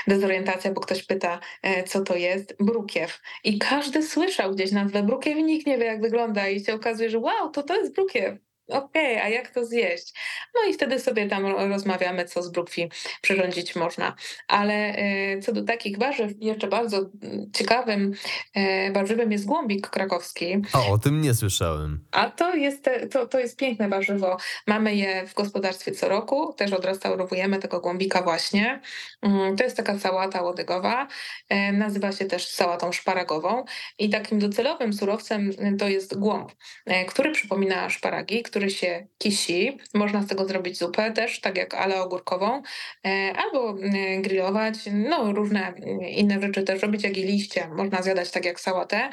[0.07, 2.57] dezorientacja, bo ktoś pyta, e, co to jest?
[2.61, 3.20] Brukiew.
[3.44, 7.11] I każdy słyszał gdzieś nazwę brukiew i nikt nie wie, jak wygląda i się okazuje,
[7.11, 10.12] że wow, to to jest brukiew okej, okay, a jak to zjeść?
[10.55, 12.91] No i wtedy sobie tam rozmawiamy, co z brukwi
[13.23, 14.14] przyrządzić można.
[14.49, 18.12] Ale y, co do takich warzyw, jeszcze bardzo mm, ciekawym
[18.57, 20.62] y, warzywem jest głąbik krakowski.
[20.73, 22.05] O, o tym nie słyszałem.
[22.11, 24.37] A to jest, to, to jest piękne warzywo.
[24.67, 28.81] Mamy je w gospodarstwie co roku, też odrestaurowujemy tego głąbika właśnie.
[29.23, 31.09] Mm, to jest taka sałata łodygowa,
[31.53, 33.64] y, nazywa się też sałatą szparagową
[33.99, 36.53] i takim docelowym surowcem to jest głąb,
[37.09, 39.78] który przypomina szparagi, który się kisi.
[39.94, 42.62] Można z tego zrobić zupę też, tak jak ale ogórkową,
[43.07, 45.74] e, albo e, grillować, no różne
[46.09, 47.68] inne rzeczy też robić, jak i liście.
[47.68, 49.11] Można zjadać tak jak sałatę.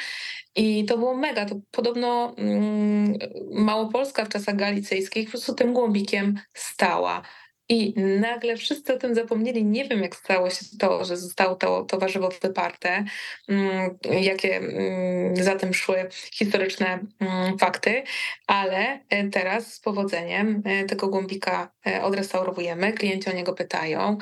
[0.56, 1.46] I to było mega.
[1.46, 3.14] To podobno mm,
[3.52, 7.22] Małopolska w czasach galicyjskich po prostu tym głąbikiem stała.
[7.70, 9.66] I nagle wszyscy o tym zapomnieli.
[9.66, 13.04] Nie wiem, jak stało się to, że zostało to, to warzywo wyparte,
[13.50, 18.04] mm, jakie mm, za tym szły historyczne mm, fakty,
[18.48, 22.94] ale e, teraz z powodzeniem e, tego głąbika odrestaurowujemy.
[22.94, 24.18] Klienci o niego pytają.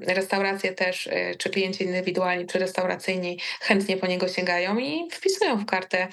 [0.00, 1.08] Restauracje też,
[1.38, 6.08] czy klienci indywidualni, czy restauracyjni chętnie po niego sięgają i wpisują w kartę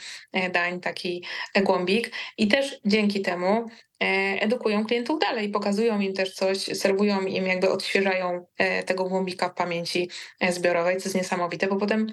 [0.52, 1.24] dań taki
[1.64, 2.12] głąbik.
[2.38, 3.70] I też dzięki temu
[4.04, 9.50] E, edukują klientów dalej, pokazują im też coś, serwują im, jakby odświeżają e, tego głąbika
[9.50, 10.10] w pamięci
[10.40, 12.08] e, zbiorowej, co jest niesamowite, bo potem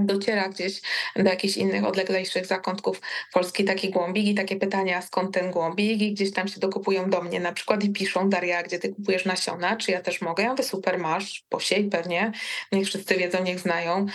[0.00, 0.80] dociera gdzieś
[1.16, 3.00] do jakichś innych odleglejszych zakątków
[3.32, 7.22] Polski taki głąbik i takie pytania, skąd ten głąbik i gdzieś tam się dokupują do
[7.22, 10.42] mnie na przykład i piszą, Daria, gdzie ty kupujesz nasiona, czy ja też mogę?
[10.42, 12.32] Ja mówię, super, masz, posiej pewnie,
[12.72, 14.06] niech wszyscy wiedzą, niech znają.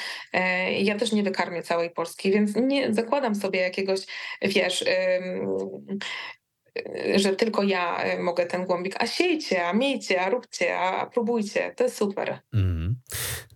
[0.80, 4.00] Ja też nie wykarmię całej Polski, więc nie zakładam sobie jakiegoś,
[4.42, 4.84] wiesz,
[7.16, 11.74] że tylko ja e, mogę ten głąbik, a siejcie, a miejcie, a róbcie, a próbujcie,
[11.78, 12.40] to jest super.
[12.54, 12.96] Mm.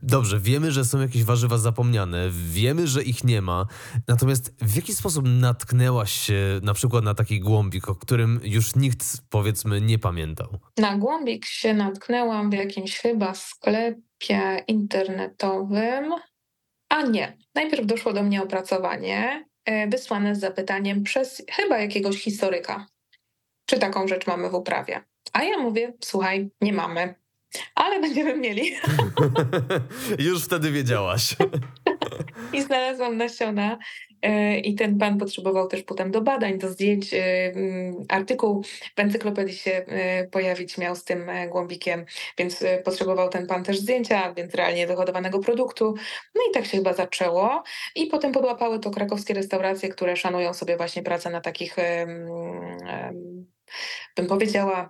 [0.02, 3.66] Dobrze, wiemy, że są jakieś warzywa zapomniane, wiemy, że ich nie ma.
[4.08, 9.06] Natomiast w jaki sposób natknęłaś się na przykład na taki głąbik, o którym już nikt,
[9.30, 10.60] powiedzmy, nie pamiętał?
[10.78, 16.14] Na głąbik się natknęłam w jakimś chyba sklepie internetowym.
[16.90, 22.86] A nie, najpierw doszło do mnie opracowanie e, wysłane z zapytaniem przez chyba jakiegoś historyka,
[23.70, 25.02] czy taką rzecz mamy w uprawie.
[25.34, 27.16] A ja mówię, słuchaj, nie mamy,
[27.76, 28.72] ale będziemy mieli.
[30.30, 31.36] Już wtedy wiedziałaś.
[32.54, 33.78] I znalazłam nasiona.
[34.22, 37.14] e, I ten pan potrzebował też potem do badań, do zdjęć.
[37.14, 37.18] e,
[37.56, 38.64] mm, Artykuł
[38.96, 42.06] w encyklopedii się e, pojawić miał z tym głąbikiem,
[42.38, 45.94] więc potrzebował ten pan też zdjęcia, więc realnie wyhodowanego produktu.
[46.36, 47.64] No i tak się chyba zaczęło.
[47.96, 51.76] I potem podłapały to krakowskie restauracje, które szanują sobie właśnie pracę na takich,
[54.16, 54.90] bym powiedziała,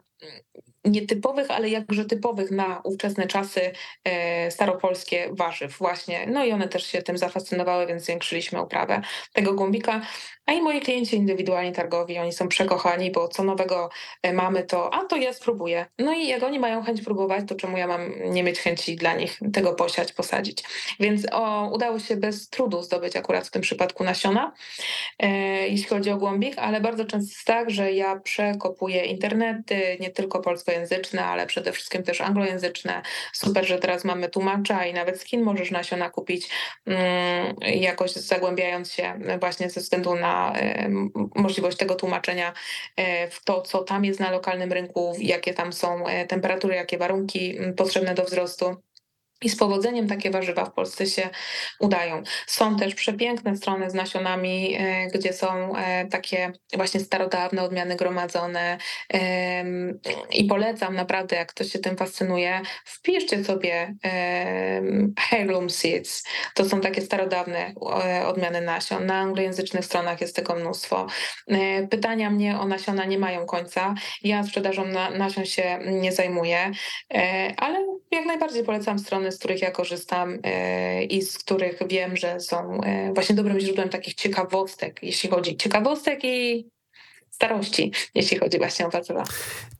[0.85, 3.71] nietypowych, ale jakże typowych na ówczesne czasy
[4.03, 6.27] e, staropolskie warzyw właśnie.
[6.27, 9.01] No i one też się tym zafascynowały, więc zwiększyliśmy uprawę
[9.33, 10.01] tego głąbika.
[10.49, 13.89] A i moi klienci indywidualni targowi, oni są przekochani, bo co nowego
[14.21, 15.85] e, mamy, to a to ja spróbuję.
[15.99, 19.13] No i jak oni mają chęć próbować, to czemu ja mam nie mieć chęci dla
[19.13, 20.63] nich tego posiać, posadzić.
[20.99, 24.53] Więc o, udało się bez trudu zdobyć akurat w tym przypadku nasiona,
[25.19, 25.29] e,
[25.67, 30.39] jeśli chodzi o głąbik, ale bardzo często jest tak, że ja przekopuję internety, nie tylko
[30.39, 33.01] polskojęzyczne, ale przede wszystkim też anglojęzyczne.
[33.33, 36.49] Super, że teraz mamy tłumacza i nawet skin możesz nasiona kupić
[36.85, 40.38] mm, jakoś zagłębiając się właśnie ze względu na
[41.35, 42.53] możliwość tego tłumaczenia
[42.95, 46.97] e, w to, co tam jest na lokalnym rynku, jakie tam są e, temperatury, jakie
[46.97, 48.75] warunki potrzebne do wzrostu.
[49.41, 51.29] I z powodzeniem takie warzywa w Polsce się
[51.79, 52.23] udają.
[52.47, 58.77] Są też przepiękne strony z nasionami, e, gdzie są e, takie właśnie starodawne odmiany gromadzone.
[60.31, 63.95] I polecam naprawdę, jak ktoś się tym fascynuje, wpiszcie sobie
[65.19, 66.23] Heirloom Seeds.
[66.53, 67.73] To są takie starodawne
[68.25, 69.05] odmiany nasion.
[69.05, 71.07] Na anglojęzycznych stronach jest tego mnóstwo.
[71.47, 73.95] E, Pytania mnie o nasiona nie mają końca.
[74.23, 76.71] Ja sprzedażą na, nasion się nie zajmuję,
[77.57, 82.39] ale jak najbardziej polecam strony, z których ja korzystam e, i z których wiem, że
[82.39, 86.67] są e, właśnie dobrym źródłem takich ciekawostek, jeśli chodzi ciekawostek i
[87.29, 89.23] starości, jeśli chodzi właśnie o warzywa.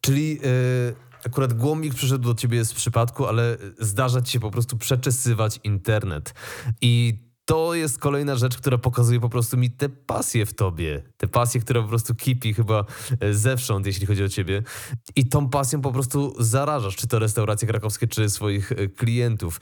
[0.02, 4.78] Czyli e, akurat głąbik przyszedł do ciebie z przypadku, ale zdarza ci się po prostu
[4.78, 6.34] przeczesywać internet.
[6.82, 7.20] I
[7.50, 11.04] to jest kolejna rzecz, która pokazuje po prostu mi tę pasję w tobie.
[11.18, 12.86] Tę pasję, która po prostu kipi chyba
[13.20, 14.64] e, zewsząd, jeśli chodzi o ciebie.
[15.16, 19.62] I tą pasją po prostu zarażasz, czy to restauracje krakowskie, czy swoich e, klientów.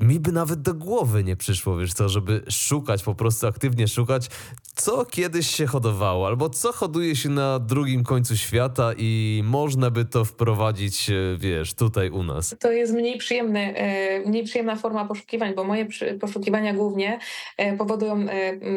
[0.00, 4.30] Mi by nawet do głowy nie przyszło, wiesz co, żeby szukać, po prostu aktywnie szukać,
[4.74, 10.04] co kiedyś się hodowało, albo co hoduje się na drugim końcu świata i można by
[10.04, 12.56] to wprowadzić, e, wiesz, tutaj u nas.
[12.60, 15.86] To jest mniej przyjemny, e, mniej przyjemna forma poszukiwań, bo moje
[16.20, 17.18] poszukiwania głównie
[17.56, 18.26] e, powodują,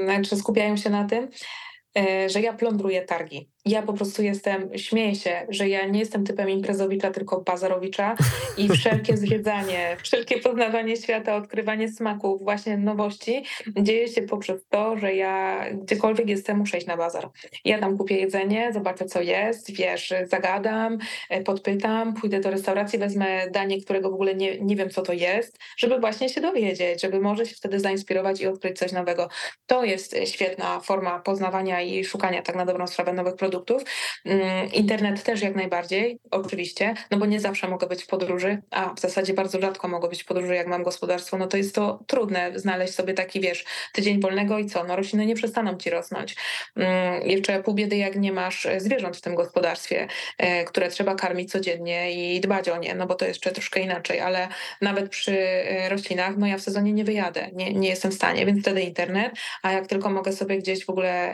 [0.03, 1.27] znaczy skupiają się na tym,
[2.27, 3.52] że ja plądruję targi.
[3.66, 8.16] Ja po prostu jestem, śmieję się, że ja nie jestem typem imprezowicza, tylko bazarowicza
[8.57, 13.45] i wszelkie zwiedzanie, wszelkie poznawanie świata, odkrywanie smaków, właśnie nowości
[13.82, 17.30] dzieje się poprzez to, że ja gdziekolwiek jestem, muszę iść na bazar.
[17.66, 20.97] Ja tam kupię jedzenie, zobaczę co jest, wiesz, zagadam,
[21.30, 25.14] e, podpytam, pójdę do restauracji, wezmę danie, którego w ogóle nie, nie wiem co to
[25.14, 29.30] jest, żeby właśnie się dowiedzieć, żeby może się wtedy zainspirować i odkryć coś nowego.
[29.66, 33.52] To jest e, świetna forma poznawania i szukania tak na dobrą sprawę nowych produktów.
[34.25, 38.93] Mm, Internet też jak najbardziej, oczywiście, no bo nie zawsze mogę być w podróży, a
[38.93, 41.99] w zasadzie bardzo rzadko mogę być w podróży, jak mam gospodarstwo, no to jest to
[42.07, 46.35] trudne znaleźć sobie taki, wiesz, tydzień wolnego i co, no rośliny nie przestaną ci rosnąć.
[46.75, 51.15] Mm, Jeszcze pół biedy, jak nie masz e, zwierząt w tym gospodarstwie, e, które trzeba
[51.15, 54.47] karmić codziennie i dbać o nie, no bo to jeszcze troszkę inaczej, ale
[54.81, 58.45] nawet przy e, roślinach, no ja w sezonie nie wyjadę, nie, nie jestem w stanie,
[58.45, 59.31] więc wtedy internet,
[59.61, 61.33] a jak tylko mogę sobie gdzieś w ogóle,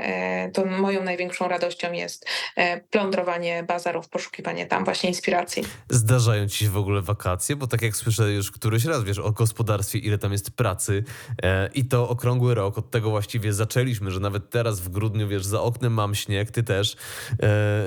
[0.53, 2.08] to moją największą radością jest
[2.55, 5.63] e, plądrowanie bazarów, poszukiwanie tam właśnie inspiracji.
[5.89, 7.55] Zdarzają ci się w ogóle wakacje?
[7.55, 11.03] Bo tak jak słyszę już któryś raz, wiesz, o gospodarstwie, ile tam jest pracy
[11.43, 15.45] e, i to okrągły rok, od tego właściwie zaczęliśmy, że nawet teraz w grudniu, wiesz,
[15.45, 16.95] za oknem mam śnieg, ty też,
[17.43, 17.85] e,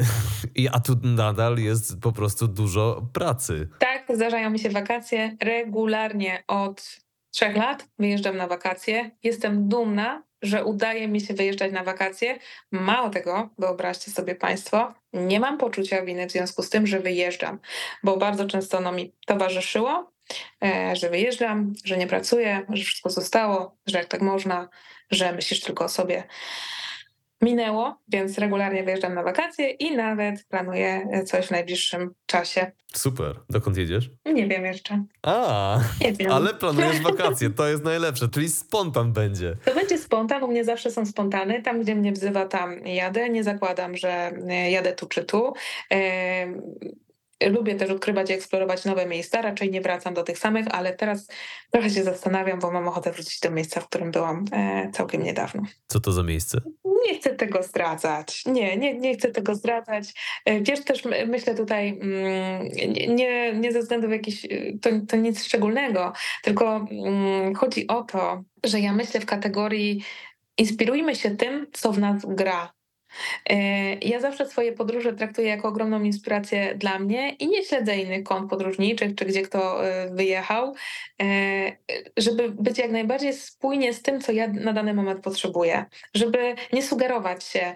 [0.54, 3.68] i, a tu nadal jest po prostu dużo pracy.
[3.78, 7.88] Tak, zdarzają mi się wakacje regularnie od trzech lat.
[7.98, 9.10] Wyjeżdżam na wakacje.
[9.22, 12.38] Jestem dumna, że udaje mi się wyjeżdżać na wakacje.
[12.70, 17.58] Mało tego, wyobraźcie sobie Państwo, nie mam poczucia winy w związku z tym, że wyjeżdżam,
[18.02, 20.12] bo bardzo często ono mi towarzyszyło,
[20.64, 24.68] e, że wyjeżdżam, że nie pracuję, że wszystko zostało, że jak tak można,
[25.10, 26.24] że myślisz tylko o sobie.
[27.42, 32.72] Minęło, więc regularnie wyjeżdżam na wakacje i nawet planuję coś w najbliższym czasie.
[32.94, 33.40] Super.
[33.50, 34.10] Dokąd jedziesz?
[34.26, 35.04] Nie wiem jeszcze.
[35.22, 36.32] A, Nie wiem.
[36.32, 39.56] ale planujesz wakacje, to jest najlepsze, czyli spontan będzie.
[39.64, 41.62] To będzie spontan, u mnie zawsze są spontany.
[41.62, 43.30] Tam, gdzie mnie wzywa, tam jadę.
[43.30, 44.32] Nie zakładam, że
[44.70, 45.52] jadę tu czy tu.
[47.42, 49.42] E, Lubię też odkrywać i eksplorować nowe miejsca.
[49.42, 51.28] Raczej nie wracam do tych samych, ale teraz
[51.70, 55.62] trochę się zastanawiam, bo mam ochotę wrócić do miejsca, w którym byłam e, całkiem niedawno.
[55.86, 56.60] Co to za miejsce?
[57.08, 58.44] Nie chcę tego zdradzać.
[58.46, 60.12] Nie, nie, nie chcę tego zdradzać.
[60.44, 62.68] E, Wiesz, też my- myślę tutaj mm,
[63.16, 66.12] nie, nie ze względu w jakiś, y, to, to nic szczególnego,
[66.42, 70.04] tylko mm, chodzi o to, że ja myślę w kategorii
[70.58, 72.72] inspirujmy się tym, co w nas gra.
[73.50, 78.22] E, Ja zawsze swoje podróże traktuję jako ogromną inspirację dla mnie i nie śledzę innych
[78.22, 80.74] kont podróżniczych, czy gdzie kto e, wyjechał,
[81.22, 81.26] e,
[82.16, 85.84] żeby być jak najbardziej spójnie z tym, co ja na dany moment potrzebuję,
[86.14, 87.74] żeby nie sugerować się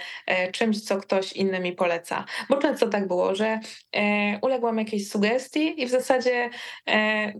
[0.53, 2.25] czymś, co ktoś inny mi poleca.
[2.49, 3.61] Bo często tak było, że
[4.43, 6.51] uległam jakiejś sugestii i w zasadzie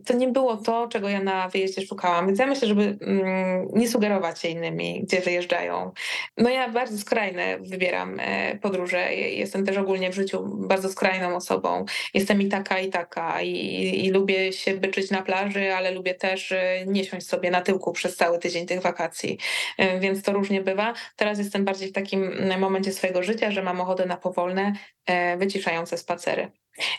[0.07, 2.27] to nie było to, czego ja na wyjeździe szukałam.
[2.27, 5.93] Więc ja myślę, żeby mm, nie sugerować się innymi, gdzie wyjeżdżają.
[6.37, 9.15] No ja bardzo skrajne wybieram e, podróże.
[9.15, 11.85] Jestem też ogólnie w życiu bardzo skrajną osobą.
[12.15, 13.43] Jestem i taka, i taka.
[13.43, 17.61] I, i, lubię się byczyć na plaży, ale lubię też e, nie siąść sobie na
[17.61, 19.39] tyłku przez cały tydzień tych wakacji.
[19.79, 20.95] E, Więc to różnie bywa.
[21.17, 24.73] Teraz jestem bardziej w takim momencie swojego życia, że mam ochotę na powolne,
[25.39, 26.51] wyciszające spacery.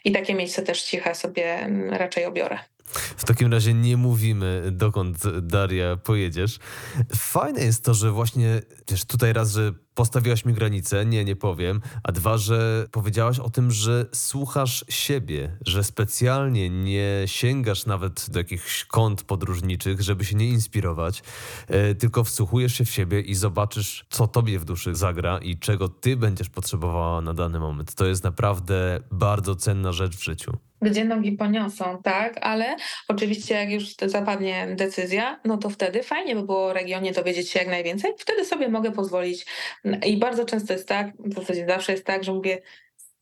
[0.05, 2.59] I takie miejsce też ciche sobie raczej obiorę.
[3.17, 6.59] W takim razie nie mówimy, dokąd Daria pojedziesz.
[7.15, 11.81] Fajne jest to, że właśnie, wiesz, tutaj raz, że postawiłaś mi granicę, nie, nie powiem,
[12.03, 18.39] a dwa, że powiedziałaś o tym, że słuchasz siebie, że specjalnie nie sięgasz nawet do
[18.39, 21.23] jakichś kont podróżniczych, żeby się nie inspirować,
[21.67, 25.89] e, tylko wsłuchujesz się w siebie i zobaczysz, co tobie w duszy zagra i czego
[25.89, 27.95] ty będziesz potrzebowała na dany moment.
[27.95, 30.57] To jest naprawdę bardzo cenna rzecz w życiu.
[30.81, 32.75] Gdzie nogi poniosą, tak, ale
[33.07, 37.67] oczywiście jak już zapadnie decyzja, no to wtedy fajnie by było regionie dowiedzieć się jak
[37.67, 39.45] najwięcej, wtedy sobie mogę pozwolić.
[40.05, 42.61] I bardzo często jest tak, w zasadzie zawsze jest tak, że mówię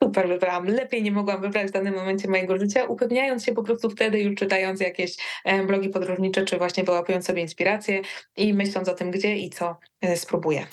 [0.03, 3.89] super wybrałam, lepiej nie mogłam wybrać w danym momencie mojego życia, upewniając się po prostu
[3.89, 8.01] wtedy już czytając jakieś e, blogi podróżnicze, czy właśnie wyłapując sobie inspiracje
[8.37, 10.67] i myśląc o tym, gdzie i co e, spróbuję.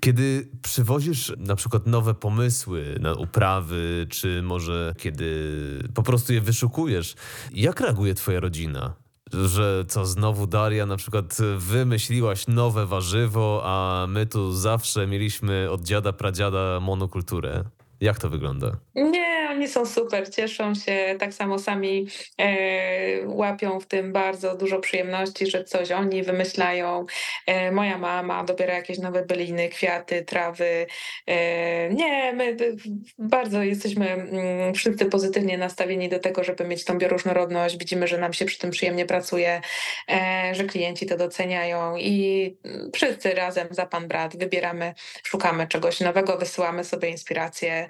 [0.00, 5.58] Kiedy przywozisz na przykład nowe pomysły na uprawy, czy może kiedy
[5.94, 7.14] po prostu je wyszukujesz,
[7.52, 8.94] jak reaguje twoja rodzina?
[9.32, 15.82] Że co, znowu Daria na przykład wymyśliłaś nowe warzywo, a my tu zawsze mieliśmy od
[15.82, 17.64] dziada, pradziada monokulturę.
[18.00, 18.76] Jak to wygląda?
[18.94, 22.06] Nie, oni są super, cieszą się, tak samo sami
[22.38, 27.06] e, łapią w tym bardzo dużo przyjemności, że coś oni wymyślają.
[27.46, 30.86] E, moja mama dobiera jakieś nowe byliny, kwiaty, trawy.
[31.26, 32.56] E, nie, my
[33.18, 37.76] bardzo jesteśmy mm, wszyscy pozytywnie nastawieni do tego, żeby mieć tą bioróżnorodność.
[37.76, 39.60] Widzimy, że nam się przy tym przyjemnie pracuje,
[40.10, 42.56] e, że klienci to doceniają i
[42.94, 47.84] wszyscy razem za pan brat wybieramy, szukamy czegoś nowego, wysyłamy sobie inspiracje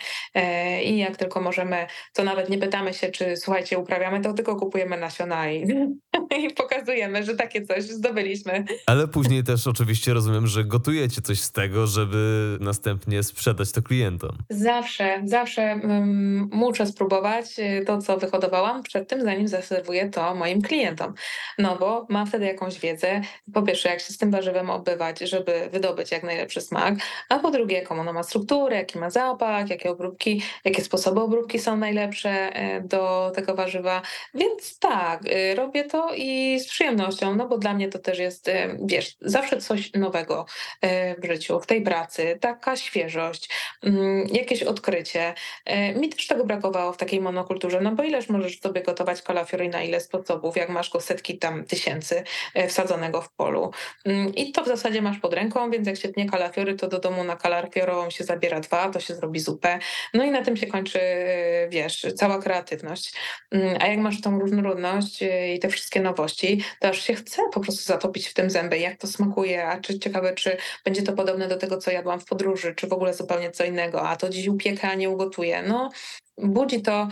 [0.85, 4.97] I jak tylko możemy, to nawet nie pytamy się, czy słuchajcie, uprawiamy to, tylko kupujemy
[4.97, 5.67] nasiona i,
[6.45, 8.65] i pokazujemy, że takie coś zdobyliśmy.
[8.87, 14.39] Ale później też oczywiście rozumiem, że gotujecie coś z tego, żeby następnie sprzedać to klientom.
[14.51, 20.63] Zawsze, zawsze mm, muszę spróbować y, to, co wyhodowałam przed tym, zanim zaserwuję to moim
[20.63, 21.15] klientom.
[21.59, 23.21] No bo mam wtedy jakąś wiedzę,
[23.55, 26.95] po pierwsze, jak się z tym warzywem obywać, żeby wydobyć jak najlepszy smak,
[27.29, 31.59] a po drugie, jaką ono ma strukturę, jaki ma zapach, jakie obróbki, jakie sposoby obróbki
[31.59, 34.03] są najlepsze e, do tego warzywa.
[34.35, 38.49] Więc tak, y, robię to i z przyjemnością, no bo dla mnie to też jest,
[38.49, 40.47] e, wiesz, zawsze coś nowego
[40.81, 43.51] e, w życiu, w tej pracy, taka świeżość,
[43.83, 45.35] mm, jakieś odkrycie.
[45.65, 49.63] E, Mi też tego brakowało w takiej monokulturze, no bo ileż możesz sobie gotować kalafior
[49.63, 52.25] i na ile sposobów, jak masz go setki tam tysięcy
[52.55, 53.71] e, wsadzonego w polu.
[54.05, 56.99] Mm, I to w zasadzie masz pod ręką, więc jak się tnie kalafiory, to do
[56.99, 59.74] domu na kalafiorową się zabiera dwa, to się zrobi zupę.
[60.15, 63.15] No i na tym się kończy, e, wiesz, cała kreatywność.
[63.51, 67.43] Mm, A jak masz tą różnorodność e, i te wszystkie nowości, to aż się chce
[67.53, 71.13] po prostu zatopić w tym zęby, jak to smakuje, a czy ciekawe, czy będzie to
[71.13, 74.29] podobne do tego, co jadłam w podróży, czy w ogóle zupełnie co innego, a to
[74.29, 75.63] dziś upiekę, a nie ugotuję.
[75.63, 75.91] No,
[76.39, 77.09] budzi to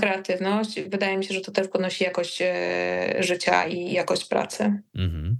[0.00, 0.80] kreatywność.
[0.80, 2.42] Wydaje mi się, że to też podnosi jakość
[3.18, 4.82] życia i jakość pracy.
[4.94, 5.36] Mhm.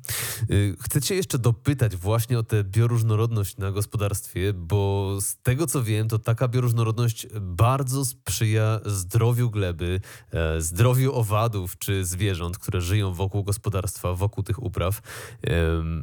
[0.51, 5.83] Y, chcę Cię jeszcze dopytać właśnie o tę bioróżnorodność na gospodarstwie, bo z tego co
[5.83, 10.01] wiem, to taka bioróżnorodność bardzo sprzyja zdrowiu gleby,
[10.33, 15.01] e, zdrowiu owadów czy zwierząt, które żyją wokół gospodarstwa, wokół tych upraw.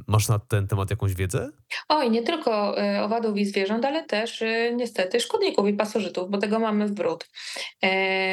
[0.08, 1.50] Masz na ten temat jakąś wiedzę?
[1.90, 6.38] Oj, nie tylko e, owadów i zwierząt, ale też e, niestety szkodników i pasożytów, bo
[6.38, 6.94] tego mamy w
[7.24, 7.34] brud.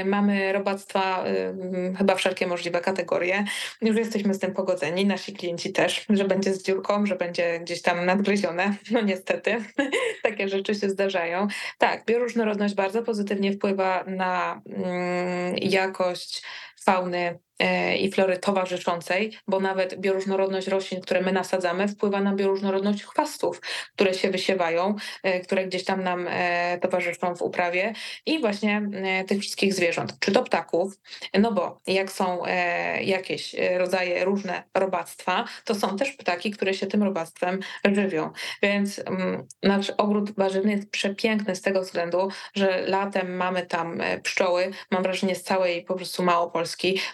[0.05, 1.25] Mamy robactwa
[1.99, 3.45] chyba wszelkie możliwe kategorie.
[3.83, 7.83] Już jesteśmy z tym pogodzeni, nasi klienci też, że będzie z dziurką, że będzie gdzieś
[7.83, 8.75] tam nadgryzione.
[8.91, 9.57] No niestety,
[10.23, 11.49] takie rzeczy się zdarzają.
[11.79, 14.63] Tak, bioróżnorodność bardzo pozytywnie wpływa na
[15.57, 16.43] jakość
[16.85, 23.05] fauny E, i flory towarzyszącej, bo nawet bioróżnorodność roślin, które my nasadzamy, wpływa na bioróżnorodność
[23.05, 23.61] chwastów,
[23.95, 27.93] które się wysiewają, e, które gdzieś tam nam e, towarzyszą w uprawie
[28.27, 28.83] i właśnie
[29.29, 31.01] tych wszystkich zwierząt, czy to ptaków,
[31.39, 32.43] no bo jak są
[33.01, 37.61] jakieś rodzaje różne robactwa, to są też ptaki, które się tym robactwem
[37.93, 38.31] żywią.
[38.63, 44.71] Więc mm, nasz ogród warzywny jest przepiękny z tego względu, że latem mamy tam pszczoły,
[44.91, 46.70] mam wrażenie z całej po prostu Małopolski,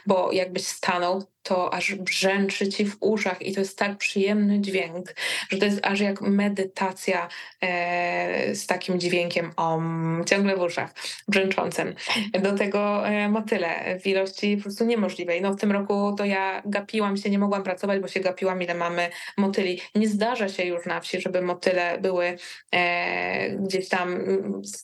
[0.07, 5.15] bo jakbyś stanął, to aż brzęczy ci w uszach i to jest tak przyjemny dźwięk,
[5.51, 7.29] że to jest aż jak medytacja
[7.61, 10.95] e, z takim dźwiękiem om, ciągle w uszach,
[11.29, 11.95] brzęczącym.
[12.43, 15.43] Do tego e, motyle w ilości po prostu niemożliwej.
[15.43, 18.75] No w tym roku to ja gapiłam się, nie mogłam pracować, bo się gapiłam, ile
[18.75, 19.81] mamy motyli.
[19.95, 22.37] Nie zdarza się już na wsi, żeby motyle były
[22.73, 24.19] e, gdzieś tam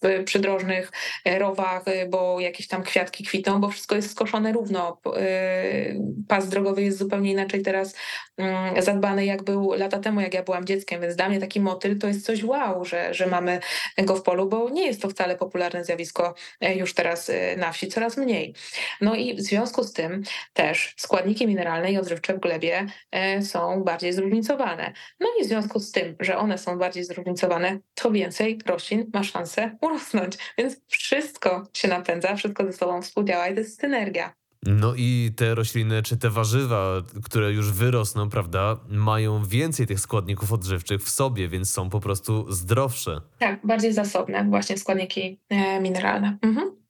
[0.03, 0.93] w przydrożnych
[1.25, 5.01] e, rowach, bo jakieś tam kwiatki kwitną, bo wszystko jest skoszone równo.
[5.17, 5.95] E,
[6.29, 7.95] pas drogowy jest zupełnie inaczej teraz
[8.37, 11.99] mm, zadbany, jak był lata temu, jak ja byłam dzieckiem, więc dla mnie taki motyl
[11.99, 13.61] to jest coś wow, że, że mamy
[13.99, 17.73] go w polu, bo nie jest to wcale popularne zjawisko e, już teraz e, na
[17.73, 18.55] wsi, coraz mniej.
[19.01, 20.23] No i w związku z tym
[20.53, 24.93] też składniki mineralne i odżywcze w glebie e, są bardziej zróżnicowane.
[25.21, 29.25] No i w związku z tym, że one są bardziej zróżnicowane, to więcej roślin ma
[29.25, 30.39] szansę urosnąć.
[30.59, 34.42] Więc wszystko się napędza, wszystko ze sobą współdziała i to jest synergia.
[34.67, 40.53] No i te rośliny, czy te warzywa, które już wyrosną, prawda, mają więcej tych składników
[40.53, 43.21] odżywczych w sobie, więc są po prostu zdrowsze.
[43.39, 46.39] Tak, bardziej zasobne właśnie składniki e, mineralne.
[46.43, 46.83] Mhm.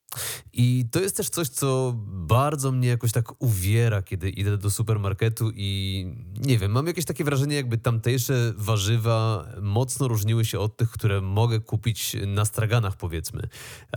[0.52, 5.50] I to jest też coś, co bardzo mnie jakoś tak uwiera, kiedy idę do supermarketu
[5.54, 6.06] i
[6.46, 11.20] nie wiem, mam jakieś takie wrażenie, jakby tamtejsze warzywa mocno różniły się od tych, które
[11.20, 13.42] mogę kupić na straganach, powiedzmy.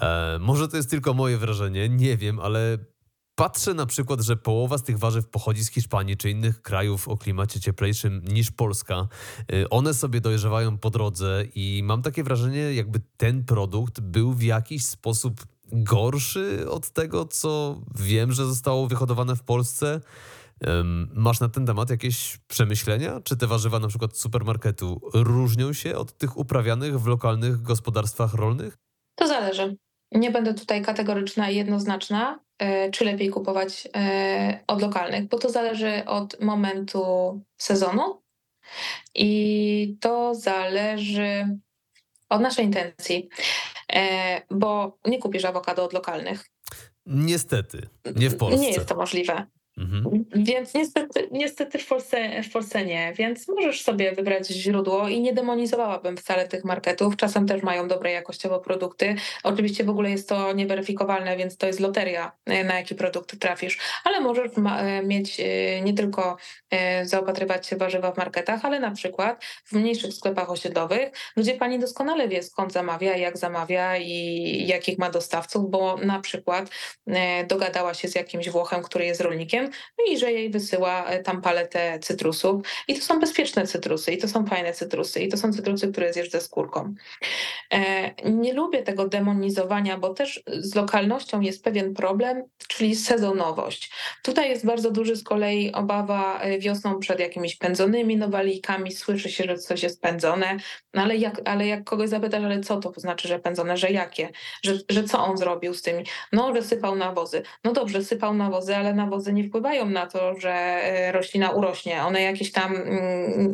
[0.01, 2.77] E, może to jest tylko moje wrażenie, nie wiem, ale
[3.35, 7.17] Patrzę na przykład, że połowa z tych warzyw pochodzi z Hiszpanii czy innych krajów o
[7.17, 9.07] klimacie cieplejszym niż Polska.
[9.53, 14.41] Y, one sobie dojrzewają po drodze i mam takie wrażenie, jakby ten produkt był w
[14.41, 20.01] jakiś sposób gorszy od tego, co wiem, że zostało wyhodowane w Polsce.
[21.13, 23.21] Masz na ten temat jakieś przemyślenia?
[23.21, 28.33] Czy te warzywa na przykład z supermarketu różnią się od tych uprawianych w lokalnych gospodarstwach
[28.33, 28.77] rolnych?
[29.15, 29.77] To zależy.
[30.11, 32.39] Nie będę tutaj kategoryczna i jednoznaczna,
[32.91, 37.03] czy lepiej kupować e, od lokalnych, bo to zależy od momentu
[37.57, 38.21] sezonu
[39.15, 41.57] i to zależy
[42.29, 43.29] od naszej intencji,
[43.93, 46.45] e, bo nie kupisz awokado od lokalnych.
[47.05, 48.59] Niestety, nie w Polsce.
[48.59, 49.45] Nie jest to możliwe.
[49.77, 50.25] Mhm.
[50.35, 55.33] Więc niestety, niestety w, Polsce, w Polsce nie, więc możesz sobie wybrać źródło i nie
[55.33, 57.15] demonizowałabym wcale tych marketów.
[57.15, 59.15] Czasem też mają dobre jakościowo produkty.
[59.43, 63.77] Oczywiście w ogóle jest to nieweryfikowalne, więc to jest loteria, e, na jaki produkt trafisz,
[64.03, 66.37] ale możesz e, mieć e, nie tylko
[67.03, 72.27] zaopatrywać się warzywa w marketach, ale na przykład w mniejszych sklepach osiedlowych, gdzie pani doskonale
[72.27, 76.69] wie skąd zamawia, jak zamawia i jakich ma dostawców, bo na przykład
[77.47, 79.64] dogadała się z jakimś Włochem, który jest rolnikiem,
[79.97, 82.61] no i że jej wysyła e, tam paletę cytrusów.
[82.87, 86.13] I to są bezpieczne cytrusy, i to są fajne cytrusy, i to są cytrusy, które
[86.13, 86.95] zjesz ze skórką.
[87.73, 93.91] E, nie lubię tego demonizowania, bo też z lokalnością jest pewien problem, czyli sezonowość.
[94.23, 98.91] Tutaj jest bardzo duży z kolei obawa e, wiosną przed jakimiś pędzonymi nowalijkami.
[98.91, 100.57] Słyszy się, że coś jest pędzone,
[100.93, 104.29] no ale jak, ale jak kogoś zapytasz, ale co to znaczy, że pędzone, że jakie,
[104.63, 106.03] że, że co on zrobił z tymi?
[106.31, 107.41] No, że sypał nawozy.
[107.63, 109.54] No dobrze, sypał nawozy, ale nawozy nie wpływają
[109.85, 112.03] na to, że e, roślina urośnie.
[112.03, 113.53] One jakieś tam mm,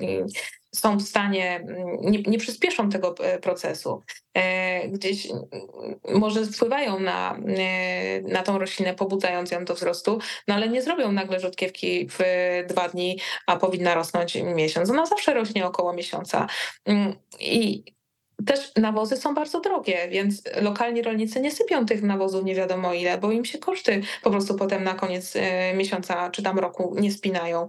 [0.75, 4.03] są w stanie, mm, nie, nie przyspieszą tego e, procesu.
[4.33, 5.41] E, gdzieś mm,
[6.19, 7.37] może wpływają na,
[8.23, 12.19] na tą roślinę, pobudzając ją do wzrostu, no ale nie zrobią nagle rzodkiewki w
[12.69, 14.89] dwa dni, a powinna rosnąć miesiąc.
[14.89, 16.47] Ona zawsze rośnie około miesiąca.
[17.39, 17.83] I
[18.45, 23.17] też nawozy są bardzo drogie, więc lokalni rolnicy nie sypią tych nawozów nie wiadomo ile,
[23.17, 27.11] bo im się koszty po prostu potem na koniec e, miesiąca czy tam roku nie
[27.11, 27.67] spinają.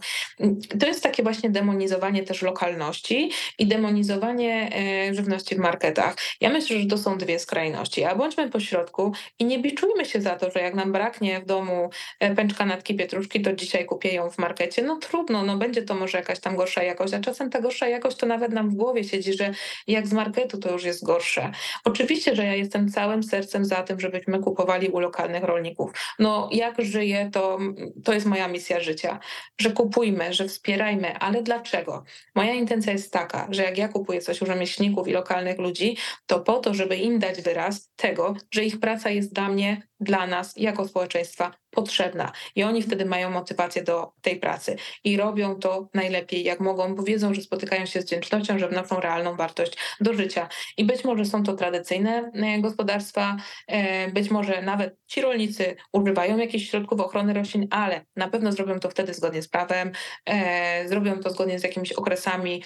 [0.80, 4.70] To jest takie właśnie demonizowanie też lokalności i demonizowanie
[5.08, 6.16] e, żywności w marketach.
[6.40, 10.20] Ja myślę, że to są dwie skrajności, a bądźmy po środku i nie biczujmy się
[10.20, 11.90] za to, że jak nam braknie w domu
[12.20, 14.82] e, pęczka natki pietruszki, to dzisiaj kupię ją w markecie.
[14.82, 18.16] No trudno, no będzie to może jakaś tam gorsza jakość, a czasem ta gorsza jakość
[18.16, 19.54] to nawet nam w głowie siedzi, że
[19.86, 21.52] jak z marketu to już jest gorsze.
[21.84, 25.93] Oczywiście, że ja jestem całym sercem za tym, żebyśmy kupowali u lokalnych rolników.
[26.18, 27.59] No jak żyję, to,
[28.05, 29.18] to jest moja misja życia,
[29.60, 32.05] że kupujmy, że wspierajmy, ale dlaczego?
[32.34, 36.40] Moja intencja jest taka, że jak ja kupuję coś u rzemieślników i lokalnych ludzi, to
[36.40, 40.52] po to, żeby im dać wyraz tego, że ich praca jest dla mnie dla nas
[40.56, 42.32] jako społeczeństwa potrzebna.
[42.54, 47.02] I oni wtedy mają motywację do tej pracy i robią to najlepiej, jak mogą, bo
[47.02, 50.48] wiedzą, że spotykają się z wdzięcznością, że wnoszą realną wartość do życia.
[50.76, 56.38] I być może są to tradycyjne e, gospodarstwa, e, być może nawet ci rolnicy używają
[56.38, 59.92] jakichś środków ochrony roślin, ale na pewno zrobią to wtedy zgodnie z prawem,
[60.26, 62.62] e, zrobią to zgodnie z jakimiś okresami,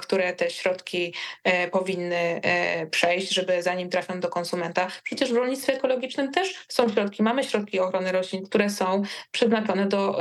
[0.00, 1.14] które te środki
[1.72, 2.40] powinny
[2.90, 4.88] przejść, żeby zanim trafią do konsumenta.
[5.02, 10.20] Przecież w rolnictwie ekologicznym też są środki, mamy środki ochrony roślin, które są przeznaczone do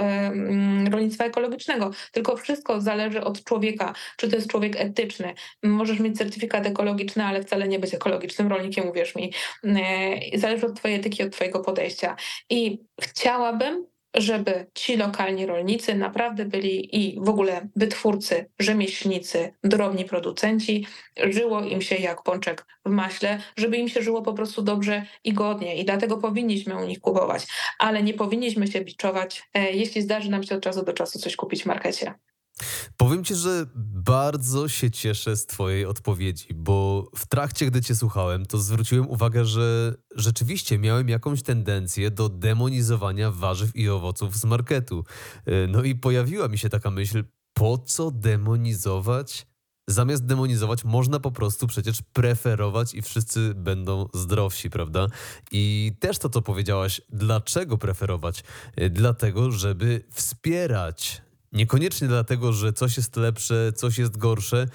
[0.91, 1.91] rolnictwa ekologicznego.
[2.11, 5.33] Tylko wszystko zależy od człowieka, czy to jest człowiek etyczny.
[5.63, 9.33] Możesz mieć certyfikat ekologiczny, ale wcale nie być ekologicznym rolnikiem, uwierz mi.
[9.63, 12.15] E, zależy od twojej etyki, od twojego podejścia.
[12.49, 13.85] I chciałabym,
[14.17, 20.87] żeby ci lokalni rolnicy naprawdę byli i w ogóle wytwórcy, rzemieślnicy, drobni producenci,
[21.29, 25.33] żyło im się jak pączek w maśle, żeby im się żyło po prostu dobrze i
[25.33, 25.75] godnie.
[25.75, 27.47] I dlatego powinniśmy u nich kupować,
[27.79, 31.35] ale nie powinniśmy się biczować, e, jeśli zdarzy nam się od czasu do czasu coś
[31.35, 32.13] kupić w markecie.
[32.97, 38.45] Powiem ci, że bardzo się cieszę z Twojej odpowiedzi, bo w trakcie, gdy Cię słuchałem,
[38.45, 45.05] to zwróciłem uwagę, że rzeczywiście miałem jakąś tendencję do demonizowania warzyw i owoców z marketu.
[45.45, 47.23] E, no i pojawiła mi się taka myśl,
[47.53, 49.47] po co demonizować?
[49.89, 55.07] Zamiast demonizować, można po prostu przecież preferować i wszyscy będą zdrowsi, prawda?
[55.51, 58.43] I też to, co powiedziałaś, dlaczego preferować?
[58.75, 61.26] E, dlatego, żeby wspierać
[61.57, 64.67] Niekoniecznie dlatego, że coś jest lepsze, coś jest gorsze,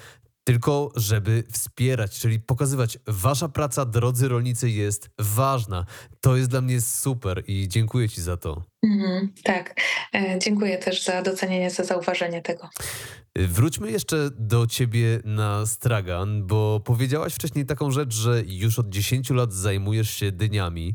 [0.43, 5.85] tylko żeby wspierać, czyli pokazywać, wasza praca, drodzy rolnicy, jest ważna.
[6.21, 8.72] To jest dla mnie super i dziękuję Ci za to.
[8.83, 9.81] Mhm, tak,
[10.15, 12.69] e, dziękuję też za docenienie, za zauważenie tego.
[13.35, 19.29] Wróćmy jeszcze do ciebie na stragan, bo powiedziałaś wcześniej taką rzecz, że już od 10
[19.29, 20.89] lat zajmujesz się dyniami.
[20.89, 20.93] E,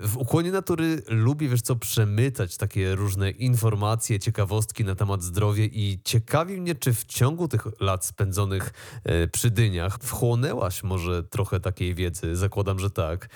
[0.00, 6.00] w ukłonie natury lubię, wiesz co, przemytać takie różne informacje, ciekawostki na temat zdrowia i
[6.04, 8.72] ciekawi mnie, czy w ciągu tych lat spędzonych
[9.04, 13.28] e, przy dyniach wchłonęłaś może trochę takiej wiedzy, zakładam, że tak,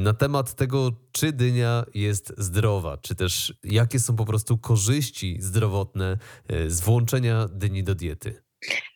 [0.00, 6.18] na temat tego, czy dynia jest zdrowa, czy też jakie są po prostu korzyści zdrowotne
[6.68, 8.42] z włączenia dni do diety.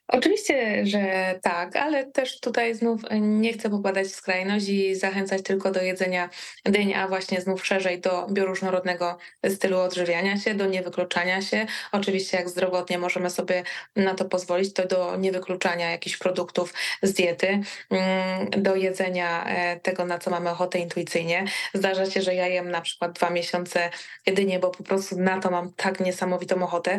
[0.09, 5.71] Oczywiście, że tak, ale też tutaj znów nie chcę popadać w skrajność i zachęcać tylko
[5.71, 6.31] do jedzenia
[6.65, 9.19] dyń, a właśnie znów szerzej do bioróżnorodnego
[9.49, 11.67] stylu odżywiania się, do niewykluczania się.
[11.93, 13.63] Oczywiście jak zdrowotnie możemy sobie
[13.97, 17.61] na to pozwolić, to do niewykluczania jakichś produktów z diety,
[17.91, 21.45] mm, do jedzenia e, tego, na co mamy ochotę intuicyjnie.
[21.75, 23.91] Zdarza się, że ja jem na przykład dwa miesiące
[24.27, 26.99] jedynie, bo po prostu na to mam tak niesamowitą ochotę.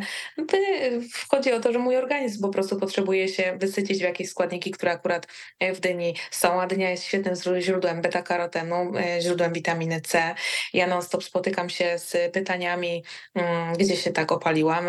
[1.29, 4.71] Chodzi o to, że mój organizm po prostu potrzebuje potrzebuje się wysycić w jakieś składniki,
[4.71, 5.27] które akurat
[5.59, 10.35] e, w dyni są, a dynia jest świetnym źródłem beta-karotenu, e, źródłem witaminy C.
[10.73, 13.03] Ja non-stop spotykam się z pytaniami,
[13.35, 14.85] mm, gdzie się tak opaliłam.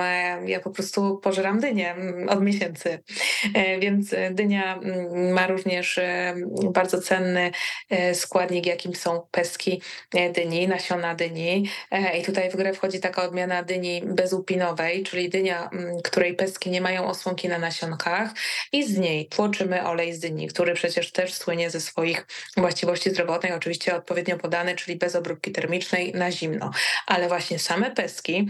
[0.47, 3.03] Ja po prostu pożeram dynię mm, od miesięcy.
[3.55, 6.01] E, więc dynia mm, ma również
[6.71, 7.51] bardzo cenny
[8.13, 9.83] składnik, jakim są pestki
[10.33, 11.69] dyni, nasiona dyni.
[12.19, 15.71] I tutaj w grę wchodzi taka odmiana dyni bezupinowej, czyli dynia,
[16.05, 17.59] której pestki nie mają osłonki na
[18.73, 22.27] i z niej tłoczymy olej z dyni, który przecież też słynie ze swoich
[22.57, 26.71] właściwości zdrowotnych, oczywiście odpowiednio podany, czyli bez obróbki termicznej na zimno.
[27.07, 28.49] Ale właśnie same peski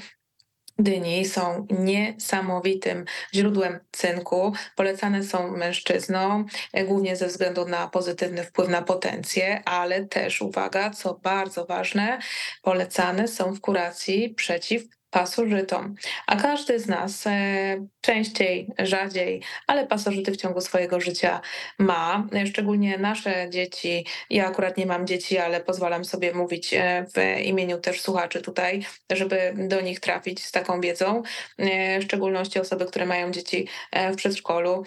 [0.79, 3.05] dyni są niesamowitym
[3.35, 4.53] źródłem cynku.
[4.77, 10.91] Polecane są mężczyznom, e, głównie ze względu na pozytywny wpływ na potencję, ale też, uwaga,
[10.91, 12.19] co bardzo ważne,
[12.63, 15.95] polecane są w kuracji przeciw pasożytom.
[16.27, 21.41] A każdy z nas e, częściej, rzadziej, ale pasożyty w ciągu swojego życia
[21.79, 22.27] ma.
[22.47, 27.79] Szczególnie nasze dzieci, ja akurat nie mam dzieci, ale pozwalam sobie mówić e, w imieniu
[27.79, 31.23] też słuchaczy tutaj, żeby do nich trafić z taką wiedzą,
[31.59, 34.85] e, w szczególności osoby, które mają dzieci e, w przedszkolu.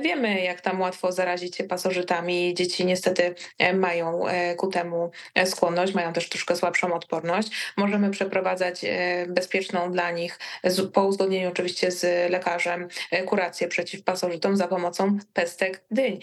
[0.00, 2.54] Wiemy, jak tam łatwo zarazić się pasożytami.
[2.54, 3.34] Dzieci niestety
[3.74, 4.22] mają
[4.56, 5.10] ku temu
[5.44, 7.50] skłonność, mają też troszkę słabszą odporność.
[7.76, 8.80] Możemy przeprowadzać
[9.28, 10.38] bezpieczną dla nich,
[10.92, 12.57] po uzgodnieniu oczywiście z lekarzem,
[13.26, 16.20] kurację przeciw pasożytom za pomocą pestek dyń.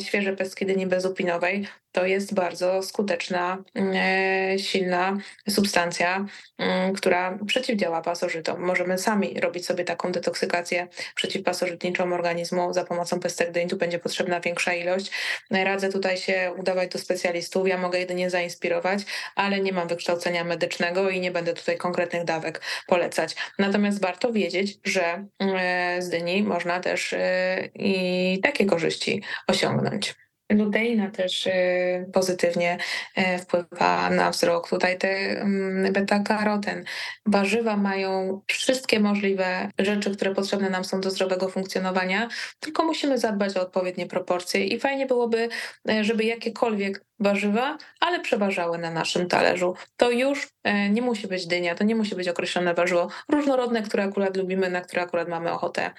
[0.00, 5.16] Świeże pestki dyni bezupinowej to jest bardzo skuteczna, e, silna
[5.48, 6.26] substancja,
[6.58, 8.60] mm, która przeciwdziała pasożytom.
[8.60, 13.68] Możemy sami robić sobie taką detoksykację przeciwpasożytniczą organizmu za pomocą pestek dyń.
[13.68, 15.10] Tu będzie potrzebna większa ilość.
[15.50, 17.68] Radzę tutaj się udawać do specjalistów.
[17.68, 19.02] Ja mogę jedynie zainspirować,
[19.34, 23.36] ale nie mam wykształcenia medycznego i nie będę tutaj konkretnych dawek polecać.
[23.58, 30.23] Natomiast warto wiedzieć, że e, z dyni można też e, i takie korzyści osiągnąć.
[30.52, 32.78] Luteina też y, pozytywnie
[33.18, 34.68] y, wpływa na wzrok.
[34.68, 36.84] Tutaj te mm, beta-karoten.
[37.26, 42.28] Warzywa mają wszystkie możliwe rzeczy, które potrzebne nam są do zdrowego funkcjonowania,
[42.60, 45.48] tylko musimy zadbać o odpowiednie proporcje i fajnie byłoby,
[45.90, 49.74] y, żeby jakiekolwiek warzywa, ale przeważały na naszym talerzu.
[49.96, 50.48] To już
[50.90, 54.80] nie musi być dynia, to nie musi być określone warzywo różnorodne, które akurat lubimy, na
[54.80, 55.90] które akurat mamy ochotę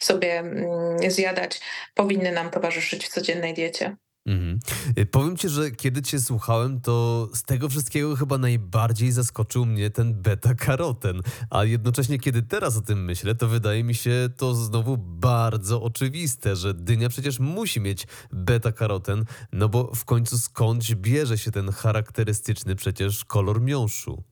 [0.00, 1.60] sobie mm, zjadać,
[1.94, 3.96] powinny nam towarzyszyć w codziennej diecie.
[4.26, 4.58] Mhm.
[4.98, 9.90] Y, powiem ci, że kiedy cię słuchałem, to z tego wszystkiego chyba najbardziej zaskoczył mnie
[9.90, 11.20] ten beta-karoten.
[11.50, 16.56] A jednocześnie, kiedy teraz o tym myślę, to wydaje mi się to znowu bardzo oczywiste,
[16.56, 22.76] że dynia przecież musi mieć beta-karoten, no bo w końcu skądś bierze się ten charakterystyczny
[22.76, 24.22] przecież kolor miąższu.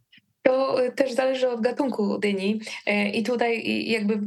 [0.43, 2.61] To y, też zależy od gatunku dyni.
[2.89, 4.21] Y, I tutaj jakby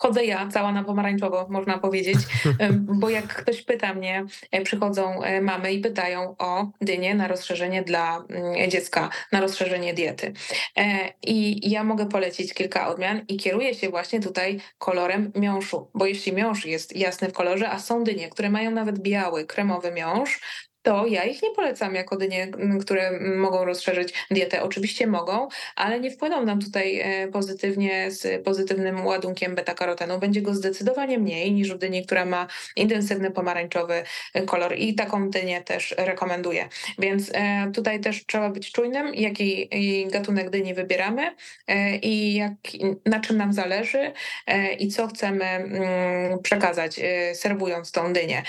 [0.00, 2.18] chodzę ja cała na pomarańczowo, można powiedzieć,
[3.00, 7.82] bo jak ktoś pyta mnie, e, przychodzą e, mamy i pytają o dynię na rozszerzenie
[7.82, 10.32] dla mm, dziecka, na rozszerzenie diety.
[10.76, 16.06] E, I ja mogę polecić kilka odmian i kieruję się właśnie tutaj kolorem miąższu, bo
[16.06, 20.40] jeśli miąższ jest jasny w kolorze, a są dynie, które mają nawet biały, kremowy miąższ,
[20.82, 22.48] to ja ich nie polecam jako dynie,
[22.80, 24.62] które mogą rozszerzyć dietę.
[24.62, 30.18] Oczywiście mogą, ale nie wpłyną nam tutaj e, pozytywnie z pozytywnym ładunkiem beta-karotenu.
[30.18, 32.46] Będzie go zdecydowanie mniej niż w dyni, która ma
[32.76, 34.02] intensywny pomarańczowy
[34.34, 36.68] e, kolor i taką dynię też rekomenduję.
[36.98, 39.70] Więc e, tutaj też trzeba być czujnym, jaki
[40.12, 41.34] gatunek dyni wybieramy
[42.02, 42.52] i jak,
[43.06, 44.12] na czym nam zależy
[44.78, 47.00] i co chcemy mm, przekazać,
[47.34, 48.42] serwując tą dynię.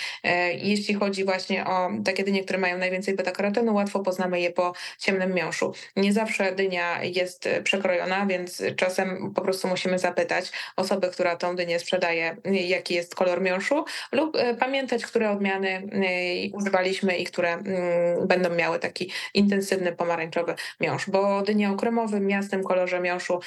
[0.62, 4.74] Jeśli chodzi właśnie o takie takie dynie, które mają najwięcej beta-karotenu, łatwo poznamy je po
[4.98, 5.74] ciemnym miąższu.
[5.96, 11.56] Nie zawsze dynia jest e, przekrojona, więc czasem po prostu musimy zapytać osobę, która tą
[11.56, 17.54] dynię sprzedaje, jaki jest kolor miąższu lub e, pamiętać, które odmiany e, używaliśmy i które
[17.54, 23.40] mm, będą miały taki intensywny pomarańczowy miąższ, bo dynie o kremowym, jasnym kolorze miąższu,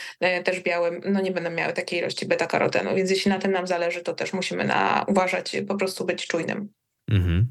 [0.45, 4.03] też białym, no nie będą miały takiej ilości beta-karotenu, więc jeśli na tym nam zależy,
[4.03, 6.84] to też musimy na, uważać, po prostu być czujnym.
[7.11, 7.49] Mhm.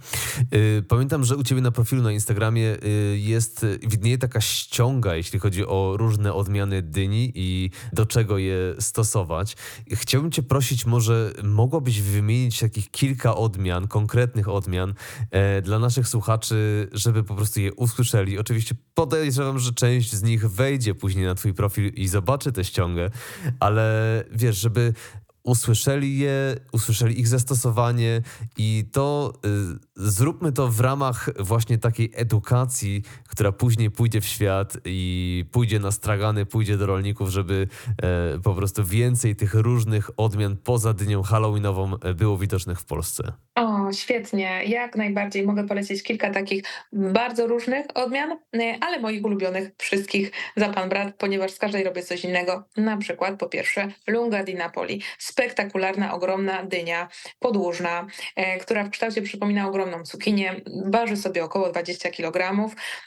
[0.54, 5.40] Y, pamiętam, że u ciebie na profilu na Instagramie y, jest, widnieje taka ściąga, jeśli
[5.40, 9.56] chodzi o różne odmiany dyni i do czego je stosować.
[9.92, 14.94] Chciałbym cię prosić, może mogłabyś wymienić takich kilka odmian, konkretnych odmian
[15.32, 18.40] e, dla naszych słuchaczy, żeby po prostu je usłyszeli.
[18.40, 23.10] Oczywiście podejrzewam, że część z nich wejdzie później na twój profil i zobaczy tę ściągę,
[23.60, 24.94] ale wiesz, żeby
[25.44, 28.22] usłyszeli je, usłyszeli ich zastosowanie
[28.58, 34.78] i to y, zróbmy to w ramach właśnie takiej edukacji, która później pójdzie w świat
[34.86, 37.68] i pójdzie na stragany, pójdzie do rolników, żeby
[38.04, 43.34] e, po prostu więcej tych różnych odmian poza dnią halloweenową e, było widocznych w Polsce.
[43.56, 44.64] O, świetnie.
[44.66, 46.64] Jak najbardziej mogę polecić kilka takich
[46.94, 52.04] bardzo różnych odmian, e, ale moich ulubionych wszystkich za pan brat, ponieważ z każdej robię
[52.04, 52.64] coś innego.
[52.78, 55.02] Na przykład po pierwsze lunga di Napoli
[55.34, 57.08] spektakularna, ogromna dynia
[57.40, 60.56] podłużna, e, która w kształcie przypomina ogromną cukinię.
[60.86, 62.38] Waży sobie około 20 kg.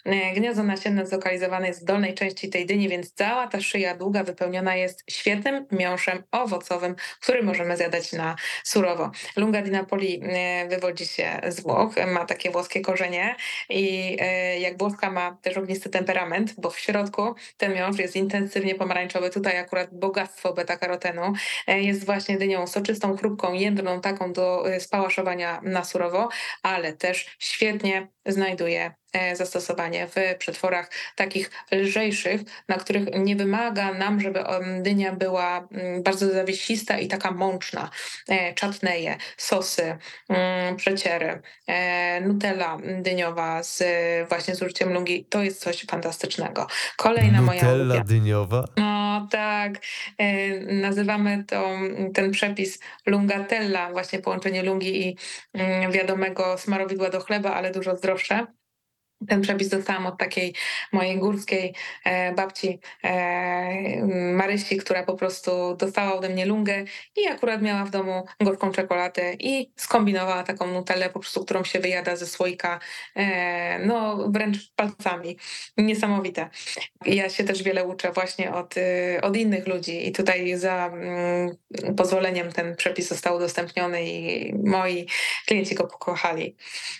[0.04, 4.24] E, gniazdo nasienne zlokalizowane jest w dolnej części tej dyni, więc cała ta szyja długa
[4.24, 9.10] wypełniona jest świetnym miąższem owocowym, który możemy zjadać na surowo.
[9.36, 13.36] Lunga di Napoli e, wywodzi się z Włoch, ma takie włoskie korzenie
[13.68, 14.16] i
[14.60, 19.30] jak włoska ma też ognisty temperament, bo w środku ten miąższ jest intensywnie pomarańczowy.
[19.30, 21.32] Tutaj akurat bogactwo beta-karotenu
[21.66, 26.28] jest właśnie właśnie dynią soczystą, chrupką, jędrną, taką do y, spałaszowania na surowo,
[26.62, 28.94] ale też świetnie znajduje
[29.34, 34.44] zastosowanie w przetworach takich lżejszych, na których nie wymaga nam, żeby
[34.82, 37.90] dynia była mm, bardzo zawiesista i taka mączna.
[38.28, 39.96] E, czatneje, sosy,
[40.28, 43.82] mm, przeciery, e, nutella dyniowa z
[44.28, 46.66] właśnie z użyciem lungi, to jest coś fantastycznego.
[46.96, 48.64] Kolejna Nutella moja dyniowa?
[48.76, 49.72] No tak,
[50.66, 51.68] nazywamy to,
[52.14, 55.16] ten przepis lungatella, właśnie połączenie lungi i
[55.54, 58.46] mm, wiadomego smarowidła do chleba, ale dużo zdrowsze.
[59.28, 60.54] Ten przepis dostałam od takiej
[60.92, 61.74] mojej górskiej
[62.04, 66.84] e, babci e, Marysi, która po prostu dostała ode mnie lungę
[67.16, 71.80] i akurat miała w domu gorzką czekoladę i skombinowała taką nutellę po prostu, którą się
[71.80, 72.80] wyjada ze słoika,
[73.16, 75.36] e, no wręcz palcami.
[75.76, 76.48] Niesamowite.
[77.06, 78.74] Ja się też wiele uczę właśnie od,
[79.22, 81.56] od innych ludzi i tutaj za mm,
[81.96, 85.06] pozwoleniem ten przepis został udostępniony i moi
[85.46, 86.56] klienci go pokochali.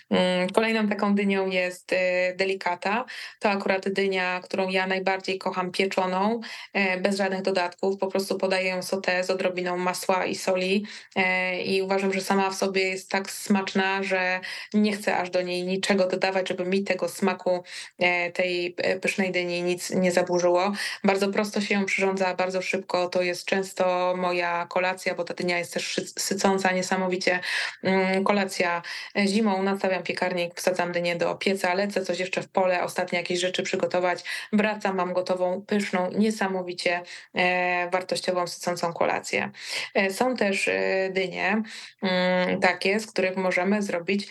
[0.09, 1.93] Mm, kolejną taką dynią jest
[2.35, 3.05] delikata.
[3.39, 6.41] To akurat dynia, którą ja najbardziej kocham pieczoną,
[6.73, 7.97] e, bez żadnych dodatków.
[7.97, 10.85] Po prostu podaję ją sotę z odrobiną masła i soli
[11.15, 14.39] e, i uważam, że sama w sobie jest tak smaczna, że
[14.73, 17.63] nie chcę aż do niej niczego dodawać, żeby mi tego smaku
[17.99, 20.71] e, tej pysznej dyni nic nie zaburzyło.
[21.03, 23.09] Bardzo prosto się ją przyrządza, bardzo szybko.
[23.09, 27.39] To jest często moja kolacja, bo ta dynia jest też sycąca niesamowicie.
[27.83, 28.81] Mm, kolacja
[29.27, 33.39] zimą, nastawiam piekarnik, wsadzam dynię do pieca, lecę chcę coś jeszcze w pole, ostatnie jakieś
[33.39, 37.01] rzeczy przygotować, wracam, mam gotową, pyszną, niesamowicie
[37.33, 39.51] e, wartościową, sycącą kolację.
[39.93, 41.61] E, są też e, dynie
[42.01, 44.27] mm, takie, z których możemy zrobić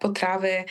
[0.00, 0.64] potrawy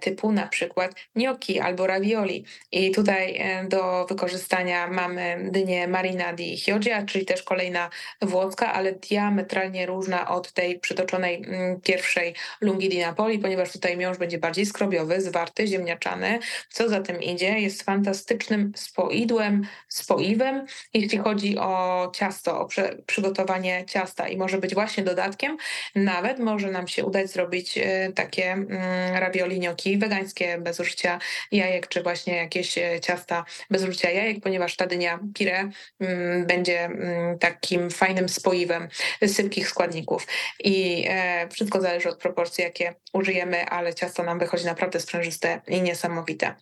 [0.00, 2.44] typu na przykład gnocchi albo ravioli.
[2.72, 7.90] I tutaj do wykorzystania mamy dynię Marina di Chioggia, czyli też kolejna
[8.22, 14.18] włoska, ale diametralnie różna od tej przytoczonej mm, pierwszej lungi di Napoli, ponieważ tutaj miąższ
[14.18, 16.38] będzie bardziej skrobiowy, zwarty, ziemniaczany.
[16.70, 22.68] Co za tym idzie, jest fantastycznym spoidłem, spoiwem, jeśli chodzi o ciasto, o
[23.06, 25.56] przygotowanie ciasta i może być właśnie dodatkiem.
[25.94, 28.68] Nawet może nam się udać zrobić e, takie mm,
[29.16, 29.60] ravioli
[29.98, 31.18] wegańskie bez użycia
[31.52, 35.70] jajek, czy właśnie jakieś e, ciasta bez użycia jajek, ponieważ ta dynia pire
[36.00, 38.88] mm, będzie mm, takim fajnym spoiwem
[39.26, 40.26] sypkich składników.
[40.64, 45.82] I e, wszystko zależy od proporcji, jakie użyjemy, ale ciasto nam wychodzi naprawdę sprężyste i
[45.82, 46.54] niesamowite.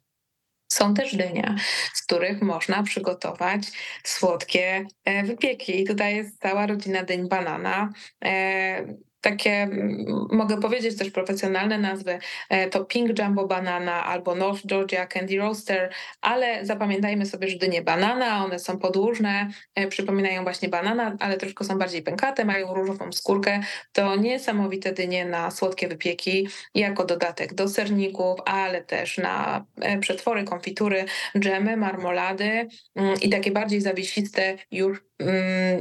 [0.72, 1.54] Są też dynie,
[1.94, 3.62] z których można przygotować
[4.04, 5.80] słodkie e, wypieki.
[5.80, 7.92] I tutaj jest cała rodzina dyń banana.
[9.26, 9.68] Takie,
[10.30, 15.92] mogę powiedzieć też profesjonalne nazwy, e, to Pink Jumbo Banana albo North Georgia Candy Roaster,
[16.20, 21.64] ale zapamiętajmy sobie, że dynie banana, one są podłużne, e, przypominają właśnie banana, ale troszkę
[21.64, 23.60] są bardziej pękate, mają różową skórkę.
[23.92, 30.44] To niesamowite dynie na słodkie wypieki, jako dodatek do serników, ale też na e, przetwory,
[30.44, 31.04] konfitury,
[31.38, 35.06] dżemy, marmolady mm, i takie bardziej zawiesiste już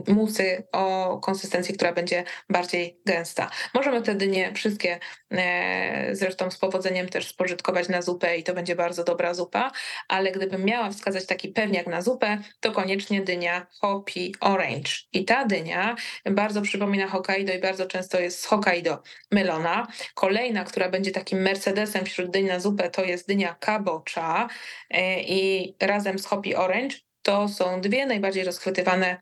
[0.08, 3.50] musy o konsystencji, która będzie bardziej gęsta.
[3.74, 5.00] Możemy wtedy nie wszystkie
[5.32, 9.72] e, zresztą z powodzeniem też spożytkować na zupę i to będzie bardzo dobra zupa,
[10.08, 14.92] ale gdybym miała wskazać taki pewniak na zupę, to koniecznie dynia Hopi Orange.
[15.14, 15.96] I ta dynia
[16.32, 19.88] bardzo przypomina Hokkaido i bardzo często jest z Hokkaido mylona.
[20.14, 24.48] Kolejna, która będzie takim Mercedesem wśród dyń na zupę, to jest dynia Kabocha
[24.90, 26.96] e, i razem z Hopi Orange
[27.26, 29.18] to są dwie najbardziej rozchwytywane mm,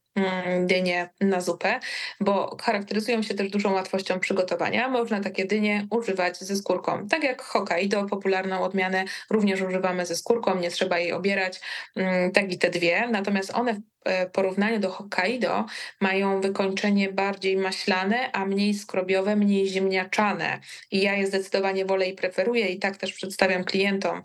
[0.60, 1.80] dynie na zupę,
[2.20, 4.90] bo charakteryzują się też dużą łatwością przygotowania.
[4.90, 7.08] Można takie dynie używać ze skórką.
[7.08, 11.62] Tak jak Hokkaido, popularną odmianę również używamy ze skórką, nie trzeba jej obierać,
[11.96, 13.08] mm, tak i te dwie.
[13.12, 15.66] Natomiast one E, porównaniu do Hokkaido
[16.02, 20.60] mają wykończenie bardziej maślane, a mniej skrobiowe, mniej ziemniaczane.
[20.92, 24.24] I ja je zdecydowanie wolę i preferuję i tak też przedstawiam klientom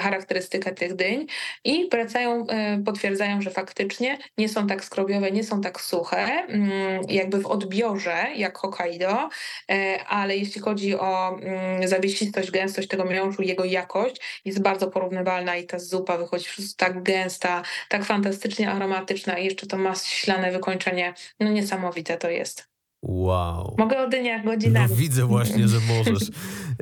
[0.00, 1.26] charakterystykę tych dyń
[1.64, 7.02] i wracają, e, potwierdzają, że faktycznie nie są tak skrobiowe, nie są tak suche, mm,
[7.08, 9.28] jakby w odbiorze jak Hokkaido,
[9.70, 15.56] e, ale jeśli chodzi o mm, zawiesistość, gęstość tego miąższu, jego jakość jest bardzo porównywalna
[15.56, 16.46] i ta zupa wychodzi
[16.76, 21.14] tak gęsta, tak fantastycznie aromatyczna i jeszcze to maślane wykończenie.
[21.40, 22.76] No niesamowite to jest.
[23.02, 23.74] Wow.
[23.78, 24.90] Mogę o dyniach godzinami.
[24.90, 26.28] No widzę właśnie, że możesz.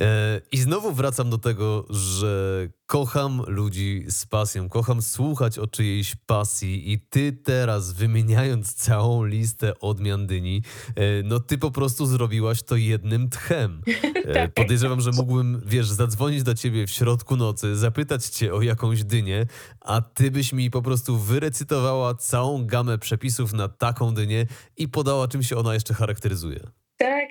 [0.01, 6.17] E, I znowu wracam do tego, że kocham ludzi z pasją, kocham słuchać o czyjejś
[6.27, 10.63] pasji i ty teraz wymieniając całą listę odmian dyni,
[10.97, 13.83] e, no ty po prostu zrobiłaś to jednym tchem.
[14.25, 14.55] E, tak.
[14.55, 19.47] Podejrzewam, że mógłbym, wiesz, zadzwonić do ciebie w środku nocy, zapytać cię o jakąś dynię,
[19.81, 24.47] a ty byś mi po prostu wyrecytowała całą gamę przepisów na taką dynię
[24.77, 26.84] i podała, czym się ona jeszcze charakteryzuje.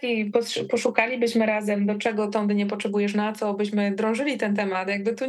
[0.03, 0.31] I
[0.69, 4.87] poszukalibyśmy razem, do czego tą dynię potrzebujesz, na co byśmy drążyli ten temat.
[4.87, 5.25] Jakby to,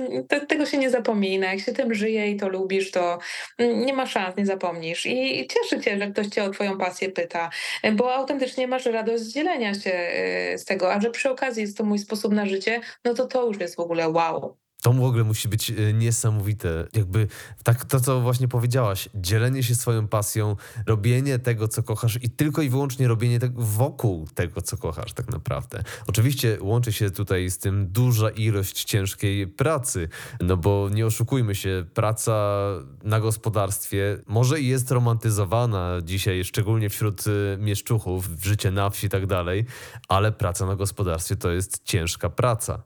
[0.49, 1.53] tego się nie zapomina.
[1.53, 3.19] Jak się tym żyje i to lubisz, to
[3.59, 5.07] nie ma szans, nie zapomnisz.
[5.07, 7.51] I cieszy cię, że ktoś cię o twoją pasję pyta,
[7.93, 10.09] bo autentycznie masz radość z dzielenia się
[10.55, 13.27] y, z tego, a że przy okazji jest to mój sposób na życie, no to
[13.27, 14.64] to już jest w ogóle wow.
[14.85, 16.87] To w ogóle musi być e, niesamowite.
[16.95, 17.27] Jakby
[17.63, 20.57] tak to, co właśnie powiedziałaś, dzielenie się swoją pasją,
[20.87, 25.33] robienie tego, co kochasz i tylko i wyłącznie robienie tego wokół tego, co kochasz tak
[25.33, 25.83] naprawdę.
[26.07, 30.09] Oczywiście łączy się tutaj z tym duża ilość ciężkiej pracy,
[30.41, 32.59] no bo nie oszukujmy się, praca
[33.05, 39.11] na gospodarstwie może i jest romantyzowana dzisiaj, szczególnie wśród e, mieszczuchów, życie na wsi i
[39.11, 39.65] tak dalej,
[40.09, 42.83] ale praca na gospodarstwie to jest ciężka praca.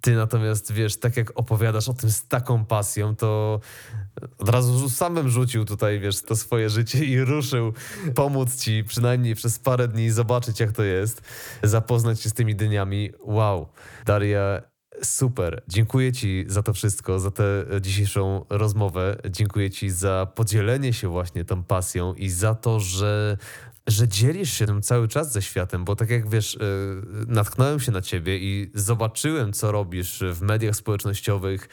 [0.00, 3.60] Ty natomiast, wiesz, tak jak opowiadasz o tym z taką pasją, to
[4.38, 7.72] od razu samym rzucił tutaj, wiesz, to swoje życie i ruszył
[8.14, 11.22] pomóc ci przynajmniej przez parę dni zobaczyć, jak to jest,
[11.62, 13.10] zapoznać się z tymi dyniami.
[13.20, 13.68] Wow,
[14.06, 14.62] Daria,
[15.02, 15.62] super.
[15.68, 19.16] Dziękuję ci za to wszystko, za tę dzisiejszą rozmowę.
[19.30, 23.36] Dziękuję ci za podzielenie się właśnie tą pasją i za to, że
[23.90, 26.60] że dzielisz się tym cały czas ze światem, bo tak jak wiesz, e,
[27.26, 31.68] natknąłem się na ciebie i zobaczyłem, co robisz w mediach społecznościowych,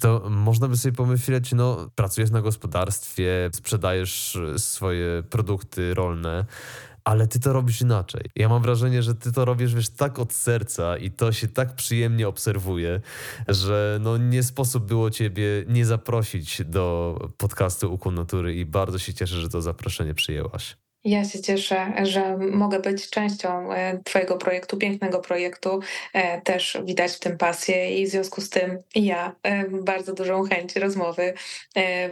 [0.00, 6.44] to można by sobie pomyśleć, no, pracujesz na gospodarstwie, sprzedajesz swoje produkty rolne,
[7.04, 8.30] ale ty to robisz inaczej.
[8.36, 11.74] Ja mam wrażenie, że ty to robisz, wiesz, tak od serca i to się tak
[11.74, 13.00] przyjemnie obserwuje,
[13.48, 19.14] że no nie sposób było ciebie nie zaprosić do podcastu Ukłon Natury i bardzo się
[19.14, 20.76] cieszę, że to zaproszenie przyjęłaś.
[21.06, 25.80] Ja się cieszę, że mogę być częścią e, Twojego projektu, pięknego projektu.
[26.12, 30.44] E, też widać w tym pasję i w związku z tym ja e, bardzo dużą
[30.44, 31.34] chęć rozmowy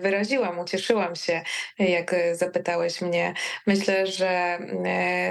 [0.02, 1.42] wyraziłam, ucieszyłam się,
[1.78, 3.34] jak zapytałeś mnie.
[3.66, 4.58] Myślę, że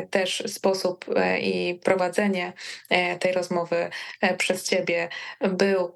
[0.09, 1.05] też sposób
[1.41, 2.53] i prowadzenie
[3.19, 3.89] tej rozmowy
[4.37, 5.09] przez Ciebie
[5.39, 5.93] był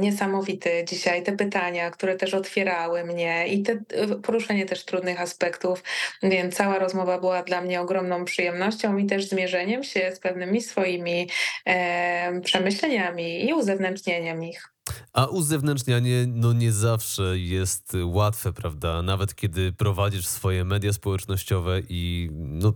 [0.00, 1.22] niesamowity dzisiaj.
[1.22, 3.76] Te pytania, które też otwierały mnie i te,
[4.22, 5.82] poruszenie też trudnych aspektów,
[6.22, 11.28] więc cała rozmowa była dla mnie ogromną przyjemnością i też zmierzeniem się z pewnymi swoimi
[11.66, 14.72] e, przemyśleniami i uzewnętrznieniem ich.
[15.12, 19.02] A uzewnętrznianie no nie zawsze jest łatwe, prawda?
[19.02, 22.72] Nawet kiedy prowadzisz swoje media społecznościowe i no,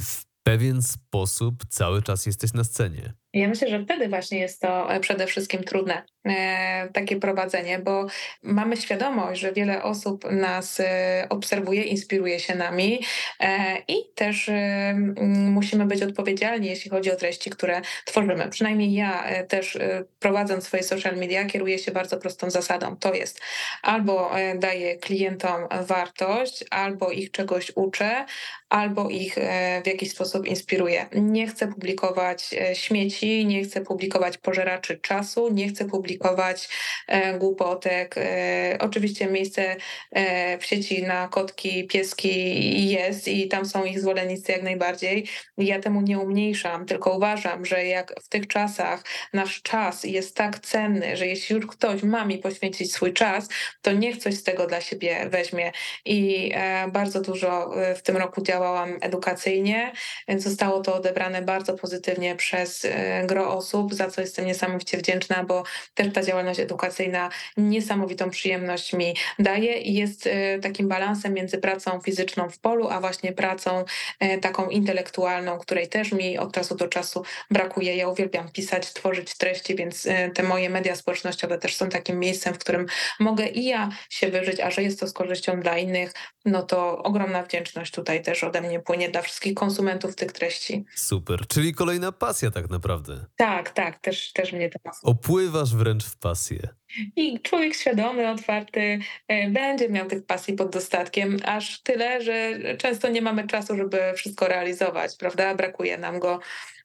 [0.00, 3.12] w pewien sposób cały czas jesteś na scenie.
[3.32, 6.02] Ja myślę, że wtedy właśnie jest to e, przede wszystkim trudne,
[6.92, 8.06] takie prowadzenie, bo
[8.42, 13.00] mamy świadomość, że wiele osób nas e, obserwuje, inspiruje się nami
[13.88, 14.50] i też
[15.26, 18.48] musimy być odpowiedzialni, jeśli chodzi o treści, które tworzymy.
[18.50, 19.78] Przynajmniej ja też
[20.20, 22.96] prowadząc swoje social media kieruję się bardzo prostą zasadą.
[22.96, 23.40] To jest
[23.82, 28.24] albo daję klientom wartość, albo ich czegoś uczę,
[28.68, 29.34] albo ich
[29.84, 31.06] w jakiś sposób inspiruję.
[31.12, 36.13] Nie chcę publikować śmieci, nie chcę publikować pożeraczy czasu, nie chcę publikować
[37.06, 38.14] e, głupotek.
[38.18, 39.76] E, oczywiście miejsce
[40.10, 45.28] e, w sieci na kotki, pieski jest i tam są ich zwolennicy jak najbardziej.
[45.58, 50.58] Ja temu nie umniejszam, tylko uważam, że jak w tych czasach nasz czas jest tak
[50.58, 53.48] cenny, że jeśli już ktoś ma mi poświęcić swój czas,
[53.82, 55.72] to niech coś z tego dla siebie weźmie.
[56.04, 56.52] I
[56.92, 59.92] bardzo dużo w tym roku działałam edukacyjnie,
[60.28, 62.86] więc zostało to odebrane bardzo pozytywnie przez
[63.26, 65.62] gro osób, za co jestem niesamowicie wdzięczna, bo
[65.94, 72.00] też ta działalność edukacyjna niesamowitą przyjemność mi daje i jest e, takim balansem między pracą
[72.00, 73.84] fizyczną w polu, a właśnie pracą
[74.20, 77.96] e, taką intelektualną, której też mi od czasu do czasu brakuje.
[77.96, 82.54] Ja uwielbiam pisać, tworzyć treści, więc e, te moje media społecznościowe też są takim miejscem,
[82.54, 82.86] w którym
[83.20, 86.12] mogę i ja się wyżyć, a że jest to z korzyścią dla innych,
[86.44, 90.84] no to ogromna wdzięczność tutaj też ode mnie płynie dla wszystkich konsumentów tych treści.
[90.94, 93.26] Super, czyli kolejna pasja tak naprawdę naprawdę.
[93.36, 95.12] Tak, tak, też, też mnie to pasuje.
[95.12, 96.68] Opływasz wręcz w pasję.
[97.16, 98.98] I człowiek świadomy, otwarty
[99.28, 103.98] e, będzie miał tych pasji pod dostatkiem, aż tyle, że często nie mamy czasu, żeby
[104.16, 105.54] wszystko realizować, prawda?
[105.54, 106.40] Brakuje nam go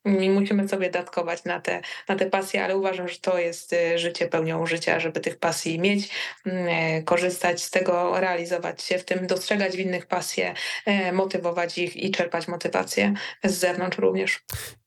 [0.06, 3.99] i musimy sobie datkować na te, na te pasje, ale uważam, że to jest e,
[3.99, 6.10] życie pełnią życia, żeby tych pasji mieć,
[6.45, 10.53] e, korzystać z tego, realizować się w tym, dostrzegać w innych pasje,
[11.14, 13.14] motywować ich i czerpać motywację
[13.44, 14.40] z zewnątrz również.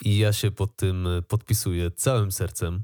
[0.04, 2.82] I ja się pod tym podpisuję całym sercem.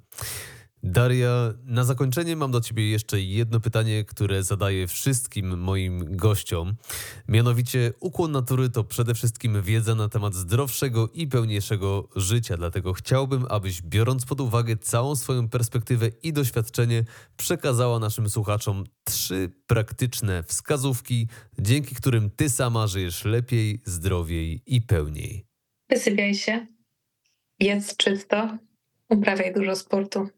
[0.82, 6.74] Daria, na zakończenie mam do Ciebie jeszcze jedno pytanie, które zadaję wszystkim moim gościom.
[7.28, 12.56] Mianowicie, ukłon natury to przede wszystkim wiedza na temat zdrowszego i pełniejszego życia.
[12.56, 17.04] Dlatego chciałbym, abyś, biorąc pod uwagę całą swoją perspektywę i doświadczenie,
[17.36, 21.28] przekazała naszym słuchaczom trzy praktyczne wskazówki,
[21.58, 25.46] dzięki którym Ty sama żyjesz lepiej, zdrowiej i pełniej.
[25.90, 26.66] Wysypiaj się,
[27.60, 28.58] Jedz czysto,
[29.08, 30.28] uprawiaj dużo sportu.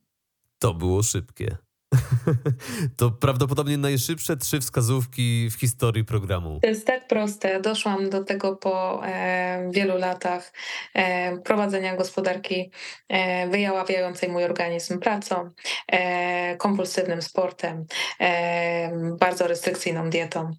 [0.60, 1.56] To było szybkie.
[2.96, 6.58] To prawdopodobnie najszybsze trzy wskazówki w historii programu.
[6.62, 7.60] To jest tak proste.
[7.60, 10.52] Doszłam do tego po e, wielu latach
[10.94, 12.70] e, prowadzenia gospodarki
[13.08, 15.50] e, wyjaławiającej mój organizm pracą,
[15.86, 17.84] e, kompulsywnym sportem,
[18.20, 20.50] e, bardzo restrykcyjną dietą.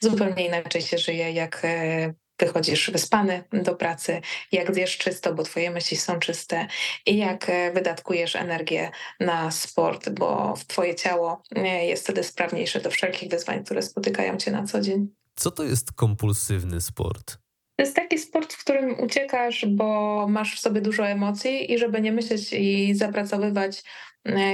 [0.00, 4.20] Zupełnie inaczej się żyje, jak e, wychodzisz wyspany do pracy,
[4.52, 6.66] jak zjesz czysto, bo twoje myśli są czyste
[7.06, 8.90] i jak e, wydatkujesz energię
[9.20, 14.50] na sport, bo twoje ciało e, jest wtedy sprawniejsze do wszelkich wyzwań, które spotykają cię
[14.50, 15.08] na co dzień.
[15.36, 17.38] Co to jest kompulsywny sport?
[17.76, 22.00] To jest taki sport, w którym uciekasz, bo masz w sobie dużo emocji i żeby
[22.00, 23.82] nie myśleć i zapracowywać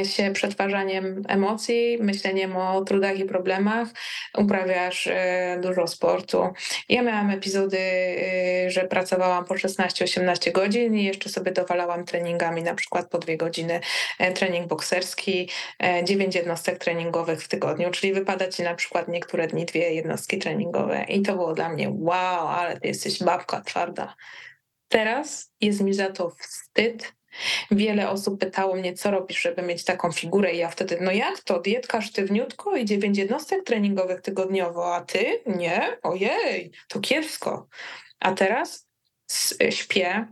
[0.05, 3.89] się przetwarzaniem emocji, myśleniem o trudach i problemach,
[4.39, 6.49] uprawiasz e, dużo sportu.
[6.89, 12.75] Ja miałam epizody, e, że pracowałam po 16-18 godzin i jeszcze sobie dowalałam treningami, na
[12.75, 13.81] przykład po dwie godziny
[14.35, 15.51] trening bokserski,
[16.05, 21.05] 9 jednostek treningowych w tygodniu, czyli wypada ci na przykład niektóre dni dwie jednostki treningowe
[21.09, 24.15] i to było dla mnie wow, ale ty jesteś babka twarda.
[24.89, 27.16] Teraz jest mi za to wstyd,
[27.71, 31.41] Wiele osób pytało mnie, co robisz, żeby mieć taką figurę i ja wtedy, no jak
[31.41, 35.43] to, dietka sztywniutko i dziewięć jednostek treningowych tygodniowo, a ty?
[35.47, 35.99] Nie?
[36.03, 37.69] Ojej, to kiepsko.
[38.21, 38.89] A teraz
[39.71, 40.27] śpię,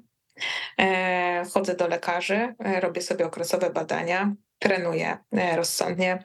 [0.80, 6.22] e, chodzę do lekarzy, e, robię sobie okresowe badania, trenuję e, rozsądnie,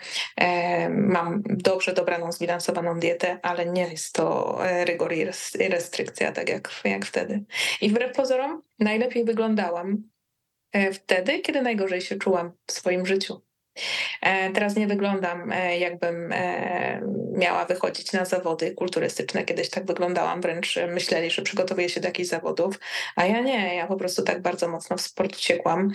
[0.90, 5.26] mam dobrze dobraną, zbilansowaną dietę, ale nie jest to rygor i
[5.70, 7.44] restrykcja, tak jak, jak wtedy.
[7.82, 10.04] I wbrew pozorom najlepiej wyglądałam
[10.94, 13.42] wtedy, kiedy najgorzej się czułam w swoim życiu.
[14.22, 16.34] E, teraz nie wyglądam, e, jakbym
[17.38, 19.44] miała wychodzić na zawody kulturystyczne.
[19.44, 22.80] Kiedyś tak wyglądałam, wręcz myśleli, że przygotowuję się do jakichś zawodów,
[23.16, 23.76] a ja nie.
[23.76, 25.92] Ja po prostu tak bardzo mocno w sport uciekłam.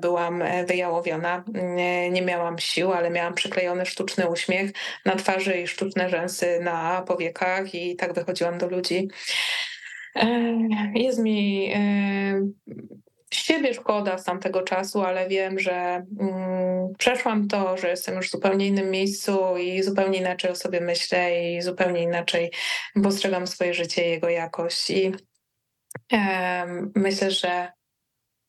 [0.00, 1.44] Byłam wyjałowiona,
[2.10, 4.70] nie miałam sił, ale miałam przyklejony sztuczny uśmiech
[5.04, 9.08] na twarzy i sztuczne rzęsy na powiekach, i tak wychodziłam do ludzi.
[10.94, 11.72] Jest mi
[13.34, 18.30] siebie szkoda z tamtego czasu, ale wiem, że mm, przeszłam to, że jestem już w
[18.30, 22.50] zupełnie innym miejscu i zupełnie inaczej o sobie myślę i zupełnie inaczej
[23.02, 24.90] postrzegam swoje życie i jego jakość.
[24.90, 25.12] I
[26.12, 27.72] e, myślę, że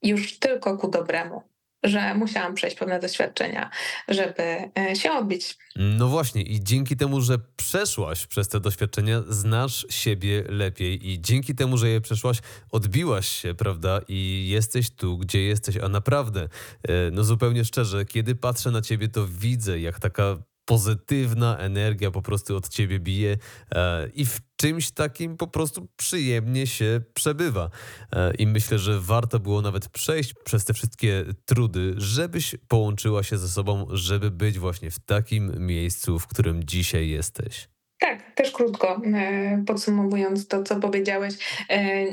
[0.03, 1.48] już tylko ku dobremu
[1.84, 3.69] że musiałam przejść pewne doświadczenia,
[4.07, 5.57] żeby e, się odbić.
[5.76, 11.56] No właśnie, i dzięki temu, że przeszłaś przez te doświadczenia, znasz siebie lepiej, i dzięki
[11.56, 12.38] temu, że je przeszłaś,
[12.72, 14.01] odbiłaś się, prawda?
[14.07, 16.41] I jesteś tu, gdzie jesteś, a naprawdę,
[16.88, 20.38] e, no zupełnie szczerze, kiedy patrzę na ciebie, to widzę, jak taka
[20.70, 23.38] pozytywna energia po prostu od ciebie bije
[23.72, 27.70] e, i w czymś takim po prostu przyjemnie się przebywa.
[28.12, 33.38] E, I myślę, że warto było nawet przejść przez te wszystkie trudy, żebyś połączyła się
[33.38, 37.70] ze sobą, żeby być właśnie w takim miejscu, w którym dzisiaj jesteś.
[37.99, 41.34] Tak, też krótko e, podsumowując to, co powiedziałeś,
[41.69, 42.03] e,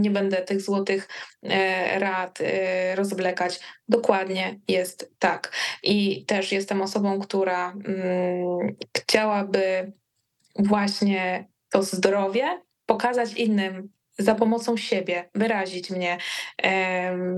[0.00, 1.08] nie będę tych złotych
[1.42, 2.38] e, rad
[2.94, 3.60] rozwlekać.
[3.88, 5.52] Dokładnie jest tak.
[5.82, 9.92] I też jestem osobą, która mm, chciałaby
[10.58, 16.18] właśnie to zdrowie pokazać innym za pomocą siebie, wyrazić mnie.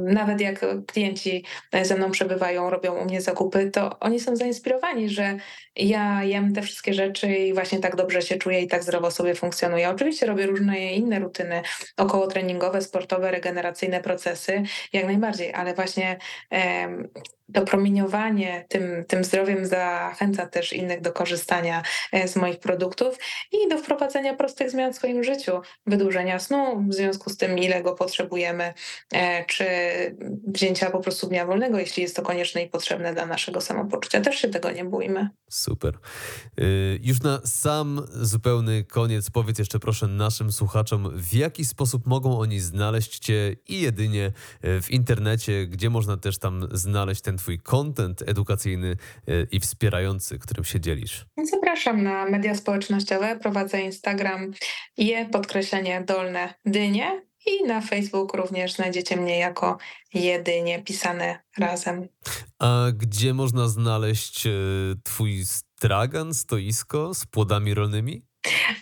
[0.05, 1.45] Nawet jak klienci
[1.83, 5.37] ze mną przebywają, robią u mnie zakupy, to oni są zainspirowani, że
[5.77, 9.35] ja jem te wszystkie rzeczy i właśnie tak dobrze się czuję i tak zdrowo sobie
[9.35, 9.91] funkcjonuję.
[9.91, 11.63] Oczywiście robię różne inne rutyny
[11.97, 14.63] około treningowe, sportowe, regeneracyjne procesy,
[14.93, 16.19] jak najbardziej, ale właśnie
[17.55, 21.83] to promieniowanie tym, tym zdrowiem zachęca też innych do korzystania
[22.13, 23.19] e, z moich produktów
[23.53, 27.83] i do wprowadzenia prostych zmian w swoim życiu, wydłużenia snu w związku z tym, ile
[27.83, 28.75] go potrzebujemy,
[29.13, 29.65] e, czy
[30.47, 34.21] wzięcia po prostu dnia wolnego, jeśli jest to konieczne i potrzebne dla naszego samopoczucia.
[34.21, 35.29] Też się tego nie bójmy.
[35.51, 35.99] Super.
[36.61, 42.39] Y, już na sam zupełny koniec powiedz jeszcze proszę naszym słuchaczom, w jaki sposób mogą
[42.39, 44.33] oni znaleźć Cię i jedynie
[44.65, 48.97] y, w internecie, gdzie można też tam znaleźć ten Twój content edukacyjny
[49.29, 51.27] y, i wspierający, którym się dzielisz.
[51.51, 53.39] Zapraszam na media społecznościowe.
[53.39, 54.51] Prowadzę Instagram
[54.97, 59.79] je podkreślenie dolne dynie i na Facebook również znajdziecie mnie jako
[60.15, 62.09] jedynie pisane razem.
[62.59, 64.51] A gdzie można znaleźć e,
[65.05, 68.30] Twój stragan, stoisko z płodami rolnymi?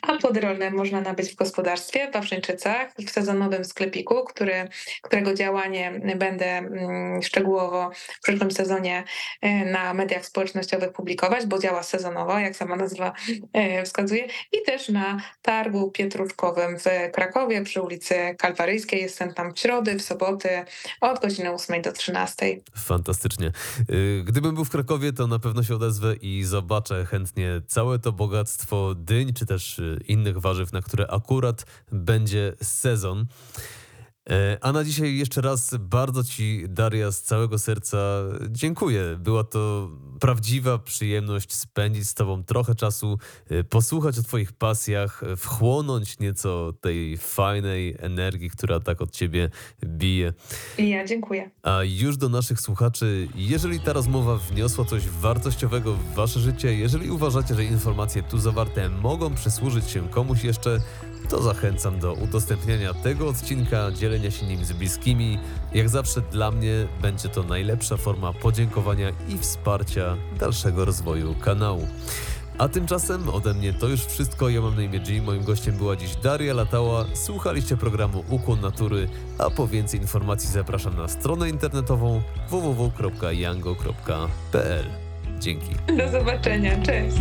[0.02, 4.68] A podrolne można nabyć w gospodarstwie w Wawrzyńczycach, w sezonowym sklepiku, który,
[5.02, 9.04] którego działanie będę mm, szczegółowo w przyszłym sezonie
[9.40, 13.12] e, na mediach społecznościowych publikować, bo działa sezonowo, jak sama nazwa
[13.52, 19.02] e, wskazuje, i też na targu pietruszkowym w Krakowie przy ulicy Kalwaryjskiej.
[19.02, 20.48] Jestem tam w środy, w soboty
[21.00, 22.60] od godziny 8 do 13.
[22.76, 23.52] Fantastycznie.
[23.90, 28.12] Y, Gdybym był w Krakowie, to na pewno się odezwę i zobaczę chętnie całe to
[28.12, 33.26] bogactwo dyń, czy też y, innych warzyw, na które akurat będzie sezon.
[34.30, 37.98] E, A na dzisiaj jeszcze raz bardzo Ci, Daria, z całego serca
[38.48, 39.16] dziękuję.
[39.18, 39.90] Była to
[40.20, 43.18] prawdziwa przyjemność spędzić z Tobą trochę czasu,
[43.52, 49.50] y, posłuchać o Twoich pasjach, wchłonąć nieco tej fajnej energii, która tak od Ciebie
[49.84, 50.32] bije.
[50.78, 51.50] Ja dziękuję.
[51.62, 57.10] A już do naszych słuchaczy, jeżeli ta rozmowa wniosła coś wartościowego w wasze życie, jeżeli
[57.10, 60.80] uważacie, że informacje tu zawarte mogą przysłużyć się komuś jeszcze,
[61.28, 65.38] to zachęcam do udostępniania tego odcinka, dzielenia się nim z bliskimi.
[65.74, 71.86] Jak zawsze dla mnie będzie to najlepsza forma podziękowania i wsparcia dalszego rozwoju kanału.
[72.58, 74.48] A tymczasem ode mnie to już wszystko.
[74.48, 75.22] Ja mam na imię G.
[75.22, 77.04] Moim gościem była dziś Daria Latała.
[77.14, 83.48] Słuchaliście programu Ukłon Natury, a po więcej informacji zapraszam na stronę internetową www.yango.pl.
[85.38, 85.70] Dzięki.
[85.96, 86.82] Do zobaczenia.
[86.82, 87.16] Cześć.